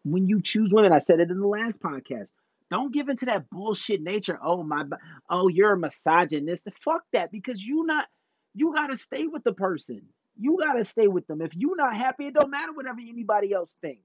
When 0.04 0.28
you 0.28 0.42
choose 0.42 0.74
women, 0.74 0.92
I 0.92 1.00
said 1.00 1.20
it 1.20 1.30
in 1.30 1.40
the 1.40 1.48
last 1.48 1.80
podcast. 1.80 2.30
Don't 2.70 2.94
give 2.94 3.10
into 3.10 3.26
that 3.26 3.50
bullshit 3.50 4.02
nature. 4.02 4.38
Oh 4.44 4.64
my, 4.64 4.84
oh 5.30 5.48
you're 5.48 5.74
a 5.74 5.78
misogynist. 5.80 6.68
Fuck 6.84 7.04
that, 7.14 7.32
because 7.32 7.62
you 7.62 7.86
not, 7.86 8.06
you 8.54 8.74
gotta 8.74 8.98
stay 8.98 9.28
with 9.28 9.44
the 9.44 9.54
person. 9.54 10.02
You 10.38 10.58
gotta 10.60 10.86
stay 10.86 11.08
with 11.08 11.26
them. 11.28 11.42
If 11.42 11.52
you're 11.56 11.78
not 11.78 11.96
happy, 11.96 12.28
it 12.28 12.34
don't 12.34 12.52
matter 12.52 12.74
whatever 12.74 13.00
anybody 13.00 13.54
else 13.54 13.72
think. 13.82 14.00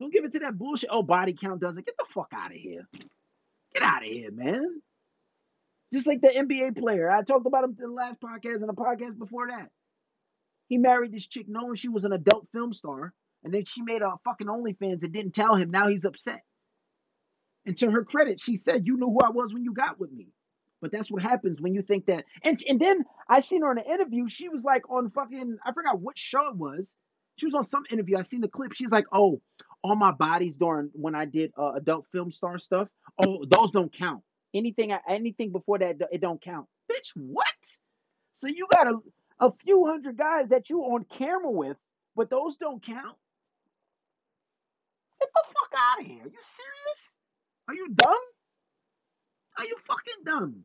Don't 0.00 0.12
give 0.12 0.24
it 0.24 0.32
to 0.32 0.40
that 0.40 0.58
bullshit. 0.58 0.90
Oh, 0.92 1.02
body 1.02 1.36
count 1.40 1.60
doesn't. 1.60 1.86
Get 1.86 1.96
the 1.96 2.04
fuck 2.14 2.28
out 2.34 2.50
of 2.50 2.56
here. 2.56 2.86
Get 3.74 3.82
out 3.82 4.02
of 4.04 4.08
here, 4.10 4.30
man. 4.30 4.80
Just 5.92 6.06
like 6.06 6.20
the 6.20 6.28
NBA 6.28 6.78
player. 6.78 7.10
I 7.10 7.22
talked 7.22 7.46
about 7.46 7.64
him 7.64 7.76
in 7.78 7.88
the 7.88 7.92
last 7.92 8.20
podcast 8.20 8.56
and 8.56 8.68
the 8.68 8.74
podcast 8.74 9.18
before 9.18 9.48
that. 9.48 9.70
He 10.68 10.76
married 10.76 11.12
this 11.12 11.26
chick 11.26 11.46
knowing 11.48 11.76
she 11.76 11.88
was 11.88 12.04
an 12.04 12.12
adult 12.12 12.46
film 12.52 12.74
star, 12.74 13.14
and 13.42 13.54
then 13.54 13.64
she 13.64 13.82
made 13.82 14.02
a 14.02 14.12
fucking 14.24 14.46
OnlyFans 14.46 15.02
and 15.02 15.12
didn't 15.12 15.34
tell 15.34 15.56
him. 15.56 15.70
Now 15.70 15.88
he's 15.88 16.04
upset. 16.04 16.42
And 17.68 17.76
to 17.80 17.90
her 17.90 18.02
credit, 18.02 18.40
she 18.40 18.56
said, 18.56 18.86
"You 18.86 18.96
knew 18.96 19.10
who 19.10 19.20
I 19.22 19.28
was 19.28 19.52
when 19.52 19.62
you 19.62 19.74
got 19.74 20.00
with 20.00 20.10
me." 20.10 20.28
But 20.80 20.90
that's 20.90 21.10
what 21.10 21.22
happens 21.22 21.60
when 21.60 21.74
you 21.74 21.82
think 21.82 22.06
that. 22.06 22.24
And 22.42 22.58
and 22.66 22.80
then 22.80 23.04
I 23.28 23.40
seen 23.40 23.60
her 23.60 23.70
in 23.70 23.76
an 23.76 23.84
interview. 23.84 24.26
She 24.30 24.48
was 24.48 24.62
like 24.64 24.88
on 24.88 25.10
fucking 25.10 25.58
I 25.66 25.72
forgot 25.74 26.00
what 26.00 26.16
show 26.16 26.48
it 26.48 26.56
was. 26.56 26.90
She 27.36 27.44
was 27.44 27.54
on 27.54 27.66
some 27.66 27.84
interview. 27.92 28.16
I 28.16 28.22
seen 28.22 28.40
the 28.40 28.48
clip. 28.48 28.72
She's 28.72 28.90
like, 28.90 29.04
"Oh, 29.12 29.42
all 29.84 29.96
my 29.96 30.12
bodies 30.12 30.56
during 30.56 30.88
when 30.94 31.14
I 31.14 31.26
did 31.26 31.52
uh, 31.58 31.72
adult 31.74 32.06
film 32.10 32.32
star 32.32 32.58
stuff. 32.58 32.88
Oh, 33.18 33.44
those 33.44 33.70
don't 33.70 33.94
count. 33.94 34.22
Anything 34.54 34.96
anything 35.06 35.52
before 35.52 35.78
that 35.80 35.96
it 36.10 36.22
don't 36.22 36.40
count. 36.42 36.68
Bitch, 36.90 37.10
what? 37.16 37.44
So 38.36 38.46
you 38.46 38.66
got 38.72 38.86
a 38.86 38.94
a 39.40 39.52
few 39.62 39.84
hundred 39.84 40.16
guys 40.16 40.48
that 40.48 40.70
you 40.70 40.80
on 40.80 41.04
camera 41.18 41.50
with, 41.50 41.76
but 42.16 42.30
those 42.30 42.56
don't 42.56 42.82
count. 42.82 43.18
Get 45.20 45.28
the 45.34 45.42
fuck 45.48 45.78
out 45.78 46.00
of 46.00 46.06
here. 46.06 46.22
Are 46.22 46.28
you 46.28 46.42
serious? 46.56 47.07
Are 47.68 47.74
you 47.74 47.88
dumb? 47.94 48.16
Are 49.58 49.64
you 49.64 49.76
fucking 49.86 50.24
dumb? 50.24 50.64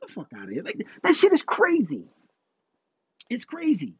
Get 0.00 0.08
the 0.08 0.14
fuck 0.14 0.28
out 0.36 0.44
of 0.44 0.50
here. 0.50 0.62
Like 0.62 0.86
that 1.02 1.16
shit 1.16 1.32
is 1.32 1.42
crazy. 1.42 2.04
It's 3.28 3.44
crazy. 3.44 3.94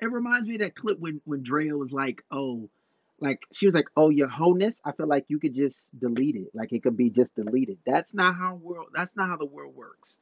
It 0.00 0.10
reminds 0.10 0.48
me 0.48 0.56
of 0.56 0.60
that 0.60 0.76
clip 0.76 0.98
when 0.98 1.20
when 1.24 1.42
Drea 1.42 1.76
was 1.76 1.92
like, 1.92 2.22
"Oh, 2.30 2.68
like 3.20 3.40
she 3.52 3.66
was 3.66 3.74
like, 3.74 3.88
"Oh, 3.96 4.10
your 4.10 4.28
wholeness." 4.28 4.80
I 4.84 4.92
feel 4.92 5.06
like 5.08 5.26
you 5.28 5.38
could 5.38 5.54
just 5.54 5.78
delete 5.98 6.36
it. 6.36 6.50
Like 6.54 6.72
it 6.72 6.82
could 6.82 6.96
be 6.96 7.10
just 7.10 7.34
deleted. 7.34 7.78
That's 7.86 8.14
not 8.14 8.34
how 8.34 8.54
world. 8.54 8.88
That's 8.94 9.16
not 9.16 9.28
how 9.28 9.36
the 9.36 9.44
world 9.44 9.74
works. 9.74 10.16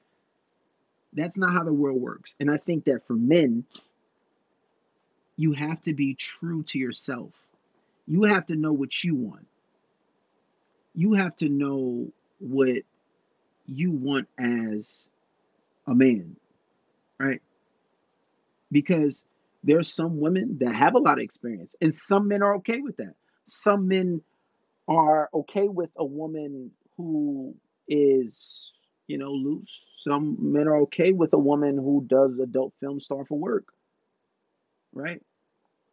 That's 1.13 1.37
not 1.37 1.53
how 1.53 1.65
the 1.65 1.73
world 1.73 2.01
works. 2.01 2.35
And 2.41 2.51
I 2.51 2.59
think 2.59 2.85
that 2.85 3.07
for 3.07 3.15
men, 3.15 3.65
you 5.37 5.53
have 5.53 5.81
to 5.83 5.95
be 5.95 6.15
true 6.15 6.63
to 6.65 6.79
yourself. 6.79 7.33
You 8.07 8.25
have 8.25 8.47
to 8.47 8.57
know 8.57 8.73
what 8.73 8.91
you 9.03 9.15
want. 9.15 9.47
You 10.97 11.13
have 11.13 11.37
to 11.37 11.49
know 11.49 12.11
what 12.39 12.83
you 13.67 13.93
want 13.93 14.29
as 14.39 15.09
a 15.87 15.95
man, 15.95 16.37
right? 17.19 17.43
Because 18.73 19.23
there's 19.63 19.93
some 19.93 20.21
women 20.21 20.59
that 20.61 20.75
have 20.75 20.95
a 20.95 20.99
lot 20.99 21.19
of 21.19 21.25
experience, 21.25 21.75
and 21.81 21.95
some 21.95 22.29
men 22.29 22.43
are 22.43 22.57
okay 22.57 22.81
with 22.81 22.97
that. 22.97 23.15
Some 23.49 23.89
men 23.89 24.23
are 24.89 25.29
okay 25.35 25.69
with 25.69 25.91
a 25.97 26.05
woman 26.05 26.71
who 26.97 27.55
is, 27.89 28.63
you 29.07 29.19
know, 29.19 29.33
loose. 29.33 29.71
Some 30.03 30.37
men 30.53 30.67
are 30.67 30.79
okay 30.83 31.13
with 31.13 31.33
a 31.33 31.39
woman 31.39 31.77
who 31.77 32.07
does 32.09 32.39
adult 32.39 32.73
film 32.81 33.01
star 33.01 33.25
for 33.25 33.39
work, 33.39 33.67
right? 34.93 35.21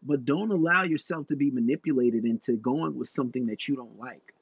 But 0.02 0.24
don't 0.26 0.52
allow 0.52 0.84
yourself 0.84 1.28
to 1.28 1.36
be 1.36 1.52
manipulated 1.52 2.26
into 2.26 2.54
going 2.58 2.96
with 2.96 3.10
something 3.10 3.48
that 3.48 3.68
you 3.68 3.76
don't 3.76 3.98
like. 3.98 4.34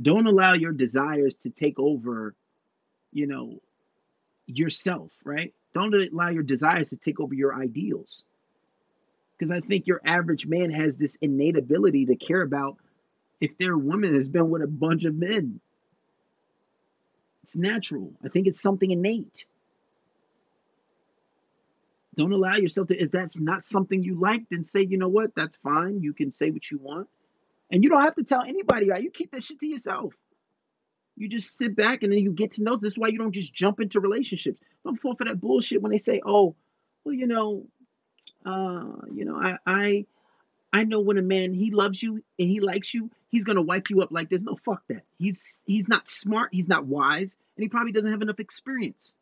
Don't 0.00 0.26
allow 0.26 0.54
your 0.54 0.72
desires 0.72 1.34
to 1.42 1.50
take 1.50 1.78
over, 1.78 2.34
you 3.12 3.26
know, 3.26 3.60
yourself, 4.46 5.10
right? 5.24 5.52
Don't 5.74 5.94
allow 5.94 6.28
your 6.28 6.42
desires 6.42 6.90
to 6.90 6.96
take 6.96 7.20
over 7.20 7.34
your 7.34 7.54
ideals. 7.54 8.24
Because 9.38 9.50
I 9.50 9.60
think 9.60 9.86
your 9.86 10.00
average 10.04 10.46
man 10.46 10.70
has 10.70 10.96
this 10.96 11.16
innate 11.20 11.58
ability 11.58 12.06
to 12.06 12.16
care 12.16 12.42
about 12.42 12.76
if 13.40 13.58
their 13.58 13.76
woman 13.76 14.14
has 14.14 14.28
been 14.28 14.50
with 14.50 14.62
a 14.62 14.66
bunch 14.66 15.04
of 15.04 15.14
men. 15.14 15.60
It's 17.44 17.56
natural. 17.56 18.12
I 18.24 18.28
think 18.28 18.46
it's 18.46 18.62
something 18.62 18.90
innate. 18.90 19.46
Don't 22.16 22.32
allow 22.32 22.56
yourself 22.56 22.88
to, 22.88 22.96
if 22.96 23.10
that's 23.10 23.40
not 23.40 23.64
something 23.64 24.02
you 24.02 24.20
like, 24.20 24.42
then 24.50 24.64
say, 24.64 24.82
you 24.82 24.98
know 24.98 25.08
what, 25.08 25.34
that's 25.34 25.56
fine. 25.58 26.02
You 26.02 26.12
can 26.12 26.32
say 26.32 26.50
what 26.50 26.70
you 26.70 26.78
want. 26.78 27.08
And 27.72 27.82
you 27.82 27.88
don't 27.88 28.02
have 28.02 28.14
to 28.16 28.22
tell 28.22 28.42
anybody 28.42 28.90
You 29.00 29.10
keep 29.10 29.32
that 29.32 29.42
shit 29.42 29.58
to 29.60 29.66
yourself. 29.66 30.14
You 31.16 31.28
just 31.28 31.56
sit 31.58 31.74
back 31.74 32.02
and 32.02 32.12
then 32.12 32.20
you 32.20 32.32
get 32.32 32.52
to 32.52 32.62
know. 32.62 32.76
This 32.76 32.94
is 32.94 32.98
why 32.98 33.08
you 33.08 33.18
don't 33.18 33.32
just 33.32 33.52
jump 33.52 33.80
into 33.80 33.98
relationships. 33.98 34.60
Don't 34.84 35.00
fall 35.00 35.16
for 35.16 35.24
that 35.24 35.40
bullshit 35.40 35.80
when 35.80 35.90
they 35.90 35.98
say, 35.98 36.20
oh, 36.24 36.54
well, 37.04 37.14
you 37.14 37.26
know, 37.26 37.66
uh, 38.44 39.06
you 39.12 39.24
know, 39.24 39.36
I, 39.36 39.56
I, 39.66 40.06
I 40.72 40.84
know 40.84 41.00
when 41.00 41.18
a 41.18 41.22
man 41.22 41.54
he 41.54 41.70
loves 41.70 42.02
you 42.02 42.22
and 42.38 42.48
he 42.48 42.60
likes 42.60 42.92
you, 42.92 43.10
he's 43.28 43.44
gonna 43.44 43.62
wipe 43.62 43.90
you 43.90 44.02
up 44.02 44.10
like 44.10 44.30
this. 44.30 44.40
No, 44.42 44.58
fuck 44.64 44.82
that. 44.88 45.02
He's 45.18 45.58
he's 45.66 45.86
not 45.86 46.08
smart. 46.08 46.50
He's 46.52 46.68
not 46.68 46.86
wise, 46.86 47.34
and 47.56 47.62
he 47.62 47.68
probably 47.68 47.92
doesn't 47.92 48.10
have 48.10 48.22
enough 48.22 48.40
experience. 48.40 49.12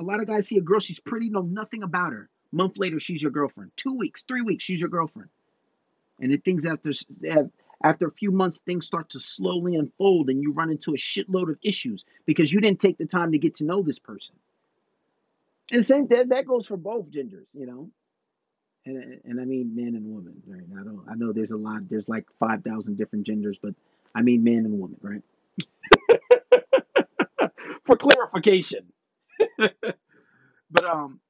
A 0.00 0.02
lot 0.02 0.20
of 0.20 0.26
guys 0.26 0.48
see 0.48 0.58
a 0.58 0.60
girl, 0.60 0.80
she's 0.80 0.98
pretty, 0.98 1.28
know 1.28 1.42
nothing 1.42 1.82
about 1.84 2.12
her. 2.12 2.28
Month 2.50 2.74
later, 2.76 2.98
she's 2.98 3.22
your 3.22 3.30
girlfriend. 3.30 3.70
Two 3.76 3.94
weeks, 3.96 4.24
three 4.26 4.42
weeks, 4.42 4.64
she's 4.64 4.80
your 4.80 4.88
girlfriend. 4.88 5.28
And 6.20 6.32
then 6.32 6.40
things 6.40 6.66
after 6.66 6.92
after 7.84 8.08
a 8.08 8.12
few 8.12 8.32
months, 8.32 8.58
things 8.60 8.86
start 8.86 9.10
to 9.10 9.20
slowly 9.20 9.76
unfold, 9.76 10.30
and 10.30 10.42
you 10.42 10.52
run 10.52 10.70
into 10.70 10.94
a 10.94 10.98
shitload 10.98 11.50
of 11.50 11.58
issues 11.62 12.04
because 12.26 12.52
you 12.52 12.60
didn't 12.60 12.80
take 12.80 12.98
the 12.98 13.06
time 13.06 13.32
to 13.32 13.38
get 13.38 13.56
to 13.56 13.64
know 13.64 13.82
this 13.82 14.00
person. 14.00 14.36
And 15.72 15.86
same 15.86 16.06
that 16.08 16.30
that 16.30 16.46
goes 16.46 16.66
for 16.66 16.76
both 16.78 17.10
genders, 17.10 17.46
you 17.54 17.66
know 17.66 17.90
and 18.86 19.20
and 19.24 19.40
I 19.40 19.44
mean 19.44 19.74
men 19.74 19.94
and 19.94 20.14
women, 20.14 20.42
right? 20.46 20.64
I 20.80 20.84
don't 20.84 21.04
I 21.10 21.14
know 21.14 21.32
there's 21.32 21.50
a 21.52 21.56
lot 21.56 21.88
there's 21.88 22.08
like 22.08 22.26
five 22.38 22.62
thousand 22.64 22.96
different 22.98 23.26
genders, 23.26 23.58
but 23.62 23.74
I 24.14 24.22
mean 24.22 24.44
men 24.44 24.64
and 24.66 24.80
women, 24.80 24.98
right? 25.02 25.22
For 27.86 27.96
clarification. 27.96 28.92
but 29.58 30.84
um 30.84 31.20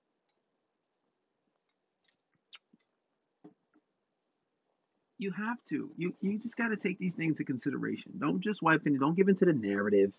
you 5.24 5.32
have 5.32 5.58
to. 5.70 5.90
You 5.96 6.14
you 6.20 6.38
just 6.38 6.56
gotta 6.56 6.76
take 6.76 6.98
these 6.98 7.14
things 7.14 7.32
into 7.32 7.44
consideration. 7.44 8.12
Don't 8.18 8.40
just 8.40 8.62
wipe 8.62 8.86
in 8.86 8.98
don't 8.98 9.16
give 9.16 9.28
into 9.28 9.46
the 9.46 9.52
narrative. 9.52 10.12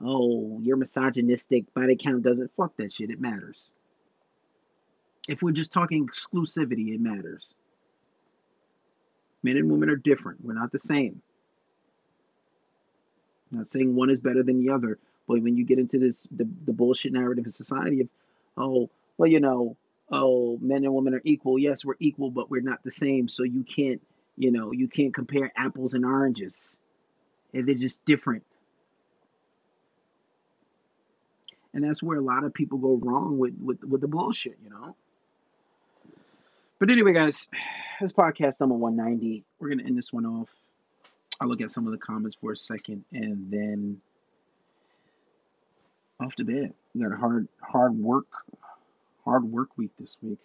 Oh, 0.00 0.58
you're 0.62 0.76
misogynistic, 0.76 1.72
body 1.74 1.96
count 1.96 2.22
doesn't 2.22 2.50
fuck 2.56 2.76
that 2.78 2.92
shit, 2.92 3.10
it 3.10 3.20
matters. 3.20 3.58
If 5.28 5.42
we're 5.42 5.52
just 5.52 5.72
talking 5.72 6.08
exclusivity, 6.08 6.94
it 6.94 7.00
matters. 7.00 7.48
Men 9.42 9.56
and 9.56 9.70
women 9.70 9.88
are 9.90 9.96
different. 9.96 10.44
We're 10.44 10.54
not 10.54 10.72
the 10.72 10.78
same. 10.78 11.20
I'm 13.52 13.58
not 13.58 13.70
saying 13.70 13.94
one 13.94 14.10
is 14.10 14.20
better 14.20 14.42
than 14.42 14.64
the 14.64 14.72
other, 14.72 14.98
but 15.28 15.42
when 15.42 15.56
you 15.56 15.64
get 15.64 15.78
into 15.78 15.98
this 15.98 16.26
the, 16.30 16.48
the 16.66 16.72
bullshit 16.72 17.12
narrative 17.12 17.46
in 17.46 17.52
society 17.52 18.00
of, 18.00 18.08
oh, 18.56 18.90
well, 19.16 19.28
you 19.28 19.40
know, 19.40 19.76
oh, 20.10 20.58
men 20.60 20.84
and 20.84 20.94
women 20.94 21.14
are 21.14 21.22
equal. 21.24 21.58
Yes, 21.58 21.84
we're 21.84 21.94
equal, 22.00 22.30
but 22.30 22.50
we're 22.50 22.62
not 22.62 22.82
the 22.82 22.92
same. 22.92 23.28
So 23.28 23.42
you 23.44 23.64
can't, 23.64 24.02
you 24.36 24.50
know, 24.50 24.72
you 24.72 24.88
can't 24.88 25.14
compare 25.14 25.52
apples 25.56 25.94
and 25.94 26.04
oranges. 26.04 26.76
They're 27.52 27.74
just 27.74 28.04
different. 28.04 28.44
And 31.72 31.82
that's 31.82 32.02
where 32.02 32.18
a 32.18 32.22
lot 32.22 32.44
of 32.44 32.54
people 32.54 32.78
go 32.78 33.00
wrong 33.02 33.38
with, 33.38 33.54
with, 33.60 33.82
with 33.82 34.00
the 34.00 34.08
bullshit, 34.08 34.58
you 34.62 34.70
know? 34.70 34.94
But 36.78 36.90
anyway, 36.90 37.12
guys, 37.12 37.48
this 38.00 38.12
podcast 38.12 38.60
number 38.60 38.74
190. 38.74 39.44
We're 39.58 39.70
gonna 39.70 39.84
end 39.84 39.98
this 39.98 40.12
one 40.12 40.26
off. 40.26 40.48
I'll 41.40 41.48
look 41.48 41.60
at 41.60 41.72
some 41.72 41.86
of 41.86 41.92
the 41.92 41.98
comments 41.98 42.36
for 42.40 42.52
a 42.52 42.56
second 42.56 43.04
and 43.12 43.50
then 43.50 44.00
off 46.20 46.34
to 46.36 46.44
bed. 46.44 46.72
We 46.94 47.02
got 47.02 47.12
a 47.12 47.16
hard 47.16 47.48
hard 47.60 47.98
work 47.98 48.26
hard 49.24 49.44
work 49.44 49.70
week 49.76 49.90
this 49.98 50.16
week. 50.22 50.38